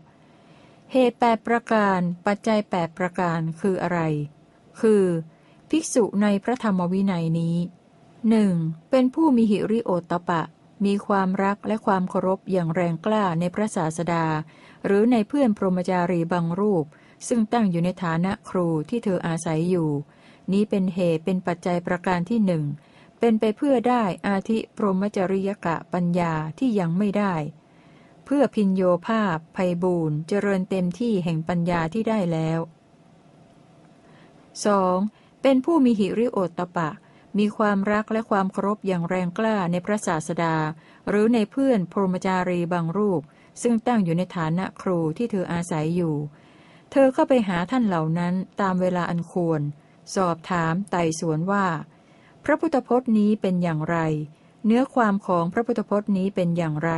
[0.92, 4.00] เหตุแปดประการ ปัจจัยแปดประการคืออะไร
[4.82, 5.04] คือ
[5.70, 7.58] ภิกษุในพระธรรมวินัยนี้
[8.30, 8.54] หนึ่ง
[8.90, 10.44] เป็นผู้มีหิริโอตปะ
[10.86, 14.26] มีความรักและความเคารพอย่างแรงกล้าในพระศาสดา
[14.86, 16.86] หรือในเพื่อนพรหมจารีบางรูป
[17.28, 19.90] ซึ่งตั้งอยู่ในฐานะครูที่เธออาศัยอยู่
[20.52, 22.64] นี้เป็นเหตุเป็นปัจจัยประการที่หนึ่ง
[23.20, 27.36] เป็นไปเพื่อได้อาธิพรหมจริยกะปัญญาที่ยังไม่ได้
[28.26, 32.60] เพื่อพินโยภาพภัยบูนเจริญเต็มที่แห่งปัญญาที่ได้แล้ว
[34.66, 35.42] 2.
[35.42, 36.90] เป็นผู้มีหิริโอตตปะ
[37.38, 40.56] มีความรักและความเคารพอย่างแรงกล้าในพระศาสดา
[41.10, 43.22] หรือในเพื่อนพรหมจารีบางรูป
[43.62, 46.16] ซึ่งตั้งอยู่ในฐานะครูที่เธออาศัยอยู่
[46.92, 49.62] เธอเข้าไปหาท่านเหล่านั้นตามเวลาอันควร
[50.16, 51.66] สอบถามไต่สวนว่า
[52.46, 53.98] พระพุทธพจน์นี้เป็นอย่างไร
[54.66, 56.92] เนื้อความของพระพุทธพจน์นี้เป็นอย่างไร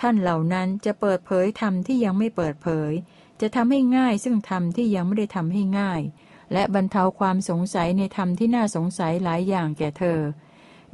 [0.00, 2.92] ท่านเหล่านั้นจะเปิดเผยธรรมที่ยังไม่เปิดเผย
[3.40, 6.00] จะทำให้ง่ายซึ่งธรรมที่ยังไม่ได้ทำให้ง่าย
[6.52, 10.20] และบรรเทาความสงสัยในธรรมที่น่าสงสัยหลายอย่างแก่เธอ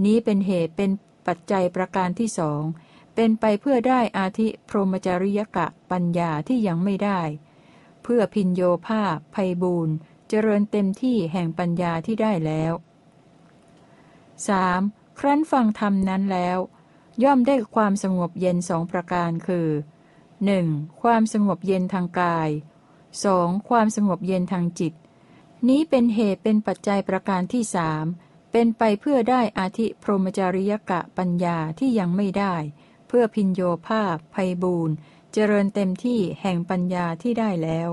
[0.04, 0.90] นี้เป็นเหตุเป็น
[1.26, 2.62] ปัจจัยประการที่สอง
[3.14, 7.20] เป็นไปเพื่อได้อาธิพรหมจริยกะปัญญาที่ยังไม่ได้
[8.02, 9.94] เพื่อพินโยภาพภัยบูรณ์
[10.28, 12.72] เจริญเต็มที่แห่งปัญญาที่ได้แล้ว
[14.40, 15.18] 3.
[15.18, 16.58] ครั้นฟังธรรมนั้นแล้ว
[17.22, 19.68] ย่อมได้ความสงบเย็นสองประการคือ
[20.34, 21.02] 1.
[21.02, 22.50] ความสงบเย็นทางกาย
[23.08, 23.68] 2.
[23.68, 24.94] ความสงบเย็นทางจิต
[25.68, 28.04] นี้เป็นเหตุเป็นปัจจัยประการที่สาม
[28.52, 32.54] เป็นไปเพื่อได้อาธิพรหมจริยกะปัญญาที่ยังไม่ได้
[33.08, 34.94] เพื่อพินโยภาพภัยบูรณ์
[35.32, 37.88] เจริญเต็มที่แห่งปัญญาที่ได้แล้ว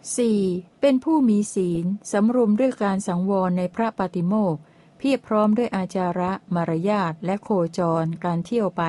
[0.00, 0.80] 4.
[0.80, 4.56] เป็นผู้มีศีล สำรวมด้วยการสังวรในพระปฏิโมก
[4.98, 7.48] เพียบพร้อมด้วยอาจาระมารยาทและโค
[7.78, 8.82] จร การเที่ยวไป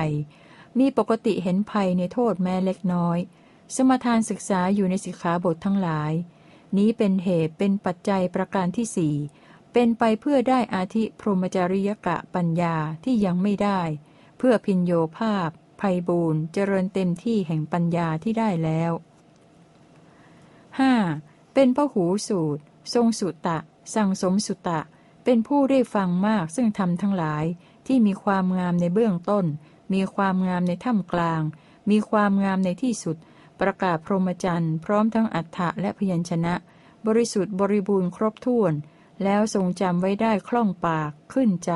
[0.78, 3.18] มีปกติเห็นภัยในโทษแม้เล็กน้อย
[3.74, 6.12] สมทานศึกษาอยู่ในสิกขาบททั้งหลาย
[6.78, 9.14] นี้เป็นเหตุเป็นปัจจัยประการที่สี่
[9.72, 13.80] เป็นไปเพื่อได้อาธิพรหมจริยกะปัญญาที่ยังไม่ได้
[14.38, 15.48] เพื่อพินโยภาพ
[15.80, 18.92] ภัยบูรณ์เจริญเต็มที่แห่งปัญญาที่ได้แล้ว
[20.82, 21.54] 5.
[21.54, 22.62] เป็นพหูสูตร
[22.94, 23.58] ทรงสุตะ
[23.94, 24.80] สั่งสมสุตะ
[25.24, 27.44] เป็นผู้ได้ฟังมากซึ่งทำทั้งหลาย
[27.86, 29.46] ที่มีความงามในเบื้องต้น
[29.92, 31.42] มีความงามในถ้ำกลาง
[31.90, 33.16] มีความงามในที่สุด
[33.60, 36.54] ประกาศพรหมจรรย์พร้อมทั้งอัฏฐะและพยัญชนะ
[37.06, 38.72] บริสุทธิ์บริบูรณ์ครบถ้วน
[39.24, 41.72] แล้วทรงจำไว้ได้คล่องปาก ขึ้นใจ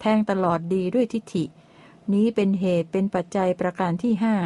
[0.00, 1.44] แทงตลอดดีด้วยทิฏฐิ
[2.12, 4.36] นี้เป็นเหตุเป็นปัจจัยประการที่ห้า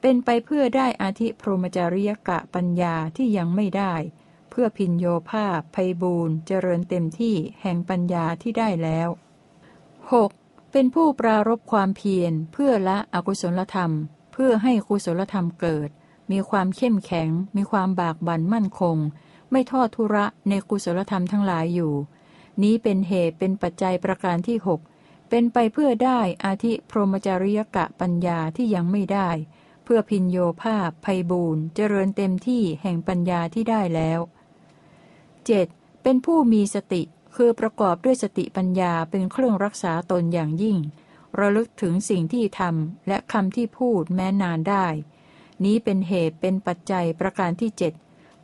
[0.00, 3.94] เป็นไปเพื่อได้อาธิพรหมจริยกะปัญญาที่ยังไม่ได้
[4.50, 9.08] เพื่อพินโยภาพภัยบูรณ์เจริญเต็มที่แห่งปัญญาที่ได้แล้ว
[10.10, 10.72] 6.
[10.72, 13.92] เป็นผู้ปรารบความเพียรเพื่อละอกุศลธรรม
[14.32, 15.90] เพื่อให้กุศลธรรมเกิด
[16.30, 18.96] มีความเข้มแข็ง มีความบากบั่นมั่นคง
[19.50, 21.94] ไม่ทอดทุระในกุศลธรรมทั้งหลายอยู่
[22.62, 24.80] นี้เป็นเหตุเป็นปัจจัยประการที่หก
[25.28, 29.30] เป็นไปเพื่อได้อาธิพรหมจริยกะปัญญาที่ยังไม่ได้
[29.84, 34.20] เพื่อพินโยภาพภัยบูรณ์เจริญเต็มที่แห่งปัญญาที่ได้แล้ว
[35.10, 36.02] 7.
[36.02, 37.02] เป็นผู้มีสติ
[37.36, 40.78] คือประกอบด้วยสติปัญญาเป็นเครื่องรักษาตนอย่างยิ่ง
[41.38, 44.86] ระลึกถึงสิ่งที่ทำและคำที่พูดแม้นานได้
[45.64, 47.92] นี้เป็นเหตุเป็นปัจจัยประการที่เจ็ด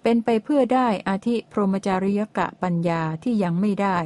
[0.02, 3.98] เป็นไปเพื่อได้อาธิพรหมจาริยกะปัญญาที่ยังไม่ได้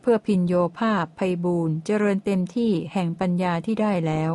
[0.00, 4.30] เพื่อพินโยภาพภัยบูรณ์เจริญเต็มที่แห่งปัญญาที่ได้แล้ว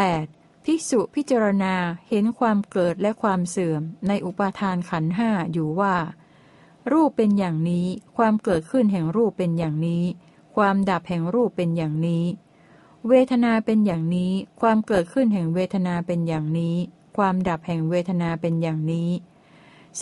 [0.00, 0.64] 8.
[0.64, 1.74] ภิกษุพิจารณา
[2.08, 5.96] เห็นความเกิดและความเสื่อมในอุปาทานขันห้าอยู่ว่า
[6.92, 7.86] รูปเป็นอย่างนี้
[8.16, 10.04] ความเกิดขึ้นแห่งรูปเป็นอย่างนี้
[10.56, 12.24] ความดับแห่งรูปเป็นอย่างนี้
[13.10, 16.76] เวทนาเป็นอย่างนี้ ความเกิดขึ้นแห่งเวทนาเป็นอย่างนี้
[17.16, 19.10] ความดับแห่งเวทนาเป็นอย่างนี้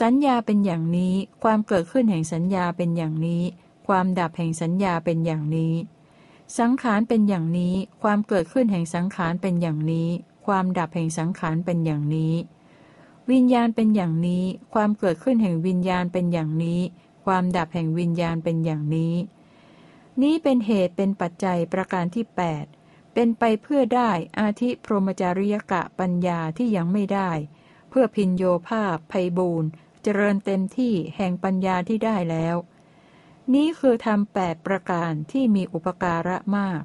[0.01, 3.43] สัญญาเป็นอย่างนี้ ความเกิดขึ้นแห่งสัญญาเป็นอย่างนี้
[3.86, 5.74] ความดับแห่งสัญญาเป็นอย่างนี้
[6.59, 10.09] สังขารเป็นอย่างนี้ ความเกิดขึ้นแห่งสังขารเป็นอย่างนี้
[10.47, 12.35] ความดับแห่งสังขารเป็นอย่างนี้
[13.31, 14.44] วิญญาณเป็นอย่างนี้
[14.74, 16.81] ความเกิดขึ้นแห่งวิญญาณเป็นอย่างนี้
[17.24, 19.14] ความดับแห่งวิญญาณเป็นอย่างนี้
[20.22, 22.84] นี้เป็นเหตุเป็นปัจจัยประการที่ 8
[23.15, 24.11] เป็นไปเพื่อได้
[24.41, 27.31] อาธิพรหมจาริยกะปัญญาที่ยังไม่ได้
[27.89, 29.69] เพื่อพินโยภาพภัยบูรณ์
[30.03, 32.57] เจริญเต็มที่แห่งปัญญาที่ได้แล้ว
[33.55, 36.82] นี้คือทำแปดประการที่มีอุปการะมาก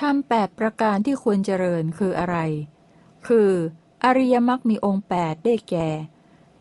[0.00, 2.36] ทำแปดประการที่ควรเจริญคืออะไร
[3.26, 3.52] คือ
[4.04, 5.88] อริยมรรคมีองค์แปดได้แก่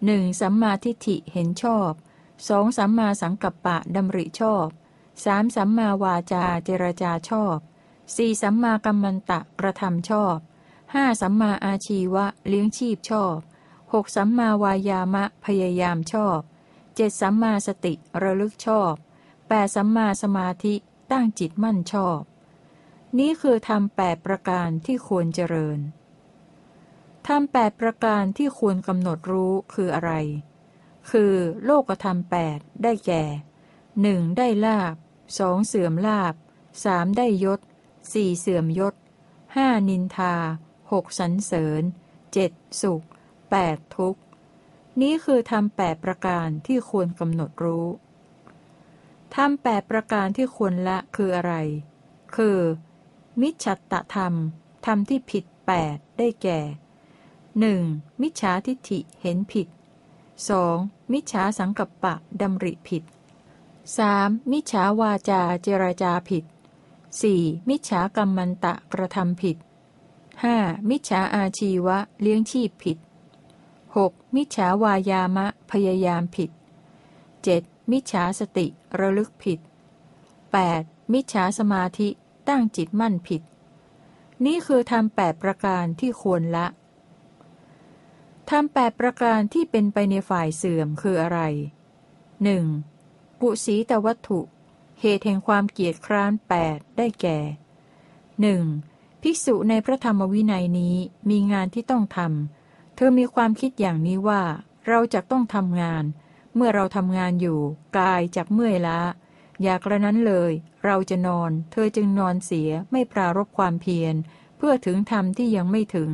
[0.05, 1.91] หนึ่งสัมมาทิฏฐิเห็นชอบ
[2.47, 4.67] สองสัมมาสังกัปปะดำริชอบ
[5.25, 7.57] สามสัมมาวาจาเจรจาชอบ
[8.15, 10.37] สี่สัมมากัมมันตะกระทำชอบ
[10.93, 13.37] ห้าสัมมาอาชีวะเลี้ยงชีพชอบ
[13.93, 16.39] หกสัมมาวายามะพยายามชอบ
[16.95, 18.93] เจ็ดสัมมาสติระลึกชอบ
[19.47, 20.75] แปดสัมมาสมาธิ
[21.11, 22.21] ตั้งจิตมั่นชอบ
[23.17, 25.79] นี้คือทำแปดประการที่ควรเจริญ
[27.27, 30.11] ทำแปดประการที่ควรกำหนดรู้คืออะไร
[31.11, 31.33] คือ
[31.65, 33.23] โลกธรรมแปดได้แก่
[34.01, 34.95] หนึ่งได้ลาบ
[35.39, 36.33] สองเสื่อมลาบ
[36.83, 37.59] สามได้ยศ
[38.11, 38.93] สี่เสื่อมยศ
[39.55, 40.35] ห้านินทา
[40.91, 41.83] หกสันเสริญ
[42.33, 42.51] เจ็ด
[42.81, 43.05] สุข
[43.51, 44.21] แปดทุกข์
[45.01, 47.87] นี้คือทำแปดประการที่ควรกำหนดรู้
[49.35, 51.53] ทำแปดประการที่ควรละคืออะไร
[52.35, 52.59] คือ
[53.41, 54.33] มิจฉัตตธรรม
[54.85, 56.59] ธรรมที่ผิดแปดได้แก่
[57.41, 58.21] 1.
[58.21, 59.67] มิจฉาทิฏฐิเห็นผิด
[60.39, 61.11] 2.
[61.11, 63.03] มิจฉาสังกัปปะดำริผิด
[63.77, 64.51] 3.
[64.51, 66.43] มิจฉาวาจาเจรจาผิด
[67.17, 67.69] 4.
[67.69, 69.57] มิจฉากรรมมันตะกระทำผิด
[70.23, 70.89] 5.
[70.89, 72.97] มิจฉาอาชีวะเลี้ยงชีพผิด
[73.85, 74.35] 6.
[74.35, 76.49] มิจฉาวายามะพยายามผิด
[77.19, 77.91] 7.
[77.91, 78.67] มิจฉาสติ
[78.99, 79.59] ระลึกผิด
[80.55, 81.13] 8.
[81.13, 82.09] มิจฉาสมาธิ
[82.47, 83.41] ตั้งจิตมั่นผิด
[84.45, 86.67] นี่คือทำแปดประการที่ควรละ
[88.49, 91.39] ทำแปดประการที่เป็นไปในฝ่ายเสื่อมคืออะไร
[92.43, 92.65] หนึ่ง
[93.41, 94.39] กุศีตวัตถุ
[95.01, 97.39] เหตุแห่งความเกียดคร้านแปดได้แก่
[98.41, 98.63] หนึ่ง
[99.21, 100.95] ภิกษุในพระธรรมวินัยนี้
[101.29, 104.43] มีงานที่ต้องทำ เธอมีความคิดอย่างนี้ว่า
[104.87, 106.03] เราจะต้องทำงาน
[106.55, 107.59] เมื่อเราทำงานอยู่
[107.97, 108.99] กายจากเมื่อยล้า
[109.63, 110.51] อยากระนั้นเลย
[110.85, 114.15] เราจะนอน เธอจึงนอนเสียไม่ปรารบความเพียร
[114.57, 116.09] เพื่อถึงธรรมที่ยังไม่ถึง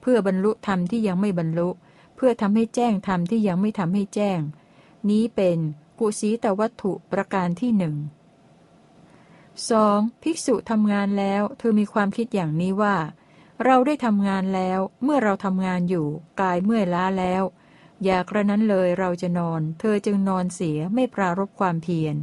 [0.00, 1.68] เพื่อบรรลุธรรมที่ยังไม่บรรลุ
[2.16, 4.40] เพื่อทำให้แจ้งธรรมที่ยังไม่ทำให้แจ้ง
[5.10, 5.58] นี้เป็น
[5.98, 7.96] กุศีตวัตถุประการที่หนึ่ง
[9.70, 12.96] สองภิกษุทำงานแล้วเธอมีความคิดอย่างนี้ว่า
[13.64, 16.06] เราได้ทำงานแล้ว เมื่อเราทำงานอยู่
[16.40, 17.42] กายเมื่อยล้าแล้ว
[18.04, 22.16] อยากระนั้นเลยเราจะนอน เธอจึงนอนเสียไม่ปรารบความเพียร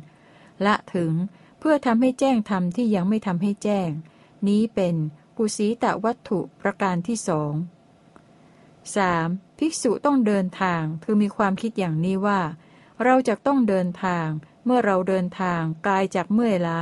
[0.66, 1.14] ละถึง
[1.60, 3.90] เพื่อทำให้แจ้งธรรมที่ยังไม่ทำให้แจ้ง
[4.48, 4.95] นี้เป็น
[5.38, 7.54] กุศีตวัตถุประการที่สอง
[8.95, 9.28] สาม
[9.60, 12.41] ภิกษุต้องเดินทางเธอมีความคิดอย่างนี้ว่า
[13.04, 14.28] เราจะต้องเดินทาง
[14.66, 16.80] เมื่อเราเดินทางกายจากเมื่อยล้า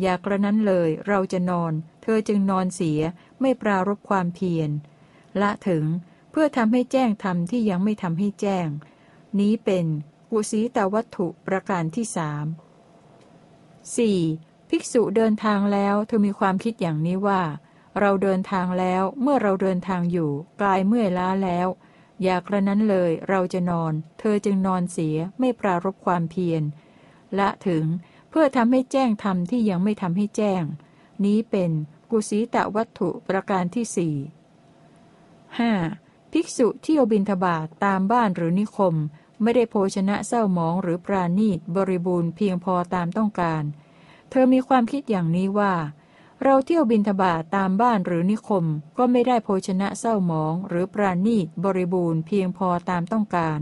[0.00, 3.00] อยากระนั้นเลย เราจะนอน เธอจึงนอนเสีย
[3.40, 4.70] ไม่ปรารบความเพียร
[5.40, 5.84] ละถึง
[6.30, 8.68] เพื่อทำให้แจ้งธรรมที่ยังไม่ทำให้แจ้ง
[9.40, 9.86] นี้เป็น
[10.30, 12.46] กุศีตวัตถุประการที่สาม
[13.98, 14.68] 4.
[14.68, 17.42] ภิกษุเดินทางแล้วเธอมีความคิดอย่างนี้ว่า
[18.00, 21.68] เราเดินทางแล้วเมื่อเราเดินทางอยู่ กลายเมื่อยล้าแล้ว
[22.22, 26.62] อยากระนั้นเลย เราจะนอน เธอจึงนอนเสียไม่ปรารบความเพียร
[27.38, 27.84] ละถึง
[28.34, 30.62] เพื่อทำให้แจ้งธรรมที่ยังไม่ทำให้แจ้ง
[31.24, 31.70] นี้เป็น
[32.10, 34.14] กุศีตวัตถุประการที่สี่
[35.58, 35.60] ห
[36.32, 38.94] ภิกษุที่อบินทบาทตามบ้านหรือนิคม
[39.42, 43.62] ไม่ได้โภชนะเศร้าหมองหรือปราณีตบริบูรณ์เพียงพอตามต้องการ
[44.30, 45.74] เธอมีความคิดอย่างนี้ว่า
[46.44, 48.64] เราเที่ยวบินทบาทตามบ้านหรือนิคม
[48.98, 53.60] ก็ไม่ได้โภชนะเศร้าหมองหรือปราณีตบริบูรณ์เพียงพอตามต้องการ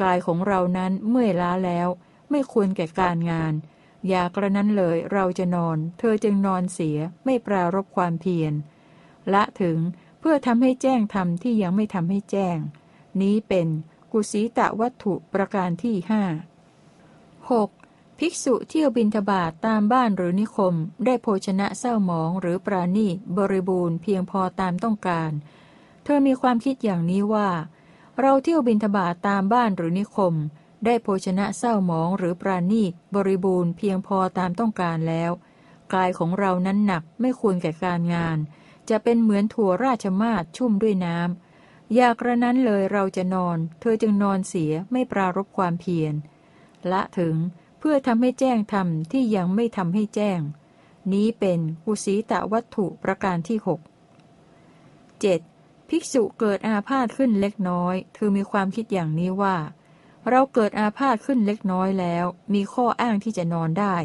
[0.00, 1.88] กายของเรานั้นเมื่อยล้าแล้ว
[2.30, 3.52] ไม่ควรแก่การงาน
[4.08, 8.52] อย่ากระนั้นเลยเราจะนอน เธอจึงนอนเสียไม่ปรารบความเพียร
[9.32, 9.78] ละถึง
[10.20, 12.58] เพื่อทำให้แจ้งธรรมที่ยังไม่ทำให้แจ้ง
[13.20, 13.68] นี้เป็น
[14.12, 16.22] กุศีตะวัตถุประการที่ห้า
[17.50, 17.70] หก
[18.18, 20.74] ภิกษุเที่ยวบินทบาทตามบ้านหรือนิคม
[21.04, 25.30] ได้โภชนะเศร้าหมองหรือปราณีบริบูรณ์เพียงพอตามต้องการ
[26.04, 27.48] เธอมีความคิดอย่างนี้ว่า
[28.20, 30.34] เราเที่ยวบินทบาทตามบ้านหรือนิคม
[30.84, 32.84] ได้โภชนะเศร้าหมองหรือปราณี
[33.14, 35.30] บริบูรณ์เพียงพอตามต้องการแล้ว
[35.94, 38.38] กายของเรานั้นหนักไม่ควรแก่การงาน
[38.90, 46.14] จะเป็นเหมือนถั่วราชมาศชุ่มด้วยน้ำอยากระนั้นเลยเราจะนอน เธอจึงนอนเสียไม่ปรารบความเพียร
[46.92, 47.36] ละถึง
[47.78, 50.40] เพื่อทำให้แจ้งธรรมที่ยังไม่ทำให้แจ้ง
[51.12, 53.80] นี้เป็นกุศีตะวัตถุประการที่หก
[55.20, 55.40] เจ็ด
[55.88, 59.56] ภิกษุเกิดอาพาธขึ้นเล็กน้อย เธอมีความคิดอย่างนี้ว่า
[60.30, 62.24] เราเกิดอาพาธขึ้นเล็กน้อยแล้ว
[62.54, 63.96] มีข้ออ้างที่จะนอนได้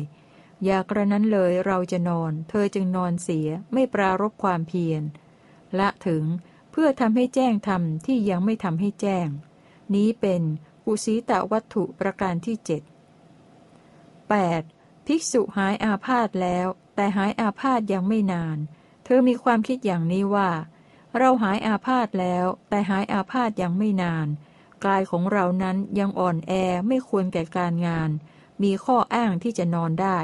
[0.66, 5.02] อยากระนั้นเลยเราจะนอน เธอจึงนอนเสียไม่ปรารบความเพียร
[5.80, 6.24] ละถึง
[6.72, 9.28] เพื่อทำให้แจ้งธรรมที่ยังไม่ทำให้แจ้ง
[9.96, 10.42] นี้เป็น
[10.86, 12.82] กุศีตวัตถุประการที่เจ็ด
[14.34, 15.06] 8.
[15.06, 18.58] ภิกษุหายอาพาธแล้ว แต่หายอาพาธยังไม่นาน
[19.06, 20.50] เธอมีความคิดอย่างนี้ว่า
[21.18, 24.28] เราหายอาพาธแล้ว แต่หายอาพาธยังไม่นาน
[24.86, 26.52] กายของเรานั้นยังอ่อนแอ
[26.88, 28.10] ไม่ควรแก่การงาน
[28.64, 30.20] มีข้ออ้างที่จะนอนได้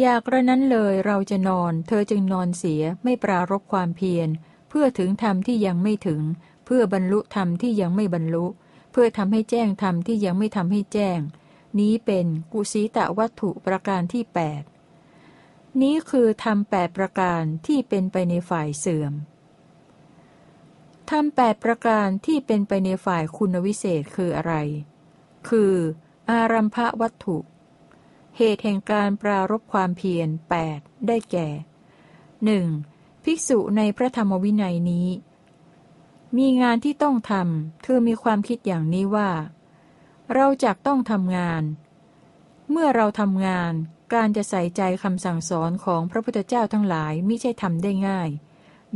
[0.00, 4.28] อยากระนั้นเลยเราจะนอน เธอจึงนอนเสียไม่ปรารบความเพียร
[4.68, 6.22] เพื่อถึงธรรมที่ยังไม่ถึง
[6.64, 8.46] เพื่อบรรลุธรรมที่ยังไม่บรรลุ
[8.92, 11.18] เพื่อทำให้แจ้งธรรมที่ยังไม่ทำให้แจ้ง
[11.78, 14.24] นี้เป็นกุศีตะวัตถุประการที่
[15.02, 19.12] 8 นี้คือธรรมแปดประการที่เป็นไปในฝ่ายเสื่อม
[21.10, 24.54] ธรรมแปดประการที่เป็นไปในฝ่ายคุณวิเศษคืออะไร
[25.48, 25.74] คือ
[26.30, 27.38] อารัมภวัตถุ
[28.36, 30.28] เหตุแห่งการปรารบความเพียร
[30.68, 31.48] 8 ได้แก่
[32.44, 32.66] หนึ่ง
[33.24, 35.08] ภิกษุในพระธรรมวินัยนี้
[36.38, 39.30] มีงานที่ต้องทำเธอมีความคิดอย่างนี้ว่า
[40.34, 41.62] เราจะต้องทำงาน
[42.70, 43.72] เมื่อเราทำงาน
[44.14, 48.30] การจะใส่ใจคำสั่งสอนของพระพุทธเจ้าทั้งหลายไม่ใช่ทำได้ง่าย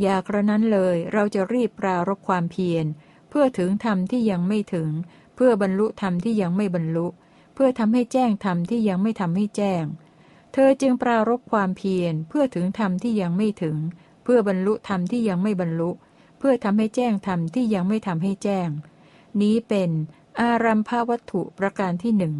[0.00, 2.84] อย่ากระนั้นเลยเราจะรีบปรารบความเพียร
[3.28, 4.90] เพื่อถึงธรรมที่ยังไม่ถึง
[5.34, 7.06] เพื่อบรรลุธรรมที่ยังไม่บรรลุ
[7.54, 9.84] เพื่อทำให้แจ้งธรรมที่ยังไม่ทำให้แจ้ง
[10.52, 13.76] เธอจึงปรารบความเพียร เพื่อถึงธรรมที่ยังไม่ถึง
[14.24, 15.90] เพื่อบรรลุธรรมที่ยังไม่บรรลุ
[16.38, 18.68] เพื่อทำให้แจ้งธรรมที่ยังไม่ทำให้แจ้ง
[19.40, 19.90] นี้เป็น
[20.40, 22.34] อารัมภวัตถุประการที่หนึ่ง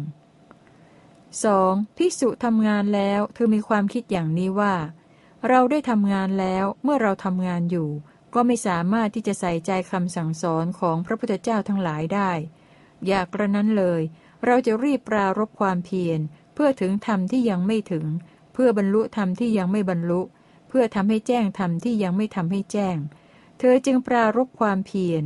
[1.43, 4.73] สองภิกษุทำงานแล้วเธอมีความคิดอย่างนี้ว่า
[5.49, 7.89] เราได้ทำงานแล้วเมื่อเราทำงานอยู่
[8.33, 12.31] ก็ไม่สามารถที่จะใส่ใจคำสั่งสอนของพระพุทธเจ้าทั้งหลายได้
[13.07, 14.01] อยากกระนั้นเลย
[14.45, 16.19] เราจะรีบปรารบความเพียร
[16.53, 18.05] เพื่อถึงธรรมที่ยังไม่ถึง
[18.53, 20.21] เพื่อบรรลุธรรมที่ยังไม่บรรลุ
[20.67, 22.97] เพื่อทำให้แจ้งธรรมที่ยังไม่ทำให้แจ้ง
[23.59, 25.23] เธอจึงปรารบความเพียร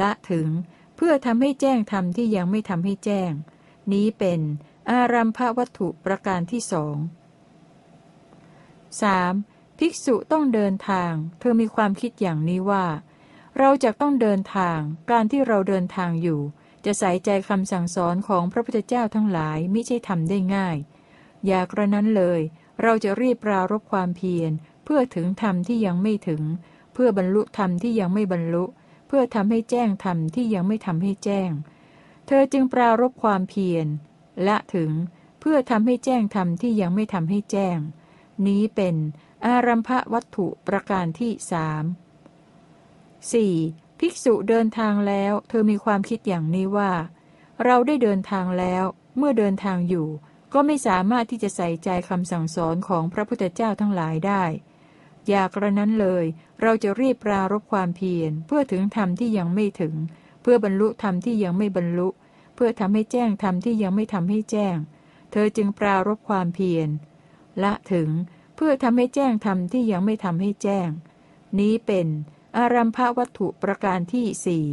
[0.00, 0.48] ละถึง
[0.96, 3.32] เพื่อทำให้แจ้งธรรมที่ยังไม่ทำให้แจ้ง
[3.92, 4.40] นี้เป็น
[4.90, 6.96] อารัมภวัตถุประการที่สอง
[8.98, 9.78] 3.
[9.78, 12.86] ภิกษุต้องเดินทาง เธอมีความคิดอย่างนี้ว่า
[13.58, 14.78] เราจะต้องเดินทาง
[15.10, 16.40] การที่เราเดินทางอยู่
[16.84, 20.76] จะใส่ใจคำสั่งสอนของพระพุทธเจ้าทั้งหลายไม่ใช่ทำได้ง่าย
[21.46, 22.40] อย่ากระนั้นเลย
[22.82, 24.50] เราจะรีบปรารบความเพียร
[24.84, 26.42] เพื่อถึงธรรมที่ยังไม่ถึง
[26.92, 28.64] เพื่อบรรลุธรรมที่ยังไม่บรรลุ
[29.06, 31.50] เพื่อทำให้แจ้งธรรมที่ยังไม่ทำให้แจ้ง
[32.26, 33.86] เธอจึงปรารบความเพียร
[34.44, 34.90] และถึง
[35.40, 37.78] เพื่อทำให้แจ้งธรรมที่ยังไม่ทำให้แจ้ง
[38.48, 38.96] นี้เป็น
[39.46, 41.84] อารัมภวัตถุประการที่สาม
[43.32, 43.54] สี่
[43.98, 46.92] ภิกษุเดินทางแล้ว เธอมีความคิดอย่างนี้ว่า
[47.64, 48.84] เราได้เดินทางแล้ว
[49.16, 50.08] เมื่อเดินทางอยู่
[50.52, 54.44] ก็ไม่สามารถที่จะใส่ใจคำสั่งสอนของพระพุทธเจ้าทั้งหลายได้
[55.28, 56.24] อยากระนั้นเลย
[56.62, 59.94] เราจะรีบปรารบความเพียรเพื่อถึงธรรมที่ยังไม่ถึง
[60.42, 62.08] เพื่อบรรลุธรรมที่ยังไม่บรรลุ
[62.54, 64.76] เพื่อทำให้แจ้งธรรมที่ยังไม่ทำให้แจ้ง
[65.32, 66.88] เธอจึงปรารบความเพียร
[67.62, 68.08] ละถึง
[68.54, 70.88] เพื่อทำให้แจ้งธรรมที่ยังไม่ทำให้แจ้ง
[71.58, 72.06] นี้เป็น
[72.56, 74.66] อารัมภวัตถุประการที่สี่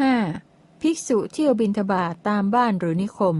[0.00, 0.14] ห้า
[0.80, 3.36] ภิกษุเที่ยวบินทบาทตามบ้านหรือนิคม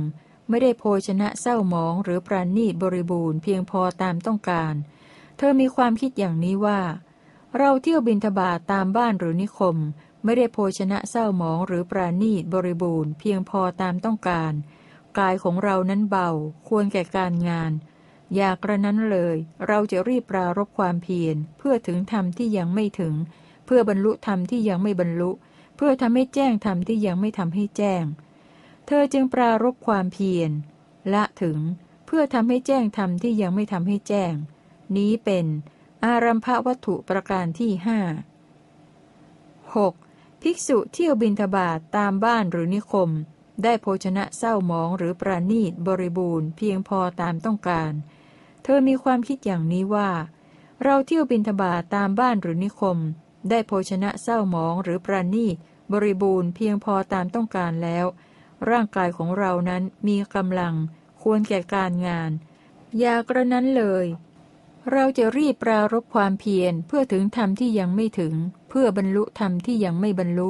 [0.48, 4.74] ไม่ได้โภชนะเศร้าหมองหรือปราณีตบริบูรณ์เพียงพอตามต้องการ
[5.36, 6.80] เธอมีความคิดอย่างนี้ว่า
[7.58, 9.76] เราเที่ยวบินทบาทตามบ้านหรือนิคม
[10.24, 14.52] ไม่ได้โภชนะเศร้าหมองหรือปราณีตบริบูรณ์เพียงพอตามต้องการ
[15.18, 16.30] กายของเรานั้นเบา
[16.68, 17.72] ควรแก่การงาน
[18.36, 19.36] อยากระนั้นเลย
[19.66, 23.14] เราจะรีบปรารบความเพียร เพื่อถึงธรรมที่ยังไม่ถึง
[23.66, 25.30] เพื่อบรรลุธรรมที่ยังไม่บรรลุ
[25.76, 28.04] เพื่อทำให้แจ้งธรรมที่ยังไม่ทำให้แจ้ง
[28.86, 30.50] เธอจึงปรารบความเพียร
[31.14, 31.58] ละถึง
[32.06, 34.34] เพื่อทำให้แจ้งธรรมที่ยังไม่ทำให้แจ้ง
[34.96, 35.46] นี้เป็น
[36.04, 38.00] อารัมภวัตถุประการที่ห้า
[39.76, 39.94] หก
[40.42, 43.10] ภิกษุเที่ยวบินทบาทตามบ้านหรือนิคม
[43.62, 47.92] ได้โภชนะเศร้าหมองหรือประณีตบริบูรณ์เพียงพอตามต้องการ
[48.62, 50.10] เธอมีความคิดอย่างนี้ว่า
[50.84, 52.98] เราเที่ยวบินทบาทตามบ้านหรือนิคม
[53.50, 55.46] ได้โภชนะเศร้าหมองหรือประณี
[55.92, 58.06] บริบูรณ์เพียงพอตามต้องการแล้ว
[58.70, 60.74] ร่างกายของเรานั้นมีกำลัง
[61.22, 62.30] ควรแก่การงาน
[62.98, 64.06] อย่ากระนั้นเลย
[64.92, 68.34] เราจะรีบปรารบความเพียรเพื่อถึงธรรมที่ยังไม่ถึง
[68.68, 70.48] เพื่อบรรลุธรรมที่ยังไม่บรรลุ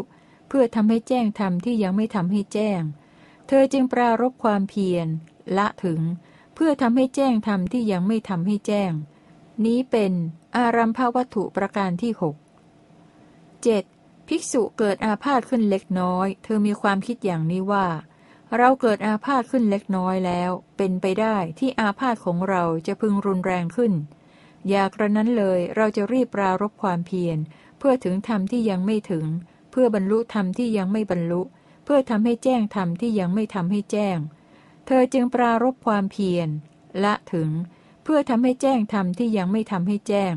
[0.49, 2.81] เพื่อทำให้แจ้งธรรมที่ยังไม่ทำให้แจ้ง
[3.49, 5.07] เธอจึงปรารบความเพียร
[5.57, 6.01] ละถึง
[6.63, 8.93] พื่อทำให้แจ้งธรรมที่ยังไม่ทำให้แจ้ง
[9.65, 10.13] นี้เป็น
[10.57, 12.35] อารัมภวัตถุประการที่หก
[13.63, 13.85] เจ็ด
[14.29, 17.87] ภิกษุเกิดอาพาธขึ้นเล็กน้อย เธอมีความคิดอย่างนี้ว่า
[18.57, 23.93] เราเกิดอาพาธขึ้นเล็กน้อยแล้ว เป็นไปได้ที่อาพาธของเราจะพึงรุนแรงขึ้น
[24.71, 27.39] อยากระนั้นเลยเราจะรีบปรารบความเพียร
[27.79, 29.27] เพื่อถึงธรรมที่ยังไม่ถึง
[29.71, 31.43] เพื่อบรรลุธรรมที่ยังไม่บรรลุ
[31.85, 34.19] เพื่อทำให้แจ้งธรรมที่ยังไม่ทำให้แจ้ง
[34.93, 36.49] เธอจึงปรารบความเพียร
[37.05, 37.51] ละถึง
[38.03, 40.35] เพื่อทำให้แจ้งธรรมที่ยังไม่ทำให้แจ้ง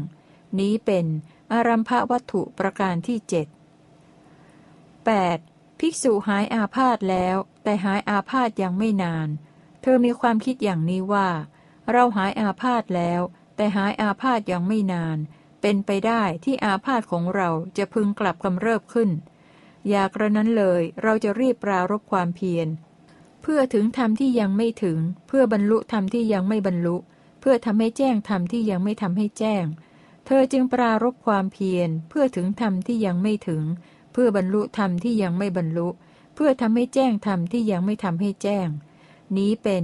[0.59, 1.05] นี้เป็น
[1.53, 3.47] อารัมภวัตถุประการที่เจ็ด
[5.03, 5.79] 8.
[5.79, 9.27] ภิกษุหายอาพาธแล้ว แต่หายอาพาธยังไม่นาน
[9.81, 11.29] เธอมีความคิดอย่างนี้ว่า
[11.91, 13.21] เราหายอาพาธแล้ว
[13.55, 15.17] แต่หายอาพาธยังไม่นาน
[15.61, 19.09] เป็นไปได้ที่อาพาธของเราจะพึงกลับกำเริบขึ้น
[19.89, 22.69] อยากระนั้นเลยเราจะรีบปรารบความเพียร
[23.43, 26.95] เพื่อถึงธรรมที่ยังไม่ถึง เพื่อบรรลุธรรมที่ยังไม่บรรลุ
[27.39, 29.65] เพื่อทำให้แจ้งธรรมที่ยังไม่ทำให้แจ้ง
[30.25, 33.63] เธอจึงปรารบความเพียร เพื่อถึงธรรมที่ยังไม่ถึง
[34.13, 35.87] เพื่อบรรลุธรรมที่ยังไม่บรรลุ
[36.35, 38.67] เพื่อทำให้แจ้งธรรมที่ยังไม่ทำให้แจ้ง
[39.37, 39.83] นี้เป็น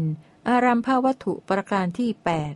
[0.50, 2.54] อารัมภวัตถุประการที่แปด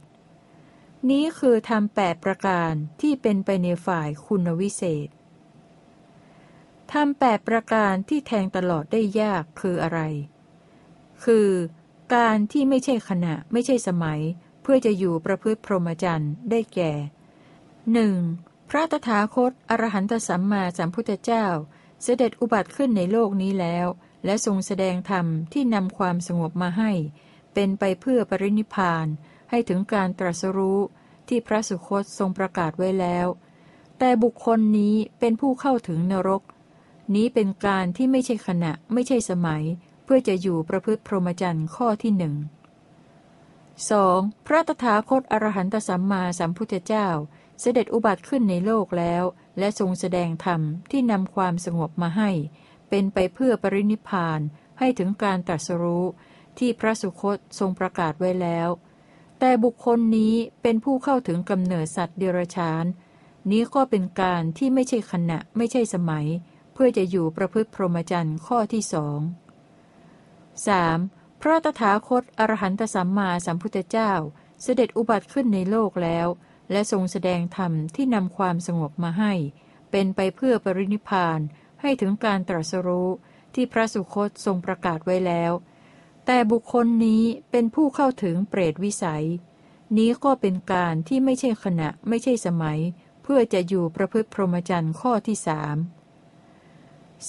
[1.09, 5.07] นี้คือทำแปดประการที่เป็นไปในฝ่ายคุณวิเศษ
[6.93, 9.99] ทำแปดประการที่แทงตลอดได้ยากคืออะไร
[11.25, 11.49] คือ
[12.15, 14.19] การที่ไม่ใช่ขณะไม่ใช่สมัย
[14.61, 16.91] เพื่อจะอยู่ประพฤติพรหมจรรย์ได้แก่
[17.93, 18.15] หนึ่ง
[18.69, 21.45] พระตถาคตอรหันตสัมมาสัมพุทธเจ้า
[22.03, 23.87] เสด็จอุบัติขึ้นในโลกนี้แล้ว
[24.25, 26.91] และทรงแสดงธรรมที่นำความสงบมาให้
[27.53, 29.07] เป็นไปเพื่อปรินิพาน
[29.49, 30.79] ให้ถึงการตรัสรู้
[31.27, 33.27] ที่พระสุคตทรงประกาศไว้แล้ว
[33.99, 36.43] แต่บุคคลนี้เป็นผู้เข้าถึงนรก
[37.15, 39.63] นี้เป็นการที่ไม่ใช่ขณะไม่ใช่สมัย
[40.15, 42.35] พื่อจะอยู่ประพฤติพรหมจรรย์ข้อที่หนึ่ง
[43.60, 44.48] 2.
[44.48, 47.07] พระตถาคตอรหันตสัมมาสัมพุทธเจ้า
[47.61, 49.23] เสด็จอุบัติขึ้นในโลกแล้ว
[49.60, 50.61] และทรงแสดงธรรม
[50.91, 52.31] ที่นำความสงบมาให้
[52.90, 54.40] เป็นไปเพื่อปรินิพาน
[54.80, 56.06] ให้ถึงการตรัสรู้
[56.57, 58.69] ที่พระสุคตทรงประกาศไว้แล้ว
[59.40, 62.85] แต่บุคคลนี้เป็นผู้เข้าถึงกำเนิดสัตว์เดรัจฉาน
[63.52, 66.26] นี้ก็เป็นการที่ไม่ใช่ขณะไม่ใช่สมัย
[66.73, 69.22] เพื่อจะอยู่ประพฤติพรหมจรรย์ข้อที่สอง
[70.61, 71.41] 3.
[71.41, 74.11] พระตถาคตอรหันตสัมมาสัมพุทธเจ้า
[74.61, 76.27] เสด็จอุบัติขึ้นในโลกแล้ว
[76.71, 79.34] และทรงแสดงธรรมที่นำความสงบมาให้
[79.91, 81.39] เป็นไปเพื่อปรินิพาน
[81.81, 83.09] ให้ถึงการตรัสรู้
[83.53, 85.51] ที่พระสุคตทรงประกาศไว้แล้ว
[86.25, 89.25] แต่บุคคลนี้เป็นผู้เข้าถึงเปรตวิสัย
[89.97, 92.80] นี้ก็เป็นการที่ไม่ใช่ขณะไม่ใช่สมัย
[93.23, 95.75] เพื่อจะอยู่ประพฤติพรหมจรรย์ข้อที่สาม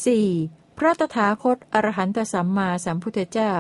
[0.04, 0.63] 4.
[0.78, 3.54] พระตถาคตอรหันตสัมมาสัมพุทธเจ้า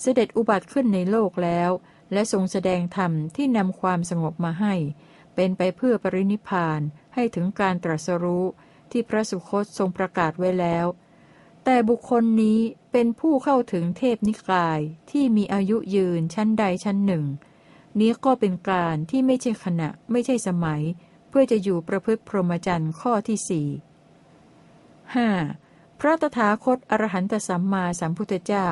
[0.00, 1.70] เสด็จอุบัติขึ้นในโลกแล้ว
[2.12, 4.74] และทรงแสดงธรรมที่นำความสงบมาให้
[5.34, 6.80] เป็นไปเพื่อปรินิพาน
[7.14, 8.46] ให้ถึงการตรัสรู้
[8.90, 10.86] ที่พระสุคตทรงประกาศไว้แล้ว
[11.64, 12.60] แต่บุคคลนี้
[12.92, 14.80] เป็นผู้เข้าถึงเทพนิกาย
[15.10, 17.24] ที่มีอายุยืนชั้นใดชั้นหนึ่ง
[18.00, 20.82] นี้ก็เป็นการที่ไม่ใช่ขณะไม่ใช่สมัย
[21.28, 23.68] เพื่อจะอยู่ประพฤติพรหมจรรย์ข้อที่สี่
[25.14, 25.69] 5.
[26.02, 28.68] พระตถาคตอรหันตสัมมาสัมพุทธเจ้า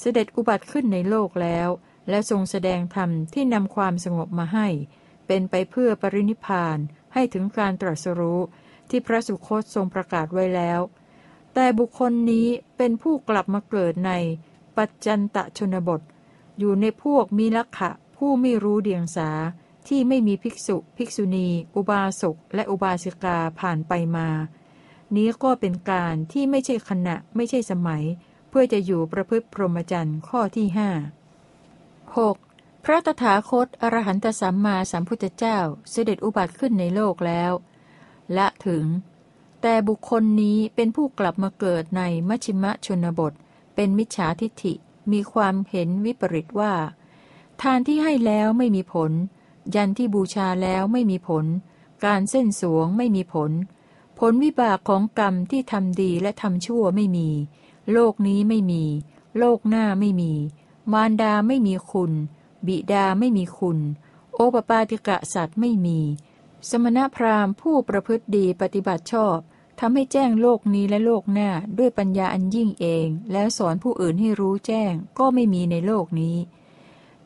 [0.00, 1.68] เสด็จอุบัติขึ้นในโลกแล้ว
[2.08, 4.68] และทรงแสดงธรรมที่นำความสงบมาให้
[5.26, 6.78] เป็นไปเพื่อปรินิพาน
[7.14, 8.40] ให้ถึงการตรัสรู้
[8.90, 10.80] ที่พระสุคตทรงประกาศไว้แล้ว
[11.54, 12.46] แต่บุคคลนี้
[12.76, 14.12] เป็นผู้กลับมาเกิดใน
[14.76, 16.00] ปัจจันตชนบท
[16.58, 19.30] อยู่ในพวกมีลักขะผู้ไม่รู้เดียงสา
[19.88, 24.28] ที่ไม่มีภิกษุ ภิกษุณี อุบาสกและอุบาสิกาผ่านไปมา
[25.16, 28.02] นี้ก็เป็นการที่ไม่ใช่ขณะไม่ใช่สมัย
[28.48, 30.90] เพื่อจะอยู่ประพฤติพรหมจรรย์ข้อที่ห้า
[32.06, 32.84] 6.
[32.84, 35.58] พระตถาคตอรหันตสัมมาสัมพุทธเจ้า
[35.90, 37.52] เสด็จอุบัติขึ้นในโลกแล้ว
[38.36, 38.84] ละถึง
[39.62, 43.32] แต่บุคคลนี้เป็นผู้กลับมาเกิดในมัชิมะชนบท
[43.74, 44.74] เป็นมิจฉาทิฐิ
[45.12, 46.74] มีความเห็นวิปริตว่า
[47.62, 49.12] ทานที่ให้แล้วไม่มีผล
[49.74, 51.44] ยันที่บูชาแล้วไม่มีผล
[52.04, 53.50] การเส้นสวงไม่มีผล
[54.24, 57.28] ผลวิบากของกรรมที่ทำดีและทำชั่วไม่มี
[57.92, 58.84] โลกนี้ไม่มี
[59.38, 60.32] โลกหน้าไม่มี
[60.92, 62.12] มารดาไม่มีคุณ
[62.66, 63.78] บิดาไม่มีคุณ
[64.34, 65.98] โอปปาติกะสัตว์ไม่มี
[66.68, 69.38] สมณพราหมณ์ผู้ประพฤติดีปฏิบัติชอบ
[69.80, 76.36] ทำให้แจ้งโลกนี้และโลกหน้าด้วยปัญญาอันยิ่งเอง แล้วสอนผู้อื่นให้รู้แจ้งก็ไม่มีในโลกนี้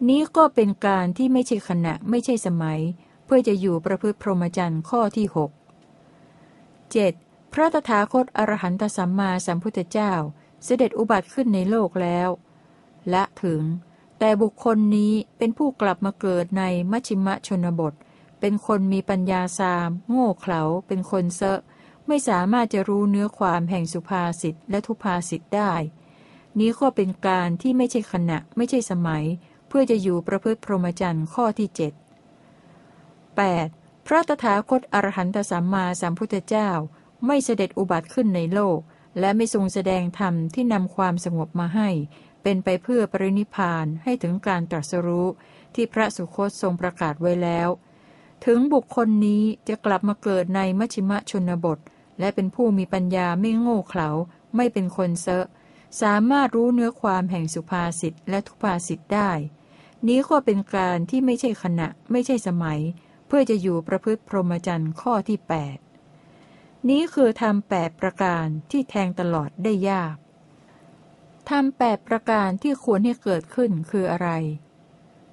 [0.09, 2.81] นี้ก็เป็นการที่ไม่ใช่ขณะไม่ใช่สมัย
[3.25, 5.53] เพื่อจะอยู่ประพฤติพรหมจรรย์ข้อที่หก
[6.93, 7.13] เจ็ด
[7.53, 10.13] พระตถาคตอรหันตสัมมาสัมพุทธเจ้า
[10.65, 12.29] เสด็จอุบัติขึ้นในโลกแล้ว
[13.11, 13.63] และถึง
[14.19, 17.95] แต่บุคคลนี้เป็นผู้กลับมาเกิดในมัชิมะชนบท
[18.41, 21.61] เป็นคนมีปัญญาสาม โง่เขลา เป็นคนเซอะ
[22.07, 25.73] ไม่สามารถจะรู้เนื้อความแห่งสุภาษิตและทุพาษิตได้
[26.59, 29.25] นี้ก็เป็นการที่ไม่ใช่ขณะไม่ใช่สมัย
[29.69, 31.93] เพื่อจะอยู่ประพฤติพรหมจรรย์ข้อที่เจ็ด
[33.15, 33.84] 8.
[34.07, 36.71] พระตถาคตอรหันตสัมมาสัมพุทธเจ้า
[37.27, 38.79] ไม่เสด็จอุบัติขึ้นในโลก
[39.19, 41.89] และไม่ทรงแสดงธรรมที่นำความสงบมาให้
[42.43, 45.29] เป็นไปเพื่อปรินิพานให้ถึงการตรัสรู้
[45.75, 47.69] ที่พระสุคตทรงประกาศไว้แล้ว
[48.45, 51.79] ถึงบุคคลนี้จะกลับมาเกิดในมัชิมะชนบท
[52.19, 54.09] และเป็นผู้มีปัญญาไม่โง่เขลา
[54.57, 55.47] ไม่เป็นคนเซอะ
[56.03, 59.31] สามารถรู้เนื้อความแห่งสุภาษิตและทุภาษิตได้
[60.07, 62.81] นี้ก็เป็นการที่ไม่ใช่ขณะไม่ใช่สมัย
[63.37, 65.39] พื่อจะอยู่ประพฤติพรหมจรรย์ข้อที่
[66.15, 70.17] 8 นี้คือทำแปดประการที่แทงตลอดได้ยาก
[71.51, 74.29] ทำแปดประการที่ควรให้เกิดขึ้นคืออะไร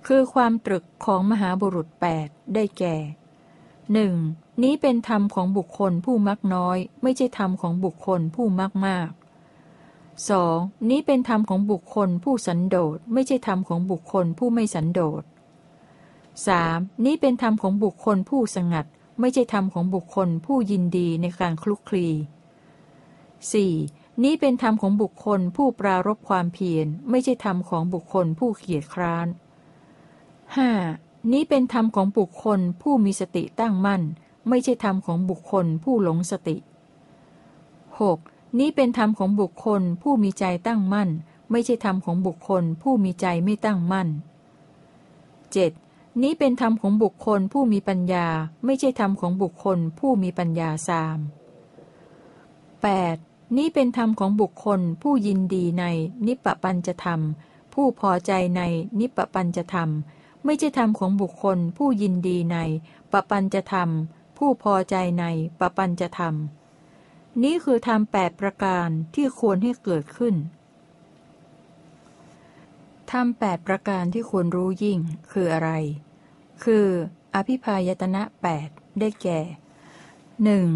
[0.07, 2.95] คือความตรึกของมหาบุรุษแปดได้แก่
[3.93, 4.13] หนึ่ง
[4.63, 9.09] นี้เป็นธรรมของบุคคลผู้มักน้อย ไม่ใช่ธรรมของบุคคลผู้มากมาก
[10.29, 10.57] สอง
[10.89, 15.23] นี้เป็นธรรมของบุคคลผู้สันโดษไม่ใช่ธรรมของบุคคลผู้ไม่สันโดษ
[16.47, 18.85] สามนี้เป็นธรรมของบุคคลผู้สงัด
[19.19, 22.07] ไม่ใช่ธรรมของบุคคลผู้ยินดีในการคลุกคลี
[23.51, 23.73] สี่
[24.23, 29.27] นี้เป็นธรรมของบุคคลผู้ปรารบความเพียร ไม่ใช่ธรรมของบุคคลผู้เกียจคร้าน
[30.55, 30.69] ห้า
[31.31, 34.01] นี้เป็นธรรมของบุคคลผู้มีสติตั้งมั่น
[34.49, 36.57] ไม่ใช่ธรรมของบุคคลผู้หลงสติ
[37.97, 38.59] 6.
[38.59, 41.09] นี้เป็นธรรมของบุคคลผู้มีใจตั้งมั่น
[41.51, 45.90] ไม่ใช่ธรรมของบุคคลผู้มีใจไม่ตั้งมั่น 7.
[46.19, 48.27] นี้เป็นธรรมของบุคคลผู้มีปัญญา
[48.65, 51.17] ไม่ใช่ธรรมของบุคคลผู้มีปัญญาสาม
[52.77, 53.57] 8.
[53.57, 55.85] นี้เป็นธรรมของบุคคลผู้ยินดีใน
[56.27, 57.19] นิปปัญจธรรม
[57.73, 58.61] ผู้พอใจใน
[58.99, 59.89] นิปปปัญจธรรม
[60.45, 62.57] ไม่ใช่ธรรมของบุคคลผู้ยินดีใน
[63.11, 63.89] ปปัญจธรรม
[64.37, 65.25] ผู้พอใจใน
[65.59, 66.35] ปปัญจธรรม
[67.43, 70.35] นี้คือธรรมแปดประการที่ควรให้เกิดขึ้น
[73.09, 74.99] ธรรมแปดประการที่ควรรู้ยิ่ง
[75.31, 75.69] คืออะไร
[76.63, 76.87] คือ
[77.35, 78.69] อภิพายตนะแปด
[78.99, 79.39] ได้แก่
[80.43, 80.67] หนึ่ง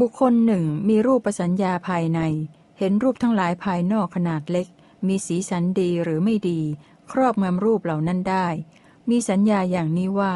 [0.00, 2.20] บุคคลหนึ่งมีรูปสัญญาภายใน
[2.78, 4.66] เห็นรูปทั้งหลายภายนอกขนาดเล็ก
[5.06, 6.60] มีสีสันดีหรือไม่ดี
[7.12, 8.46] ครอบงำรูปเหล่านั้นได้
[9.10, 10.34] มีสัญญาอย่างนี้ว่า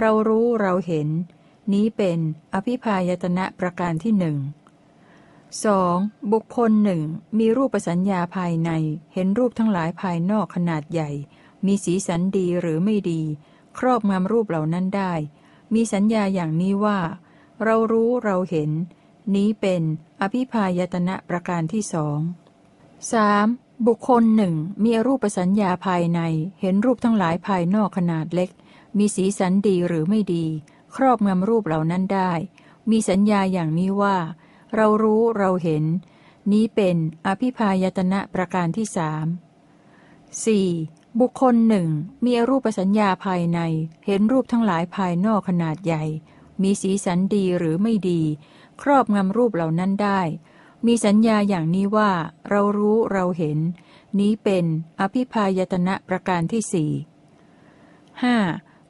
[0.00, 1.08] เรารู้เราเห็น
[1.72, 2.18] นี้เป็น
[2.54, 4.36] อภิพายตนะประการที่หนึ่ง
[5.64, 5.96] สอง
[6.32, 7.02] บุคคลหนึ่ง
[7.38, 8.70] มีรูปสัญญาภายใน
[9.14, 11.10] เห็นรูปทั้งหลายภายนอกขนาดใหญ่
[11.66, 13.22] มีสีสันดีหรือไม่ดี
[13.78, 15.12] ครอบงำรูปเหล่านั้นได้
[15.74, 16.98] มีสัญญาอย่างนี้ว่า
[17.64, 18.70] เรารู้เราเห็น
[19.34, 19.82] นี้เป็น
[20.20, 22.18] อภิพายตนะประการที่สอง
[23.12, 23.14] ส
[23.86, 24.54] บุคคลหนึ่ง
[24.84, 26.20] มีรูปสัญญาภายใน
[26.60, 28.50] เห็นรูปทั้งหลายภายนอกขนาดเล็ก
[28.98, 30.46] มีสีสันดีหรือไม่ดี
[30.96, 32.32] ครอบงำรูปเหล่านั้นได้
[32.90, 34.16] มีสัญญาอย่างนี้ว่า
[34.76, 35.84] เรารู้เราเห็น
[36.52, 36.96] นี้เป็น
[37.26, 39.26] อภิพายตนะประการที่สาม
[40.44, 40.68] สี่
[41.20, 41.88] บุคคลหนึ่ง
[42.24, 43.60] มีรูปสัญญาภายใน
[44.06, 46.04] เห็นรูปทั้งหลายภายนอกขนาดใหญ่
[46.62, 48.20] มีสีสันดีหรือไม่ดี
[48.82, 50.20] ครอบงำรูปเหล่านั้นได้
[50.86, 52.10] มีสัญญาอย่างนี้ว่า
[52.48, 53.58] เรารู้เราเห็น
[54.18, 54.64] นี้เป็น
[55.00, 56.90] อภิพายตนะประการที่สี่
[58.22, 58.36] ห้า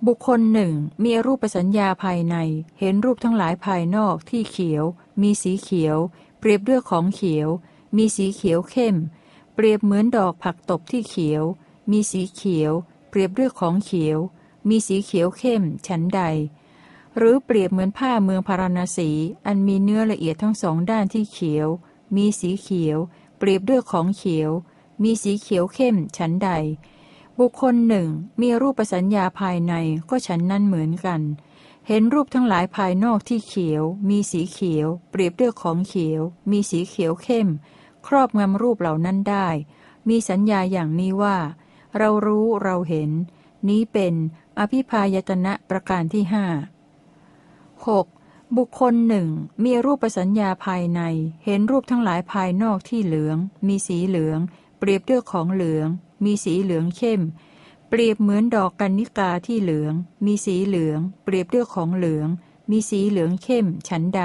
[0.07, 0.73] บุคคลหนึ่ง
[1.05, 2.37] มีรูปสัญญาภายใน
[2.81, 4.85] เห็นรูปทั้งหลายภายนอกที่เขียว
[5.21, 5.97] มีสีเขียว
[6.39, 7.49] เปรียบด้วยของเขียว
[7.97, 8.97] มีสีเขียวเข้ม
[9.55, 11.45] เปรียบเหมือนดอกผักตบที่เขียว
[11.91, 12.73] มีสีเขียว
[13.09, 14.19] เปรียบด้วยของเขียว
[14.69, 16.23] มีสีเขียวเข้มฉันใด
[17.17, 19.11] หรือเปรียบเหมือนผ้าเมืองพาราณสี
[19.47, 21.69] อันมีเนื้อละเอียดทั้งสองด้านที่เขียว
[22.17, 22.99] มีสีเขียว
[23.39, 24.51] เปรียบด้วยของเขียว
[25.03, 26.51] มีสีเขียวเข้มฉันใด
[27.39, 28.09] บุคคลหนึ่ง
[28.41, 29.75] มีรูปสัญญาภายใน
[30.09, 31.21] ก็ฉันนั้นเหมือนกัน
[31.89, 37.49] เห็นรูปทั้งหลายภายนอกที่เขียว มีสีเขียว เปรียบด้วยของเขียว มีสีเขียวเข้ม
[38.07, 39.49] ครอบงำรูปเหล่านั้นได้
[40.09, 41.37] มีสัญญาอย่างนี้ว่า
[41.99, 43.11] เรารู้เราเห็น
[43.69, 44.15] นี้เป็น
[44.59, 46.47] อภิพายตนะประการที่ห้า
[47.93, 48.57] 6.
[48.57, 49.29] บุคคลหนึ่ง
[49.65, 51.01] มีรูปสัญญาภายใน
[51.45, 53.37] เห็นรูปทั้งหลายภายนอกที่เหลือง
[53.67, 54.39] มีสีเหลือง
[54.79, 55.89] เปรียบด้วยของเหลือง
[56.25, 57.21] มีสีเหลืองเข้ม
[57.95, 59.95] เปรียบเหมือนดอกกันนิกาที่เหลือง
[60.27, 62.29] มีสีเหลือง เปรียบด้วยของเหลือง
[62.71, 64.23] มีสีเหลืองเข้มฉันใด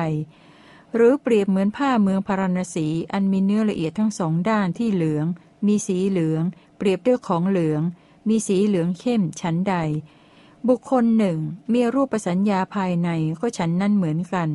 [0.95, 5.25] หรือเปรียบเหมือนผ้าเมืองพาราณสีอันมีเนื้อละเอียดทั้งสองด้านที่เหลือง
[5.67, 6.43] มีสีเหลือง
[6.77, 7.81] เปรียบด้วยของเหลือง
[8.29, 9.75] มีสีเหลืองเข้มฉันใด
[10.67, 11.39] บุคคลหนึ่ง
[11.73, 14.49] มีรูปสัญญาภายในก็ฉันนั่นเหมือนกัน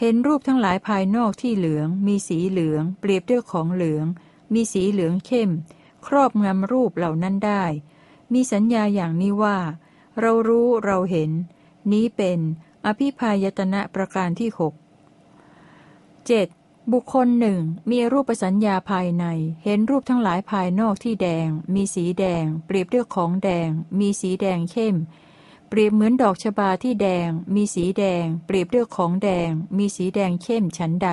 [0.00, 4.06] เห็นรูปทั้งหลายภายนอกที่เหลือง มีสีเหลือง เปรียบด้วยของเหลือง
[4.54, 5.50] มีสีเหลืองเข้ม
[6.06, 7.64] ครอบงำรูปเหล่านั้นได้
[8.32, 9.58] มีสัญญาอย่างนี้ว่า
[10.20, 11.30] เรารู้เราเห็น
[11.92, 12.38] นี้เป็น
[12.86, 14.74] อภิพายตนะประการที่หก
[16.26, 16.46] เจ็ด
[16.92, 19.24] บุคคลหนึ่งมีรูปสัญญาภายใน
[19.64, 24.96] เห็นรูปทั้งหลายภายนอกที่แดง มีสีแดง เปรียบด้วยของแดง มีสีแดงเข้ม
[25.68, 31.10] เปรียบเหมือนดอกชบาที่แดง มีสีแดง เปรียบด้วยของแดง มีสีแดงเข้มชั้นใด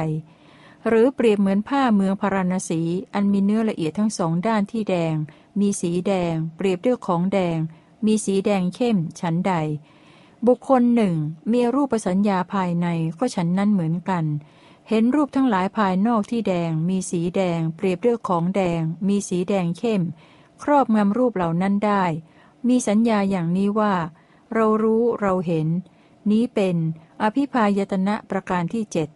[0.87, 2.81] หรือเปรียบเหมือนผ้าเมืองพาราณสี
[3.13, 5.15] อันมีเนื้อละเอียดทั้งสองด้านที่แดง
[5.59, 7.57] มีสีแดง เปรียบด้วยของแดง
[8.05, 9.53] มีสีแดงเข้มชันใด
[10.47, 11.15] บุคคลหนึ่ง
[11.51, 12.87] มีรูปสัญญาภายใน
[13.17, 14.25] ก็ฉันนั้นเหมือนกัน
[14.89, 20.01] เห็นรูปทั้งหลายภายนอกที่แดง มีสีแดง เปรียบด้วยของแดง มีสีแดงเข้ม
[20.63, 22.03] ครอบงำรูปเหล่านั้นได้
[22.67, 23.93] มีสัญญาอย่างนี้ว่า
[24.53, 25.67] เรารู้เราเห็น
[26.31, 26.75] นี้เป็น
[27.21, 29.09] อภิพายตนะประการที่เจ็ด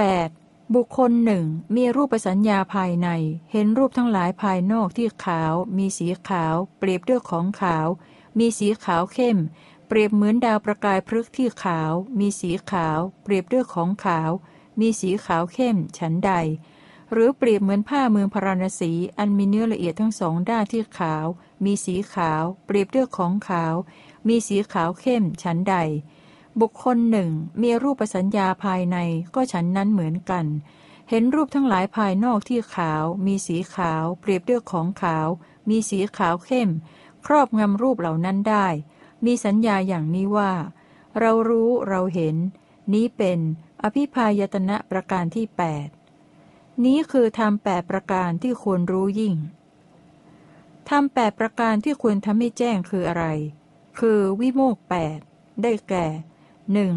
[0.00, 0.74] 8.
[0.74, 1.44] บุคคลหนึ่ง
[1.76, 3.08] มีรูปสัญญาภายใน
[3.52, 7.86] เห็นรูปทั้งหลายภายนอกที่ขาว มีสีขาว เปรียบด้วยของขาว
[8.38, 9.38] มีสีขาวเข้ม
[9.88, 14.30] เปรียบเหมือนดาวประกายพฤกษ์ที่ขาว มีสีขาว เปรียบด้วยของขาว
[14.80, 16.32] มีสีขาวเข้ม ฉันใด
[17.12, 21.26] หรือเปรียบเหมือนผ้าเมืองพราณสี อันมีเนื้อละเอียดทั้งสองด้านที่ขาว
[21.64, 23.74] มีสีขาว เปรียบด้วยของขาว
[24.28, 25.76] มีสีขาวเข้ม ฉันใด
[26.60, 27.30] บุคคลหนึ่ง
[27.62, 28.96] มีรูปสัญญาภายใน
[29.34, 30.46] ก็ฉันนั้นเหมือนกัน
[31.10, 35.28] เห็นรูปทั้งหลายภายนอกที่ขาว มีสีขาว เปรียบด้วยของขาว
[35.68, 36.70] มีสีขาวเข้ม
[37.26, 38.66] ครอบงำรูปเหล่านั้นได้
[39.24, 40.52] มีสัญญาอย่างนี้ว่า
[41.20, 42.36] เรารู้เราเห็น
[42.92, 43.38] นี้เป็น
[43.82, 45.46] อภิพายตนะประการที่
[46.16, 49.34] 8 นี้คือทำแปดประการที่ควรรู้ยิ่ง
[50.88, 53.24] ทำแปดประการที่ควรทำให้แจ้งคืออะไร
[53.98, 55.18] คือวิโมกแปด
[55.62, 56.06] ได้แก่
[56.72, 56.94] หนึ่ง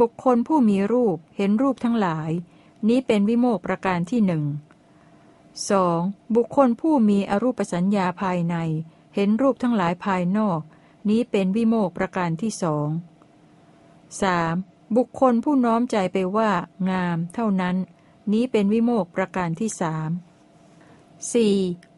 [0.00, 2.30] บุคคลผู้มีรูปเห็นรูปทั้งหลาย
[2.88, 4.44] นี้เป็นวิโมกประการที่หนึ่ง
[5.70, 6.00] สอง
[6.34, 8.56] บุคคลผู้มีอรูปสัญญาภายใน
[9.14, 10.60] เห็นรูปทั้งหลายภายนอก
[11.08, 12.88] นี้เป็นวิโมกประการที่สอง
[14.22, 14.24] ส
[14.96, 16.50] บุคคลผู้น้อมใจไปว่า
[16.90, 17.76] งาม เท่านั้น
[18.32, 20.10] นี้เป็นวิโมกประการที่สาม
[21.32, 21.56] สี่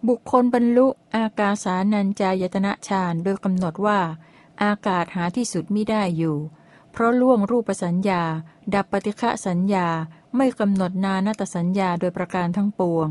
[0.08, 0.86] บุคคลบรรลุ
[1.16, 4.00] อากาสานัญจายตนะฌานโดยกำหนดว่า
[4.62, 6.36] อากาศหาที่สุดม่ได้อยู่
[6.96, 8.22] เพราะล่วงรูปสัญญา
[8.74, 9.88] ดับปฏิฆะสัญญา
[10.36, 13.08] ไม่กำหนดนานาตสัญญาโดยประการทั้งปวง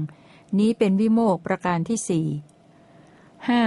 [0.60, 2.28] นี้เป็นวิโมกประการที่สี่
[3.50, 3.64] ห้า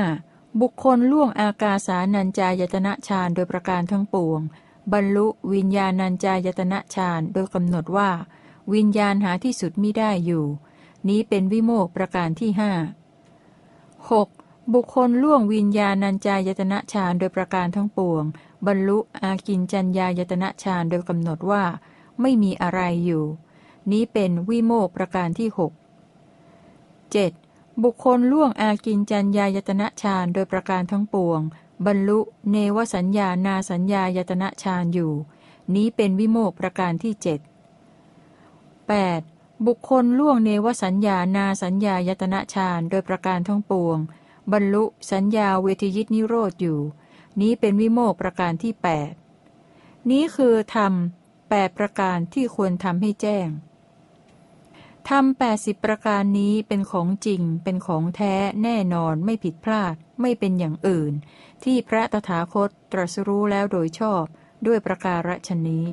[0.60, 4.40] บุคคลล่วงอากาสานัญจายตนะฌานโดยประการทั้งปวง
[4.92, 8.10] บรรลุวิญญาณัญจายตนะฌานโดยกำหนดว่า
[8.74, 10.44] วิญญาณหาที่สุดม่ได้อยู่
[11.08, 12.72] นี้เป็นวิโมกประการที่ห้า
[14.10, 14.45] 6.
[14.74, 18.24] บุคคลล่วงวิญญาณัญจายตนะฌานโดยประการทั้งปวง
[18.66, 21.64] บรรลุอากินจัญญายตนะฌานโดยกำหนดว่า
[22.20, 23.24] ไม่มีอะไรอยู่
[23.90, 25.72] นี้เป็นวิโมกประการที่6
[27.14, 27.82] 7.
[27.82, 31.40] บุคคลล่วงอากินจัญญายตนะฌานโดยประการทั้งปวง
[31.86, 32.18] บรรลุ
[32.50, 35.12] เนวสัญญานาสัญญายตนะฌานอยู่
[35.74, 37.24] นี้เป็นวิโมกประการที่7
[39.00, 39.66] 8.
[39.66, 43.98] บุคคลล่วงเนวสัญญานาสัญญายตนะฌานโดยประการทั้งปวง
[44.52, 46.80] บรรลุ สัญญาเวทยิตนิโรธอยู่
[47.40, 48.72] นี้เป็นวิโมกประการที่
[49.42, 50.92] 8 นี้คือธรรม
[51.48, 53.48] แปดประการที่ควรทำให้แจ้ง
[55.08, 61.12] ธรรมแปดสิบประการนี้เป็นของจริง เป็นของแท้แน่นอนไม่ผิดพลาด ไม่เป็นอย่างอื่น
[61.64, 64.24] ที่พระตถาคตตรัสรู้แล้วโดยชอบ
[64.66, 65.84] ด้วยประการฉนี้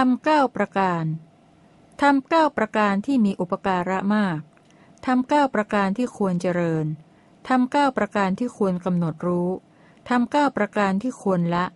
[0.00, 1.04] ทำเก้าประการ
[2.02, 4.40] ทำเก้าประการที่มีอุปการะมาก
[5.06, 6.86] ทำเก้าประการที่ควรเจริญ
[7.48, 9.50] ทำเก้าประการที่ควรกำหนดรู้
[10.08, 11.66] ทำเก้าประการที่ควรละ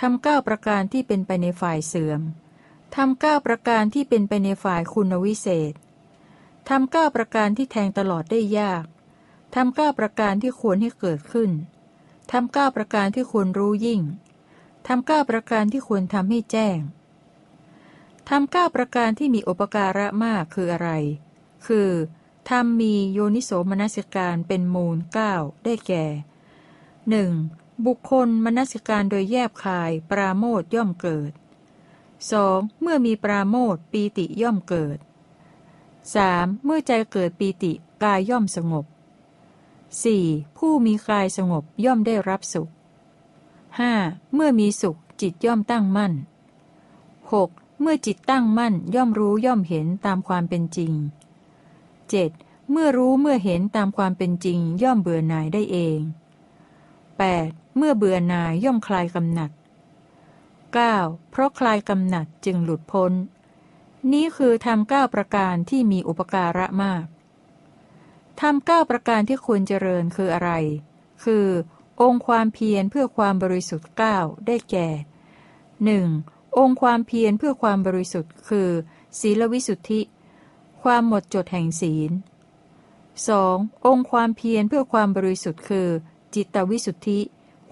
[0.00, 2.20] ทำเก้าประการที่เป็นไปในฝ่ายเสื่อม
[2.96, 5.72] ทำเก้าประการที่เป็นไปในฝ่ายคุณวิเศษ
[6.68, 8.84] ทำเก้าประการที่แทงตลอดได้ยาก
[9.54, 11.50] ทำเก้าประการที่ควรให้เกิดขึ้น
[12.32, 14.00] ทำเก้าประการที่ควรรู้ยิ่ง
[14.86, 16.80] ทำเก้าประการที่ควรทำให้แจ้ง
[18.28, 20.90] ทำเก้าประการที่มีอุปการะมากคืออะไร
[21.66, 21.90] คือ
[22.48, 25.34] ทำมีโยนิโสมนสิการเป็นมูลเก้า
[25.64, 26.04] ได้แก่
[27.10, 27.30] หนึ่ง
[27.86, 31.32] บุคคลมนสิการโดยแยบคาย ปราโมทย่อมเกิด
[32.06, 32.80] 2.
[32.80, 34.98] เมื่อมีปราโมทปีติย่อมเกิด
[35.86, 36.64] 3.
[36.64, 37.72] เมื่อใจเกิดปีติ
[38.02, 38.84] กายย่อมสงบ
[39.90, 40.58] 4.
[40.58, 42.68] ผู้มีกายสงบย่อมได้รับสุข
[43.50, 44.34] 5.
[44.34, 46.12] เมื่อมีสุขจิตย่อมตั้งมั่น
[47.32, 47.61] 6.
[47.84, 50.92] เมื่อจิตตั้งมั่นย่อมรู้ย่อมเห็นตามความเป็นจริง
[51.82, 52.70] 7.
[52.70, 55.98] เมื่อรู้เมื่อเห็นตามความเป็นจริง ย่อมเบื่อหน่ายได้เอง
[56.88, 57.76] 8.
[57.76, 59.50] เมื่อเบื่อหน่ายย่อมคลายกำหนัด
[60.80, 61.30] 9.
[61.30, 63.12] เพราะคลายกำหนัดจึงหลุดพ้น
[64.12, 67.04] นี้คือทำเก้าประการที่มีอุปการะมาก
[68.40, 70.50] ทำเก้าประการที่ควรเจริญคืออะไร
[71.24, 71.46] คือ
[72.00, 74.88] องค์ความเพียรเพื่อความบริสุทธิ์เก้าได้แก่
[75.84, 76.06] หนึ่ง
[76.58, 78.70] องค์ความเพียรเพื่อความบริสุทธิ์คือ
[79.20, 80.00] ศีลวิสุทธิ
[80.82, 82.10] ความหมดจดแห่งศีล
[83.18, 83.86] 2.
[83.86, 85.88] องค์ความเพียรเพื่อความบริสุทธิ์คือ
[86.34, 87.18] จิตวิสุทธิ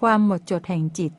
[0.00, 1.12] ความหมดจดแห่งจิต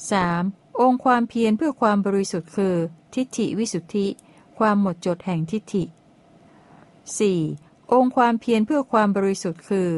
[0.00, 0.80] 3.
[0.80, 2.76] องค์ความเพียรเพื่อความบริสุทธิ์คือ
[3.14, 4.06] ทิฏฐิวิสุทธิ
[4.58, 5.84] ความหมดจดแห่งทิฏฐิ
[7.28, 7.92] 4.
[7.92, 9.88] องค์ความเพียรเพื่อความบริสุทธิ์คือ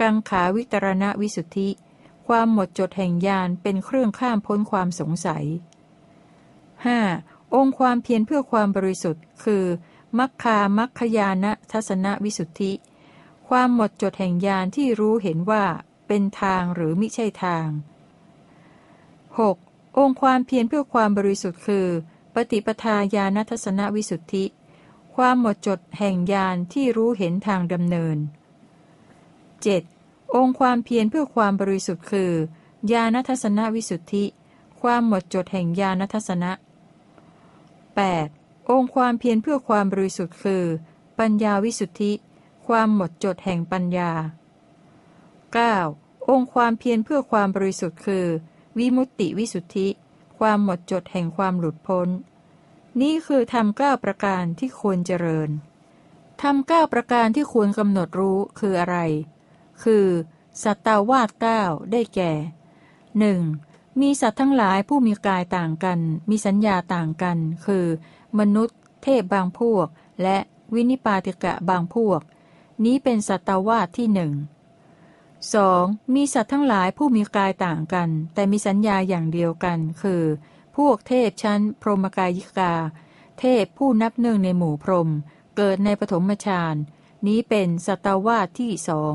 [0.00, 1.68] กังขาวิตรณวิสุทธิ
[2.28, 5.46] ความหมดจดแห่งญาณเป็นเครื่องข้ามพ้นความสงสัย
[6.86, 7.54] 5.
[7.54, 9.64] องค์ความเพียรเพื่อความบริสุทธิ์ คือ
[10.18, 12.72] มัคคามัคคยานะทัศนวิสุทธิ
[13.48, 15.64] ความหมดจดแห่งญาณที่รู้เห็นว่า
[16.06, 17.68] เป็นทางหรือมิใช่ทาง
[19.04, 19.98] 6.
[19.98, 21.86] องค์ความเพียรเพื่อความบริสุทธิ์คือ
[22.34, 24.44] ปฏิปทาญาณทัศนวิสุทธิ
[25.14, 28.16] ความหมดจดแห่งญาณที่รู้เห็นทางดำเนิน
[29.66, 30.34] 7.
[30.34, 32.32] องค์ความเพียรเพื่อความบริสุทธิ์คือ
[32.92, 34.24] ญาณทัศนวิสุทธิ
[34.80, 36.52] ความหมดจดแห่งญาณทัศนะ
[38.06, 38.70] 8.
[38.70, 40.64] องค์ความเพียรเพื่อความบริสุทธิ์คือ
[41.18, 42.12] ปัญญาวิสุทธิ
[42.66, 44.12] ความหมดจดแห่งปัญญา
[45.60, 46.28] 9.
[46.28, 48.26] องค์ความเพียรเพื่อความบริสุทธิ์คือ
[48.78, 49.88] วิมุตติวิสุทธิ
[50.38, 52.08] ความหมดจดแห่งความหลุดพ้น
[53.00, 55.50] นี่คือทำเก้าประการที่ควรเจริญ
[56.42, 58.96] ทำเก้าประการที่ควรกำหนดรู้คืออะไร
[59.82, 60.06] คือ
[60.62, 61.62] สัตตาวาสเก้า
[61.92, 62.32] ได้แก่
[63.18, 63.40] หนึ่ง
[64.00, 65.98] มีสัตว์ทั้งหลายผู้มีกายต่างกัน
[66.30, 67.86] มีสัญญาต่างกัน คือ
[68.38, 69.86] มนุษย์ เทพบางพวก
[70.22, 70.36] และ
[70.74, 72.20] วินิปาติกะบางพวก
[72.84, 74.32] นี้เป็นสัตตวาสที่หนึ่ง
[75.54, 75.84] สอง
[76.14, 80.22] มีสัตว์ทั้งหลายผู้มีกายต่างกัน แต่มีสัญญาอย่างเดียวกัน คือ
[80.76, 82.74] พวกเทพชั้น พรหมกายิกา
[83.38, 85.08] เทพผู้นับหนึ่งในหมู่พรหม
[85.56, 86.74] เกิดในปฐมฌาน
[87.26, 89.14] นี้เป็นสัตวาสที่สอง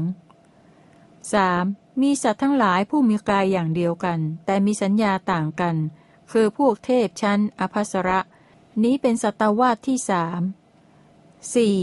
[1.33, 1.63] สาม
[2.01, 5.75] มีสัตว์ทั้งหลายผู้มีกายอย่างเดียวกัน แต่มีสัญญาต่างกัน
[6.31, 8.19] คือพวกเทพชั้น อภัสระ
[8.83, 10.41] นี้เป็นสัตวาสที่สาม
[11.55, 11.79] สี่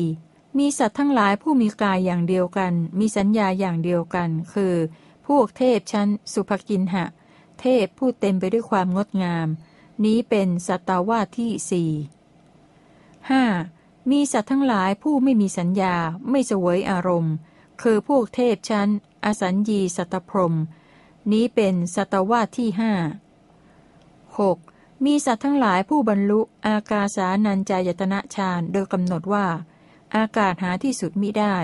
[0.58, 4.74] มีสัตว์ทั้งหลายผู้มีกายอย่างเดียวกัน มีสัญญาอย่างเดียวกัน คือ
[5.26, 7.04] พวกเทพชั้น สุภกินหะ
[7.60, 9.48] เทพผู้เต็มไปด้วยความงดงาม
[10.04, 11.90] นี้เป็นสัตวาสที่สี่
[13.30, 13.44] ห้า
[14.10, 15.94] มีสัตว์ทั้งหลายผู้ไม่มีสัญญา
[16.30, 17.34] ไม่เสวยอารมณ์
[17.82, 18.88] คือพวกเทพชั้น
[19.24, 20.56] อสัญญีสัตพรม
[21.32, 22.92] นี้เป็นสัตวาที่ห้า
[24.38, 24.58] หก
[25.04, 29.46] มีสัตว์ทั้งหลายผู้บรรลุอากาสานัญจายตนะฌานโดยกำหนดว่า
[30.16, 31.56] อากาศหาที่สุดมิได้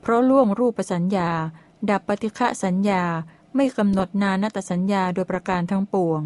[0.00, 1.30] เพราะล่วงรูปสัญญา
[1.90, 3.02] ดับปฏิฆะสัญญา
[3.54, 6.20] ไม่กำหนดนานตสัญญาโดยประการทั้งปวง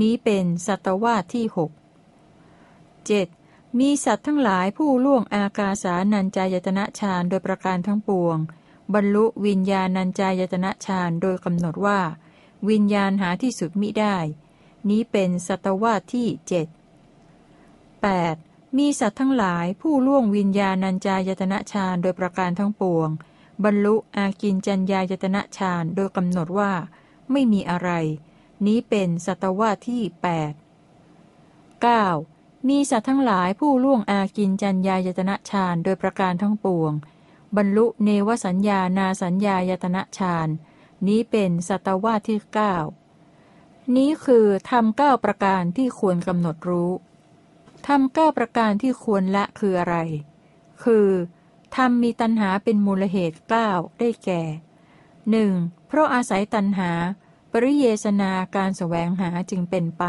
[0.00, 1.70] นี้เป็นสัตวาที่หก
[3.06, 3.26] เจ็ด
[3.78, 8.36] มีสัตว์ทั้งหลายผู้ล่วงอากาสานัญจายตนะฌานโดยประการทั้งปวง
[8.94, 12.00] บรรลุวิญญาณัญจายตนะฌานโดยกำหนดว่า
[12.68, 14.16] วิญญาณหาที่สุดมิได้
[14.88, 16.66] นี้เป็นสัตวาที่เจ็ด
[17.92, 18.78] 8.
[18.78, 23.08] มีสัตว์ทั้งหลายผู้ล่วงวิญญาณัญจายตนะฌานโดยประการทั้งปวง
[23.64, 26.72] บรรลุอากินจัญญายตนะฌานโดยกำหนดว่า
[27.30, 27.90] ไม่มีอะไร
[28.66, 32.68] นี้เป็นสัตวาที่8 9.
[32.68, 36.92] มีสัตว์ทั้งหลายผู้ล่วงอากินจัญญายตนะฌานโดยประการทั้งปวง
[37.56, 40.48] บรรลุเนวสัญญานาสัญญายตนะฌาน
[41.06, 42.74] นี้เป็นสัตวาที่เก้า
[43.96, 46.90] นี้คือทำเก้าประการที่ควรกำหนดรู้
[47.86, 49.96] ทำเก้าประการที่ควรละคืออะไร
[50.84, 51.08] คือ
[51.76, 54.42] ทำมีตัณหาเป็นมูลเหตุเก้าได้แก่
[55.30, 55.52] หนึ่ง
[55.86, 56.90] เพราะอาศัยตัณหา
[57.52, 60.04] ปริเยสนาการสแสวงหาจึงเป็นไป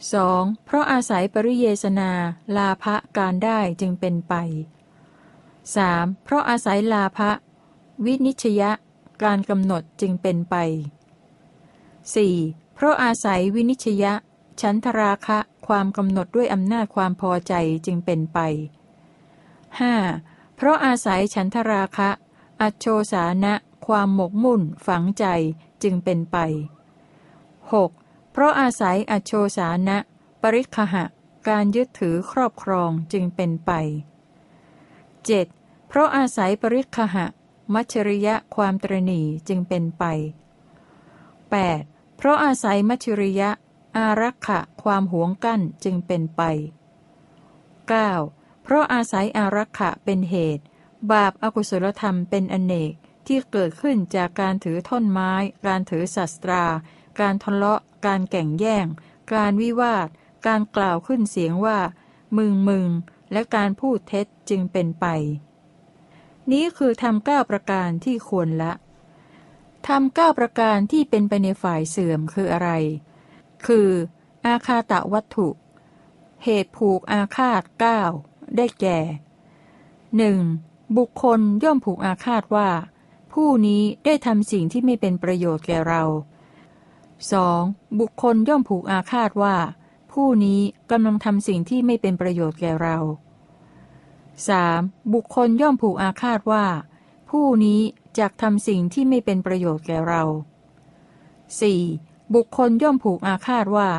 [0.00, 0.64] 2.
[0.64, 2.10] เพราะอาศัยปริเยสนา
[2.56, 4.34] ลาภะการได้จึงเป็นไป
[5.74, 6.24] 3.
[6.24, 7.30] เพราะอาศัยลาภะ
[8.04, 8.70] วินิชยะ
[9.22, 10.54] การกำหนดจึงเป็นไป
[12.06, 12.74] 4.
[12.74, 14.12] เพราะอาศัยวินิชยะ
[14.60, 17.54] ฉันทราคะความกำหนดด้วยอำนาจความพอใจ
[17.86, 18.38] จึงเป็นไป
[19.48, 20.56] 5.
[20.56, 22.10] เพราะอาศัยฉันทราคะ
[22.60, 23.54] อัจโชสานะ
[23.86, 25.24] ความหมกมุ่น ฝังใจ
[25.82, 26.36] จึงเป็นไป
[27.56, 28.32] 6.
[28.32, 29.98] เพราะอาศัยอโชสานะ
[30.42, 31.04] ปริคหะ
[31.48, 33.72] การยึดถือครอบครองจึงเป็นไป
[35.26, 35.55] 7.
[35.88, 37.26] เพราะอาศัยปริคหะ
[37.74, 40.04] มัชริยะความตรณีจึงเป็นไป
[41.50, 42.16] 8.
[42.16, 43.50] เพราะอาศัยมัชริยะ
[43.96, 46.42] อารักขะความหวงกั้นจึงเป็นไป
[47.92, 48.62] 9.
[48.62, 50.64] เพราะอาศัยอารักขะเป็นเหตุ
[51.12, 52.92] บาปอากุศลธรรมเป็นอนเนก
[53.26, 55.32] ที่เกิดขึ้นจากการถือท่อนไม้
[55.66, 56.64] การถือศัตรา
[57.20, 58.86] การทะเลาะ การแก่งแย่ง
[59.34, 60.08] การวิวาท
[60.46, 61.78] การกล่าวขึ้นเสียงว่า
[62.36, 62.88] มึงมึง
[63.32, 65.06] และการพูดเท็จจึงเป็นไป
[66.52, 68.72] นี้คือทำเก้าประการที่ควรละ
[69.88, 72.70] ทำเก้าประการที่เป็นไปในฝ่ายเสื่อมคืออะไร
[73.66, 73.88] คือ
[74.46, 75.48] อาคาตะวัตถุ
[76.44, 78.00] เหตุผูกอาคาตเก้า
[78.56, 78.98] ได้แก่
[80.16, 80.38] หนึ่ง
[80.96, 82.68] บุคคลย่อมผูกอาคาตว่า
[83.32, 86.02] ผู้นี้ได้ทำสิ่งที่ไม่เป็นประโยชน์แก่เรา
[87.20, 88.00] 2.
[88.00, 89.56] บุคคลย่อมผูกอาฆาตว่า
[90.12, 90.60] ผู้นี้
[90.90, 93.25] กำลังทำสิ่งที่ไม่เป็นประโยชน์แก่เรา 3.
[95.14, 96.64] บุคคลย่อมผูกอาฆาตว่า
[97.30, 97.80] ผู้นี้
[98.18, 100.22] จะทำสิ่งที่ไม่เป็นประโยชน์แก่เรา
[101.48, 102.34] 4.
[102.34, 103.90] บุคคลย่อมผูกอาฆาตว่า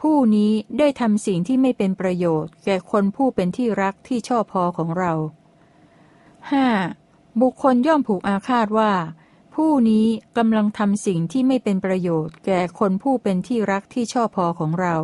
[0.00, 5.12] ผู้นี้ได้ทำสิ่งที่ไม่เป็นประโยชน์ แก่คนผู้เป็นที่รักที่ชอบพอของเรา
[6.66, 7.40] 5.
[7.42, 8.92] บุคคลย่อมผูกอาฆาตว่า
[9.54, 10.06] ผู้นี้
[10.36, 14.96] กำลังทำสิ่งที่ไม่เป็นประโยชน์ แก่คนผู้เป็นที่รักที่ชอบพอของเรา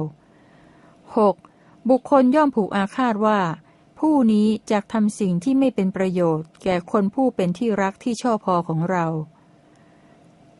[1.30, 1.90] 6.
[1.90, 3.40] บุคคลย่อมผูกอาฆาตว่า
[3.98, 9.06] ผู้นี้จะทำสิ่งที่ไม่เป็นประโยชน์ แก่คนผู้เป็นที่รักที่ชอบพอของเรา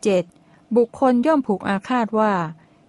[0.01, 0.75] 7.
[0.77, 2.33] บุคคลย่อมผูกอาฆาตว่า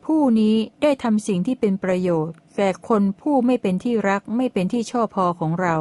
[0.04, 5.76] ผู้นี้ได้ทำสิ่งที่เป็นประโยชน์ แก่คนผู้ไม่เป็นที่รักไม่เป็นที่ชอบพอของเรา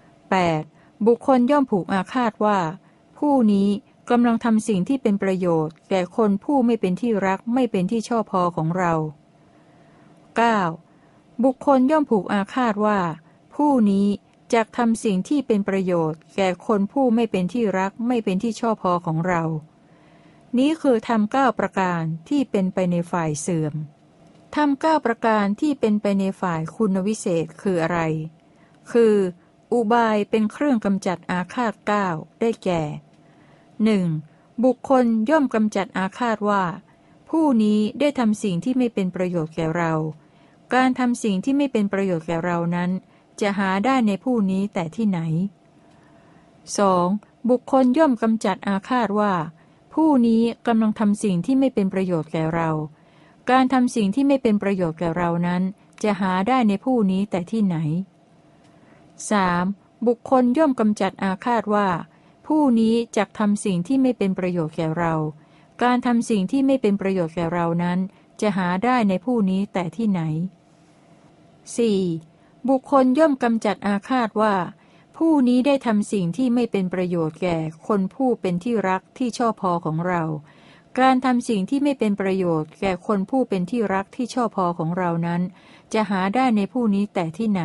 [0.00, 1.06] 8.
[1.06, 2.58] บุคคลย่อมผูกอาฆาตว่า
[3.18, 3.68] ผผู้นี้
[4.10, 8.92] กำลังทำสิ่งที่เป็นประโยชน์ แก่คนผู้ไม่เป็นที่รักไม่เป็นที่ชอบพอของเรา
[10.58, 11.44] 9.
[11.44, 12.98] บุคคลย่อมผูกอาฆาตว่า
[13.56, 14.08] ผู้นี้
[14.52, 19.42] จะทำสิ่งที่เป็นประโยชน์ แก่คนผู้ไม่เป็นที่รักไม่เป็นที่ชอบพอของเรา
[20.58, 23.74] นี้คือทำเก้าประการที่เป็นไปในฝ่ายเสื่อม
[24.56, 28.00] ทำเก้าประการที่เป็นไปในฝ่ายคุณวิเศษคืออะไร
[28.92, 29.14] คือ
[29.72, 32.06] อุบายเป็นเครื่องกำจัดอาฆาตเก้า
[32.40, 32.82] ได้แก่
[33.84, 34.06] หนึ่ง
[34.64, 36.64] บุคคลย่อมกำจัดอาฆาตว่า
[37.30, 39.92] ผู้นี้ได้ทำสิ่งที่ไม่เป็นประโยชน์แก่เรา
[40.74, 42.90] การทำสิ่งที่ไม่เป็นประโยชน์แก่เรานั้น
[43.40, 45.20] จะหาได้ในผู้นี้แต่ที่ไหน
[46.74, 47.50] 2.
[47.50, 49.32] บุคคลย่อมกำจัดอาฆาตว่า
[49.94, 52.70] ผู้นี้กำลังทำสิ่งที่ไม่เป็นประโยชน์แก่เรา
[53.50, 55.62] การทำสิ่งที่ไม่เป็นประโยชน์แก่เรานั้น
[56.02, 57.76] จะหาได้ในผู้นี้แต่ที่ไหน
[59.30, 60.06] 3.
[60.06, 61.88] บุคคลย่อมกำจัดอาฆาตว่า
[62.46, 65.14] ผู้นี้จะทำสิ่งที่ไม่เป็นประโยชน์แก่เรา
[65.82, 67.98] การทำสิ่งที่ไม่เป็นประโยชน์แก่เรานั้น
[68.40, 70.20] จะหาได้ในผู้นี้แต่ที่ไหน
[71.66, 72.35] 4.
[72.68, 74.54] บุคคลย่อมกำจัดอาฆาตว่า
[75.16, 77.56] ผู้นี้ได้ทำสิ่งที่ไม่เป็นประโยชน์แก่
[77.86, 80.22] คนผู้เป็นที่รักที่ชอบพอของเรา
[80.98, 85.42] การทำสิ่งที่ไม่เป็นประโยชน์ แก่คนผู้เป็นที่รักที่ชอบพอของเรานั้น
[85.92, 87.62] จะหาได้ในผู้นี้แต่ที่ไหน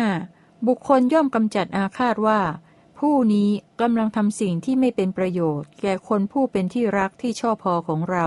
[0.00, 0.66] 5.
[0.66, 2.40] บุคคลย่อมกำจัดอาฆาตว่า
[2.98, 3.50] ผู้นี้
[3.80, 8.26] กำลังทำสิ่งที่ไม่เป็นประโยชน์ แก่คนผู้เป็นที่รักที่ชอบพอของเรา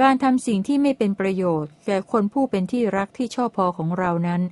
[0.00, 4.42] การทำสิ่งที่ไม่เป็นประโยชน์ แก่คนผู้เป็นที่รักที่ชอบพอของเรานั้น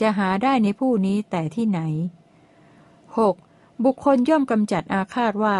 [0.00, 1.80] จะหาได้ในผู้นี้แต่ที่ไหน
[2.66, 3.84] 6.
[3.84, 5.56] บุคคลย่อมกำจัดอาฆาตว่า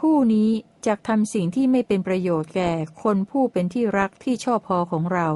[0.00, 0.50] ผู้นี้
[0.86, 2.72] จะทำสิ่งที่ไม่เป็นประโยชน์แก่
[3.02, 5.28] คนผู้เป็นที่รักที่ชอบพอของเรา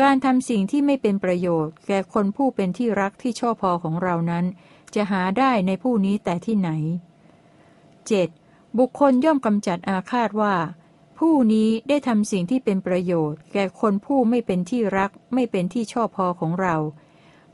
[0.00, 4.44] การทำสิ่งที่ไม่เป็นประโยชน์ แก่คนผู้เป็นที่รักที่ชอบพอของเรานั้น
[4.94, 6.70] จะหาได้ในผู้นี้แต่ที่ไหน
[7.98, 8.78] 7.
[8.78, 10.54] บุคคลย่อมกำจัดอาฆาตว่า
[11.18, 16.76] ผู้นี้ได้ทำสิ่งที่เป็นประโยชน์ แก่คนผู้ไม่เป็นที่รัก ไม่เป็นที่ชอบพอของเรา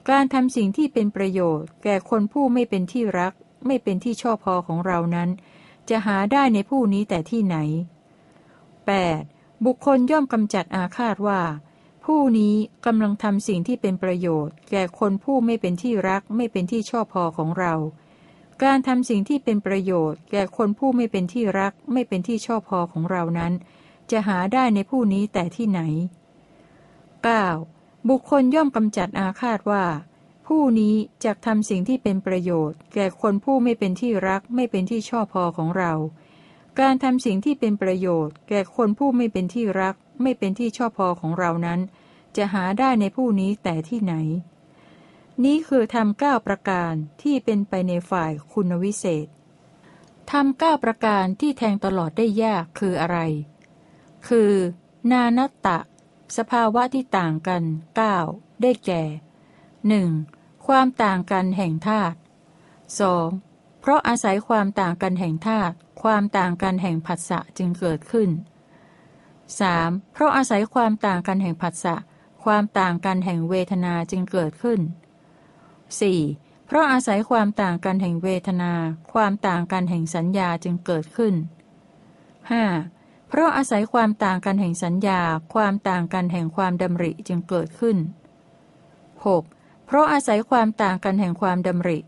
[0.09, 3.33] การทำสิ่งที่เป็นประโยชน์ แก่คนผู้ไม่เป็นที่รัก
[3.67, 5.29] ไม่เป็นที่ชอบพอของเรานั้น
[5.89, 7.57] จะหาได้ในผู้นี้แต่ที่ไหน
[8.87, 9.65] 8.
[9.65, 11.41] บุคคลย่อมกำจัดอาฆาตว่า
[12.05, 12.55] ผู้นี้
[12.87, 17.75] กำลังทำสิ่งที่เป็นประโยชน์ แก่คนผู้ไม่เป็นที่รัก ไม่เป็นที่ชอบพอของเรา
[18.63, 23.53] การทำสิ่งที่เป็นประโยชน์ แก่คนผู้ไม่เป็นที่รัก ไม่เป็นที่ชอบพอของเรานั้น
[24.11, 25.81] จะหาได้ในผู้นี้แต่ที่ไหน
[27.15, 28.09] 9.
[28.09, 29.85] บุคคลย่อมกำจัดอาฆาตว่า
[30.47, 30.95] ผู้นี้
[31.25, 35.93] จะทำสิ่งที่เป็นประโยชน์ แก่คนผู้ไม่เป็นที่รัก ไม่เป็นที่ชอบพอของเรา
[36.81, 41.81] การทำสิ่งที่เป็นประโยชน์ แก่คนผู้ไม่เป็นที่รัก ไม่เป็นที่ชอบพอของเรานั้น
[42.37, 44.15] จะหาได้ในผู้นี้แต่ที่ไหน
[45.43, 46.93] นี้คือทำเก้าประการ
[47.23, 49.27] ที่เป็นไปในฝ่ายคุณวิเศษ
[50.31, 53.19] ทำเก้าประการที่แทงตลอดได้ยากคืออะไร
[54.29, 54.53] คือ
[55.11, 55.79] นานัตตะ
[56.37, 57.63] สภาวะที่ต่างกัน
[57.97, 58.17] เก้า
[58.63, 59.03] ได้แก่
[59.89, 60.09] หนึ่ง
[60.67, 62.17] ความต่างกันแห่งธาตุ
[63.01, 63.29] สอง
[63.81, 68.31] เพราะอาศัยความต่างกันแห่งธาตุความต่างกันแห่งผัสสะจึงเกิดขึ้น
[69.41, 70.13] 3.
[70.13, 71.97] เพราะอาศัยความต่างกันแห่งผัสสะ
[72.45, 74.81] ความต่างกันแห่งเวทนาจึงเกิดขึ้น
[76.03, 76.67] 4.
[76.67, 78.73] เพราะอาศัยความต่างกันแห่งเวทนา
[79.13, 81.35] ความต่างกันแห่งสัญญาจึงเกิดขึ้น
[82.53, 83.29] 5.
[83.29, 85.21] เพราะอาศัยความต่างกันแห่งสัญญา
[85.55, 87.97] ความต่างกันแห่งความดำริจึงเกิดขึ้น
[88.93, 89.87] 6.
[89.87, 91.99] เพราะอาศัยความต่างกันแห่งความดำริ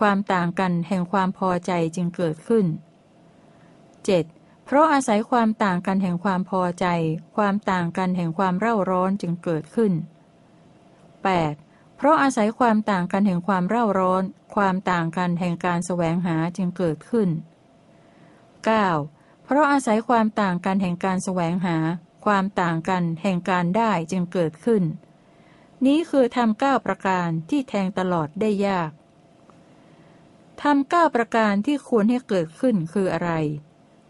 [0.00, 2.66] ความต่างกันแห่งความพอใจจึงเกิดขึ้น
[3.86, 4.64] 7.
[4.64, 6.86] เพราะอาศัยความต่างกันแห่งความพอใจ
[7.36, 9.92] ความต่างกันแห่งความเร่าร้อนจึงเกิดขึ้น
[11.24, 11.63] 8.
[12.04, 14.24] เพราะอาศัยความต่างกันแห่งความเร่าร้อน
[14.54, 17.28] ความต่างกันแห่งการแสวงหาจึงเกิดขึ้น
[18.56, 19.44] 9.
[19.44, 21.76] เพราะอาศัยความต่างกันแห่งการแสวงหา
[22.24, 24.82] ความต่างกันแห่งการได้จึงเกิดขึ้น
[25.86, 28.90] นี้คือทำเก้าประการที่แทงตลอดได้ยาก
[30.62, 33.30] ทำเก้าประการที่ควรให้เกิดขึ้นคืออะไร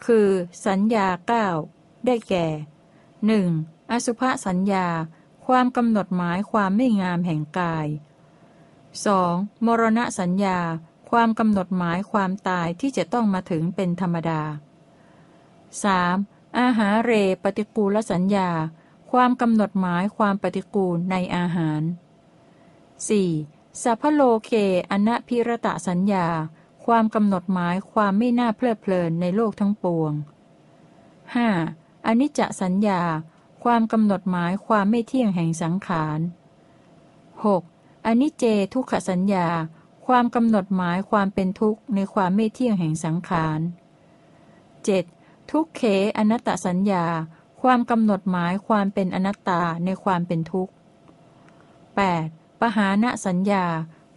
[0.06, 0.28] คือ
[0.66, 1.48] สัญญาเก้า
[2.06, 2.46] ได้แก่
[3.18, 3.90] 1.
[3.90, 4.86] อสุภสัญญา
[5.46, 7.86] ความกำหนดหมายความไม่งามแห่งกาย
[8.96, 9.66] 2.
[9.66, 10.58] มรณะสัญญา
[11.10, 14.42] ความกำหนดหมายความตายที่จะต้องมาถึงเป็นธรรมดา
[15.90, 16.58] 3.
[16.58, 17.12] อาหารเร
[17.42, 18.50] ปฏิกูลสัญญา
[19.10, 21.82] ความกำหนดหมายความปฏิกูลในอาหาร
[23.02, 23.82] 4.
[23.82, 24.50] สัพพโลเค
[24.90, 26.26] อนะพิรตะสัญญา
[26.84, 30.12] ความกำหนดหมายความไม่น่าเพลิดเพลินในโลกทั้งปวง
[31.28, 32.06] 5.
[32.06, 33.02] อนิจจสัญญา
[33.64, 36.18] ความกำหนดหมายความไม่เที่ยงแห่งสังขาร
[37.52, 38.06] 6.
[38.06, 39.48] อนิจเจทุกขสัญญา
[40.04, 43.60] คความกำหนดหมายความเป็นทุกข์ในความไม่เที่ยงแห่งสังขาร
[44.94, 45.50] 7.
[45.50, 45.82] ทุกเข
[46.18, 47.06] อนัตตสัญญา
[47.62, 50.72] ความกำหนดหมายความเป็นอนัตตาในความเป็นทุกข์
[51.86, 52.60] 8.
[52.60, 53.66] ปหาณสัญญา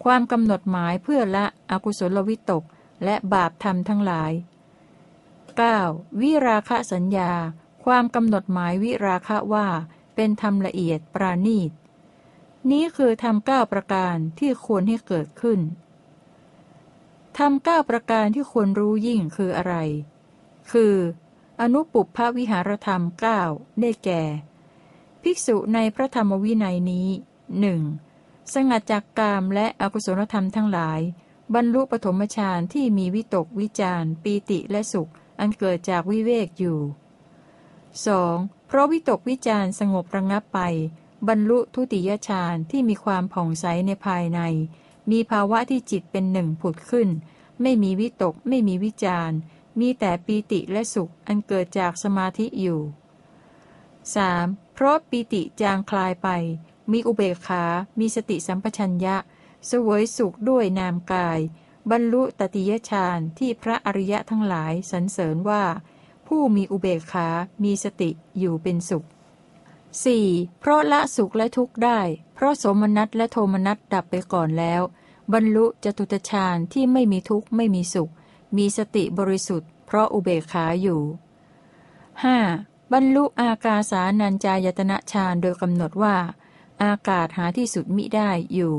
[0.03, 2.64] ความกำหนดหมายเพื่อละอกุศลวิตก
[3.03, 4.32] และบาปธรรมทั้งหลาย
[5.45, 6.22] 9.
[6.22, 7.32] วิราคะสัญญา
[7.92, 9.68] ความกำหนดหมายวิราคะว่า
[10.16, 11.72] เป็นธรรมละเอียดปราณีต
[12.72, 15.60] นี้คือทำเก้าประการที่ควรให้เกิดขึ้น
[17.38, 19.76] ทำเก้าประการที่ควรรู้ยิ่งคืออะไร
[20.72, 20.96] คือ
[21.62, 23.42] อนุปุพพวิหารธรรมเก้า
[23.82, 24.24] ได้แก่
[25.22, 27.08] ภิกษุในพระธรรมวินัยนี้
[27.60, 27.82] หนึ่ง
[28.54, 31.00] สงัดจากกามและอกุศลธรรมทั้งหลาย
[31.54, 36.80] บรรลุปฐมฌานที่มีวิตกวิจารปีติและสุข อันเกิดจากวิเวกอยู่
[38.06, 38.68] 2.
[38.68, 40.60] เพราะวิตกวิจารสงบระงับไป
[41.28, 44.40] บรรลุทุติยฌานที่มีความผ่องใสในภายใน
[45.11, 47.10] มีภาวะที่จิตเป็นหนึ่งผุดขึ้น
[47.61, 49.32] ไม่มีวิตกไม่มีวิจาร
[49.80, 52.82] มีแต่ปีติและสุขอันเกิดจากสมาธิอยู่
[54.18, 54.74] 3.
[54.74, 56.30] เพราะปีติจางคลายไป
[56.91, 57.64] มีอุเบกขา
[57.99, 59.15] มีสติสัมปชัญญะ
[59.69, 61.40] สวยสุขด้วยนามกาย
[61.91, 65.64] บรรลุตติยฌานที่พระอริยะทั้งหลายสรรเสริญว่า
[66.28, 67.28] ผู้มีอุเบกขา
[67.64, 68.10] มีสติ
[68.40, 69.06] อยู่เป็นสุข
[70.02, 70.60] 4.
[70.60, 71.99] เพราะละสุขและทุกข์ได้
[72.36, 74.82] เพราะสมนัตและโทมนัตดับไปก่อนแล้ว
[75.34, 78.12] บรรลุจตุตฌานที่ไม่มีทุกข์ไม่มีสุข
[78.58, 81.02] มีสติบริสุทธิ์เพราะอุเบกขาอยู่
[82.18, 82.94] 5.
[82.94, 86.16] บรรลุอากาสานัญจายตนะฌานโดยกำหนดว่า
[86.84, 88.76] อากาศหาที่สุดมิได้อยู่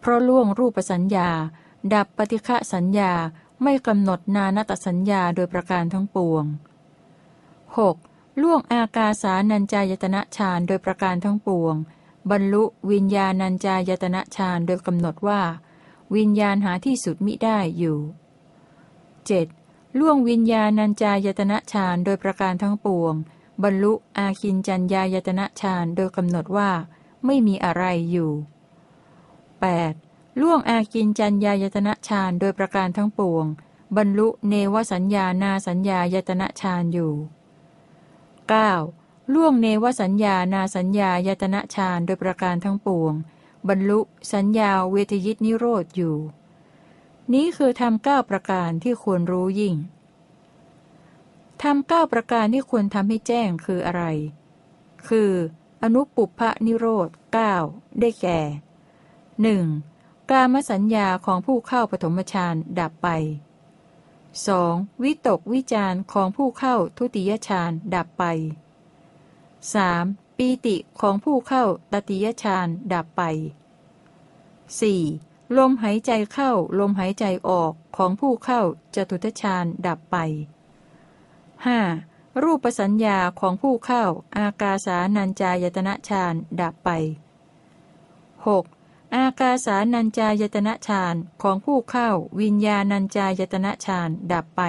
[0.00, 1.28] เพราะล่วงรูปสัญญา
[1.92, 3.12] ดับปฏิฆะสัญญา
[3.62, 6.44] ไม่กำหนดนานตสัญญาโดยประการทั้งปวง
[7.82, 8.42] 6.
[8.42, 11.74] ล่วงอากาสานัญจายตนะฌานโดยประการทั้งปวง
[12.30, 15.40] บรรลุวิญญาณัญจายตนะฌานโดยกำหนดว่า
[16.16, 17.98] วิญญาณหาที่สุดมิได้อยู่
[19.18, 19.98] 7.
[19.98, 23.14] ล่วงวิญญาณัญจายตนะฌานโดยประการทั้งปวง
[23.62, 26.70] บรรลุอาคินจัญญายตนะฌานโดยกำหนดว่า
[27.24, 28.30] ไม่มีอะไรอยู่
[29.56, 30.40] 8.
[30.40, 33.46] ล่วงอากินจัญญายตนะฌานโดยประการทั้งปวง
[33.96, 37.12] บรรลุเนวสัญญานาสัญญายตนะฌานอยู่
[38.52, 39.34] 9.
[39.34, 43.14] ล่วงเนวสัญญานาสัญญายตนะฌานโดยประการทั้งปวง
[43.68, 44.00] บรรลุ
[44.34, 46.16] สัญญาเวทยิตนิโรธอยู่
[47.32, 49.74] นี้คือทำเก้าประการที่ควรรู้ยิ่ง
[51.62, 54.02] ทำเก้าประการที่ควรทำให้แจ้งคืออะไร
[55.08, 55.30] คือ
[55.82, 57.54] อนุปุพะนิโรธเก้า
[58.00, 58.40] ได้แก่
[59.42, 59.64] หนึ่ง
[60.30, 63.43] กามสัญญาของผู้เข้าปฐมฌานดับไป 2.
[65.02, 68.24] วิตกวิจารของผู้เข้าทุติยฌานดับไป
[69.62, 70.36] 3.
[70.36, 73.22] ปีติของผู้เข้าตติยฌานดับไป
[74.80, 75.56] 4.
[75.56, 78.60] ลมหายใจเข้าลมหายใจออกของผู้เข้า
[78.94, 80.16] จตุทฌานดับไป
[81.70, 82.42] 5.
[82.42, 84.04] รูปสัญญาของผู้เข้า
[84.36, 86.90] อากาสานัญจายตนะฌานดับไป
[88.54, 88.83] 6.
[89.12, 92.10] อากาสานัญจายตนะฌานของผู้เข้า
[92.40, 94.62] วิญญาณัญจายตนะฌานดับไป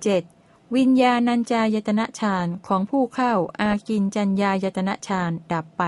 [0.00, 0.76] 7.
[0.76, 5.82] วิญญาณัญจายตนะฌานของผู้เข้าอากินจัญญายตนะฌานดับไป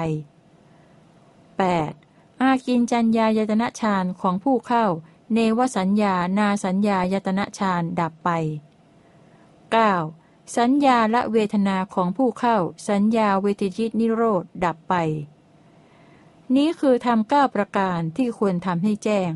[1.59, 2.43] 8.
[2.43, 4.87] อากินจัญญายตนะฌานของผู้เข้า
[5.33, 8.31] เนวสัญญานาสัญญายตนะฌานดับไป
[9.83, 10.57] 9.
[10.57, 12.57] สัญญาและเวทนาของผู้เข้า
[12.89, 14.95] สัญญาเวทยิตนิโรธดับไป
[16.57, 19.33] นี้คือทำเก้าประการที่ควรทำให้แจ้ง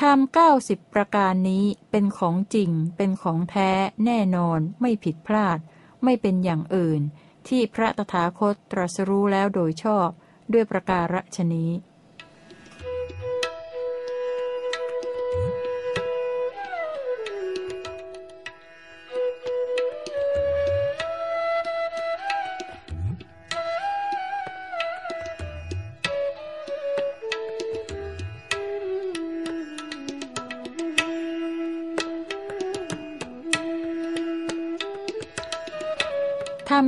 [0.00, 3.70] ทำเก้าสิบประการนี้เป็นของจริง เป็นของแท้
[4.04, 5.58] แน่นอน ไม่ผิดพลาด
[6.04, 7.00] ไม่เป็นอย่างอื่น
[7.48, 10.08] ที่พระตถาคตตรัสรู้แล้วโดยชอบ
[10.52, 11.70] ด้วยประการฉนี้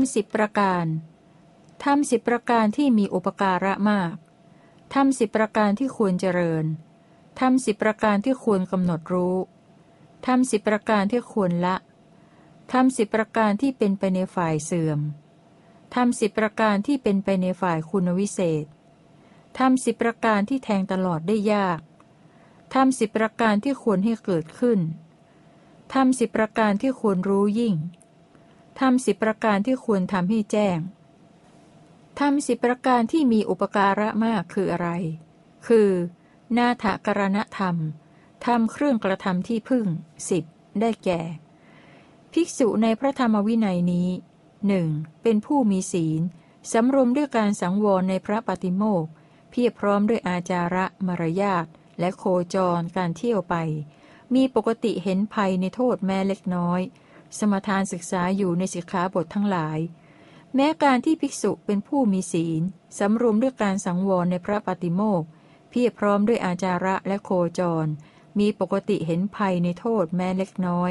[0.02, 0.86] ำสิบประการ
[1.84, 4.14] ทำสิบประการที่มีอุปการะมาก
[4.94, 6.64] ทำสิบประการที่ควรเจริญ
[7.40, 9.36] ทำสิบประการที่ควรกำหนดรู้
[10.26, 11.76] ทำสิบประการที่ควรละ
[12.72, 15.00] ทำสิบประการที่เป็นไปในฝ่ายเสื่อม
[15.94, 18.64] ทำสิบประการที่เป็นไปในฝ่ายคุณวิเศษ
[19.58, 21.80] ทำสิบประการที่แทงตลอดได้ยาก
[22.74, 24.80] ทำสิบประการที่ควรให้เกิดขึ้น
[25.94, 27.74] ทำสิบประการที่ควรรู้ยิ่ง
[28.80, 30.78] ทำสิบประการที่ควรทำให้แจ้ง
[32.20, 34.88] ทำสิบประการที่มีอุปการะมากคืออะไร
[35.66, 35.90] คือ
[36.56, 37.76] นาถกรณธรรม
[38.46, 39.86] ทำเครื่องกระทำที่พึ่ง
[40.30, 40.44] สิบ
[40.80, 41.20] ได้แก่
[42.32, 44.08] ภิกษุในพระธรรมวินัยนี้
[44.66, 44.88] หนึ่ง
[45.22, 46.20] เป็นผู้มีศีล
[46.72, 49.06] สำรวมด้วยการสังวรในพระปฏิโมก
[49.50, 51.66] เพียบพร้อมด้วยอาจาระมารยาท
[52.00, 52.24] และโค
[52.54, 53.54] จรการเที่ยวไป
[54.34, 56.80] มีปกติเห็นภัยในโทษแม้เล็กน้อย
[57.38, 59.78] สมทานศึกษาอยู่ในสิกขาบททั้งหลาย
[60.54, 62.62] แม้การที่ภิกษุเป็นผู้มีศีล
[62.98, 65.22] สำรวมด้วยการสังวรในพระปฏิโมก
[65.70, 67.86] เพียบพร้อมด้วยอาจาระและโคจร
[68.38, 70.90] มีปกติเห็นภัยในโทษแม้เล็กน้อย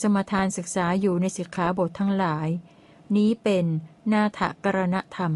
[0.00, 2.48] สมทานศึกษาอยู่ในสิกขาบททั้งหลาย
[3.16, 3.66] นี้เป็น
[4.12, 5.32] นาถกรณธรรม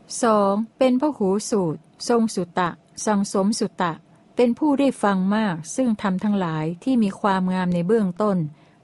[0.00, 0.78] 2.
[0.78, 2.70] เป็นพระหูสูตร ทรงสุตะ
[3.06, 3.92] สังสมสุตะ
[4.36, 8.38] เป็นผู้ได้ฟังมากซึ่งทำทั้งหลายที่มีความงามในเบื้องต้น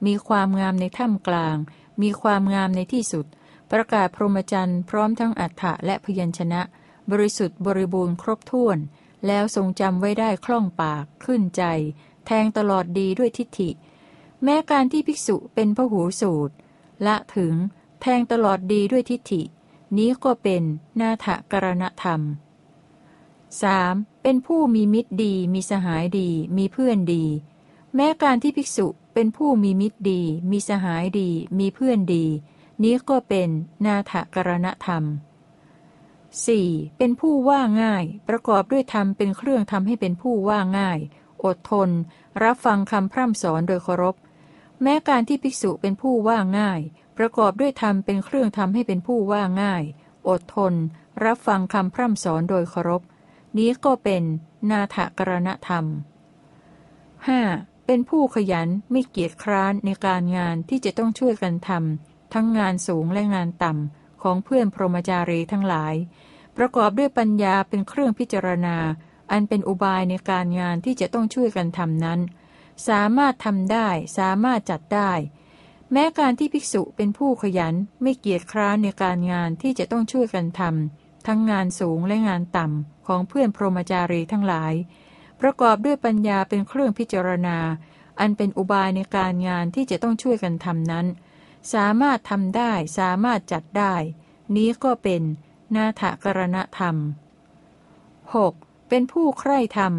[0.06, 1.56] มีความงามในถ้ำกลาง
[2.02, 3.26] มีความงามในที่สุด
[3.70, 6.60] ประกาศพรหมจรรย์พร้อมทั้งอัฏฐะและพยัญชนะ
[7.10, 8.78] บริสุทธิ์บริบูรณ์ครบถ้วน
[9.26, 11.64] แล้วทรงจำไว้ได้คล่องปาก ขึ้นใจ
[12.26, 13.70] แทงตลอดดีด้วยทิฏฐิ
[14.42, 16.54] แม้การที่ภิกษุเป็นพระหูสูตร
[17.06, 17.54] ละถึง
[18.00, 19.42] แทงตลอดดีด้วยทิฏฐิ
[19.96, 20.62] นี้ก็เป็น
[21.00, 22.20] นาถกรณธรรม
[23.42, 24.22] 3.
[24.22, 27.24] เป็นผู้มีมิตรดี มีสหายดี มีเพื่อนดี
[27.94, 32.24] แม้การที่ภิกษุ เป็นผู้มีมิตรดี มีสหายดี มีเพื่อนดี
[32.82, 33.48] นี้ก็เป็น
[33.86, 35.04] นาถกรณธรรม
[36.20, 36.96] 4.
[36.98, 40.98] เป็นผู้ว่าง่าย ประกอบด้วยธรรมเป็นเครื่องทำให้เป็นผู้ว่าง่าย
[41.44, 41.90] อดทน
[42.42, 44.16] รับฟังคำพร่ำสอนโดยเคารพ
[44.82, 46.80] แม้การที่ภิกษุเป็นผู้ว่าง่าย
[47.18, 49.82] ประกอบด้วยธรรมเป็นเครื่องทำให้เป็นผู้ว่าง่าย
[50.28, 50.74] อดทน
[51.24, 53.02] รับฟังคำพร่ำสอนโดยเคารพ
[53.58, 54.22] นี้ก็เป็น
[54.70, 55.84] นาถกรณธรรม
[57.28, 57.73] 5.
[57.86, 65.94] เป็นผู้ขยันไม่เกียจคร้านในการงานที่จะต้องช่วยกันทำทั้งงานสูงและงานต่ำของเพื่อนพรหมจารีทั้งหลาย
[66.56, 68.76] ประกอบด้วยปัญญาเป็นเครื่องพิจารณา
[69.30, 72.20] อันเป็นอุบายในการงานที่จะต้องช่วยกันทำนั้น
[72.88, 73.88] สามารถทำได้
[74.18, 75.12] สามารถจัดได้
[75.92, 84.74] แม้การที่ภิกษุเป็นผู้ขยันไม่เกียจคร้านในการงานที่จะต้องช่วยกันทำทั้งงานสูงและงานต่ำของเพื่อนพรหมจารีทั้งหลาย
[85.46, 87.58] ประกอบด้วยปัญญาเป็นเครื่องพิจารณา
[88.20, 91.06] อันเป็นอุบายในการงานที่จะต้องช่วยกันทำนั้น
[91.72, 93.94] สามารถทำได้สามารถจัดได้
[94.56, 95.22] นี้ก็เป็น
[95.76, 96.96] นาถกรณธรรม
[97.72, 98.88] 6.
[98.88, 99.94] เป็นผู้ใคร่ธรรม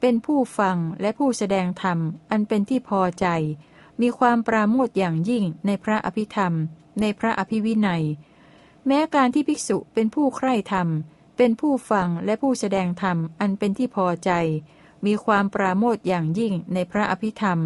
[0.00, 1.98] เป็นผู้ฟังและผู้แสดงธรรม
[2.30, 3.26] อันเป็นที่พอใจ
[4.00, 6.54] มีความปราโมทอย่างยิ่งในพระอภิธรรม
[7.00, 8.04] ในพระอภิวินัย
[8.86, 10.88] แม้การที่ภิกษุเป็นผู้ใคร่ธรรม
[11.36, 14.32] เป็นผู้ฟังและผู้แสดงธรรม อันเป็นที่พอใจ
[15.06, 17.58] มีความปราโมทอย่างยิ่งในพระอภิธรรม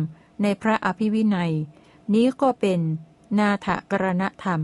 [0.42, 1.52] ในพระอภิวินัย
[2.14, 2.80] นี้ก็เป็น
[3.38, 4.60] นาถกรณธรรม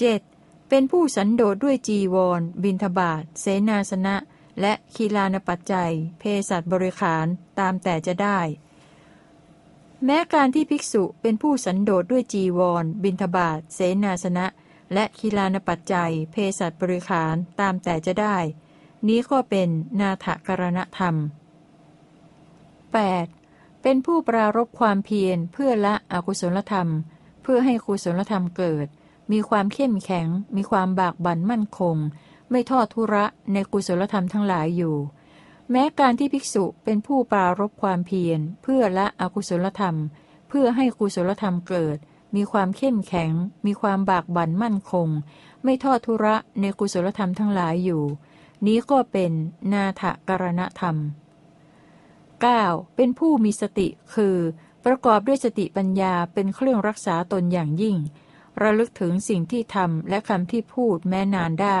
[0.00, 0.68] 7.
[0.68, 4.16] เป็นผู้สันโดษด้วยจีวร บินทบาทเสนาสนะ
[4.60, 7.26] และคีลานปัจจัย เพศัตบริขาร
[7.58, 8.40] ตามแต่จะได้
[10.04, 14.46] แม้การที่ภิกษุเป็นผู้สันโดษด้วยจีวร บินทบาทเสนาสนะ
[14.92, 18.38] และคีลานปัจจัย เพศัตบริขารตามแต่จะได้
[19.08, 19.68] นี้ก็เป็น
[20.00, 21.14] นาถกรณธรรม
[23.08, 23.82] 8.
[23.82, 26.88] เป็นผู้ปรารบความเพียรเพื่อละอกุศลธรรม
[27.42, 28.86] เพื่อให้กุศลธรรมเกิด
[29.32, 31.96] มีความเข้มแข็ง มีความบากบั่นมั่นคง
[32.50, 34.96] ไม่ทอดทุระในกุศลธรรมทั้งหลายอยู่
[35.70, 39.96] แม้การที่ภิกษุเป็นผู้ปรารบความเพียรเพื่อละอกุศลธรรม
[40.48, 41.96] เพื่อให้กุศลธรรมเกิด
[42.36, 43.32] มีความเข้มแข็ง
[43.66, 45.08] มีความบากบั่นมั่นคง
[45.64, 48.02] ไม่ทอดทุระในกุศลธรรมทั้งหลายอยู่
[48.66, 49.32] นี้ก็เป็น
[49.72, 50.96] นาถกรณธรรม
[52.36, 52.96] 9.
[52.96, 54.36] เป็นผู้มีสติคือ
[54.84, 57.96] ประกอบด้วยสติปัญญาเป็นเครื่องรักษาตนอย่างยิ่ง
[58.62, 61.78] ระลึกถึงสิ่งที่ทำและคำที่พูดแม้นานได้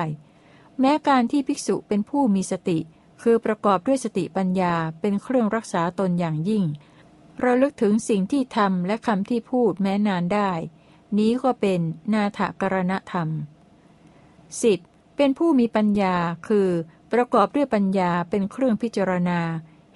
[0.80, 2.78] แม้การที่ภิกษุเป็นผู้มีสติ
[3.22, 6.64] คือประกอบด้วยสติปัญญาเป็นเครื่องรักษาตนอย่างยิ่ง
[7.44, 10.50] ระลึกถึงสิ่งที่ทำและคำที่พูดแม้นานได้
[11.18, 11.80] นี้ก็เป็น
[12.14, 13.28] นาถกรณธรรม
[14.50, 14.95] 10.
[15.16, 16.16] เป็นผู้มีปัญญา
[16.48, 16.68] คือ
[17.12, 19.40] ประกอบด้วยปัญญาเป็นเครื่องพิจารณา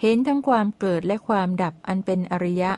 [0.01, 2.73] เห็นทั้งความเกิดและความดับอันเป็นอริยะ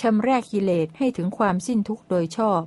[0.00, 2.62] ชำแรกกิเลสให้ถึงความสิ้นทุกข์โดยชอบ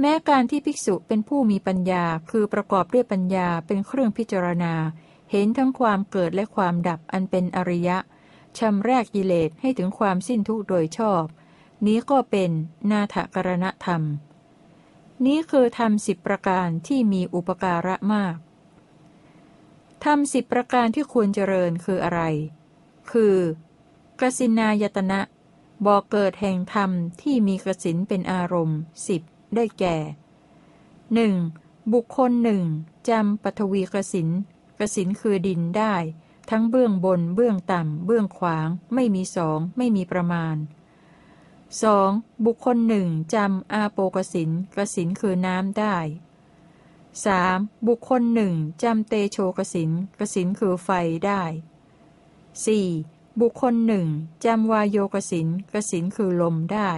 [0.00, 4.74] แม้การที่ภิกษุเป็นผู้มีปัญญา คือประกอบด้วยปัญญาเป็นเครื่องพิจารณา
[5.30, 7.98] เห็นทั้งความเกิดและความดับอันเป็นอริยะ
[8.58, 11.24] ชำแรกกิเลสให้ถึงความสิ้นทุกข์โดยชอบ
[11.86, 12.50] นี้ก็เป็น
[12.90, 14.02] นาถกรณธรรม
[15.26, 18.36] นี้คือทำสิบประการที่มีอุปการะมาก
[20.04, 22.20] ทำสิบประการที่ควรเจริญคืออะไร
[23.10, 23.36] คือ
[24.20, 25.20] กสินายตนะ
[25.86, 26.90] บ่อกเกิดแห่งธรรม
[27.22, 29.22] ที่มีกสินเป็นอารมณ์สิบ
[29.54, 29.96] ได้แก่
[31.14, 31.34] หนึ่ง
[31.92, 32.62] บุคคลหนึ่ง
[33.08, 34.28] จำปฐวีกสิน
[34.78, 35.94] กสินคือดินได้
[36.50, 40.56] ทั้งเบื้องบน เบื้องต่ำ เบื้องขวาง ไม่มีสอง ไม่มีประมาณ
[41.76, 42.44] 2.
[42.46, 45.96] บุคคลหนึ่งจำอาโปกสินกสินคือน้ำได้
[47.12, 47.86] 3.
[47.86, 50.90] บุคคลหนึ่งจำเตโชกสินกสินคือไฟ
[51.26, 51.42] ได้
[52.62, 53.40] 4.
[53.40, 54.06] บุคคลหนึ่ง
[54.44, 56.90] จำวายโยกสินกสินคือลมได้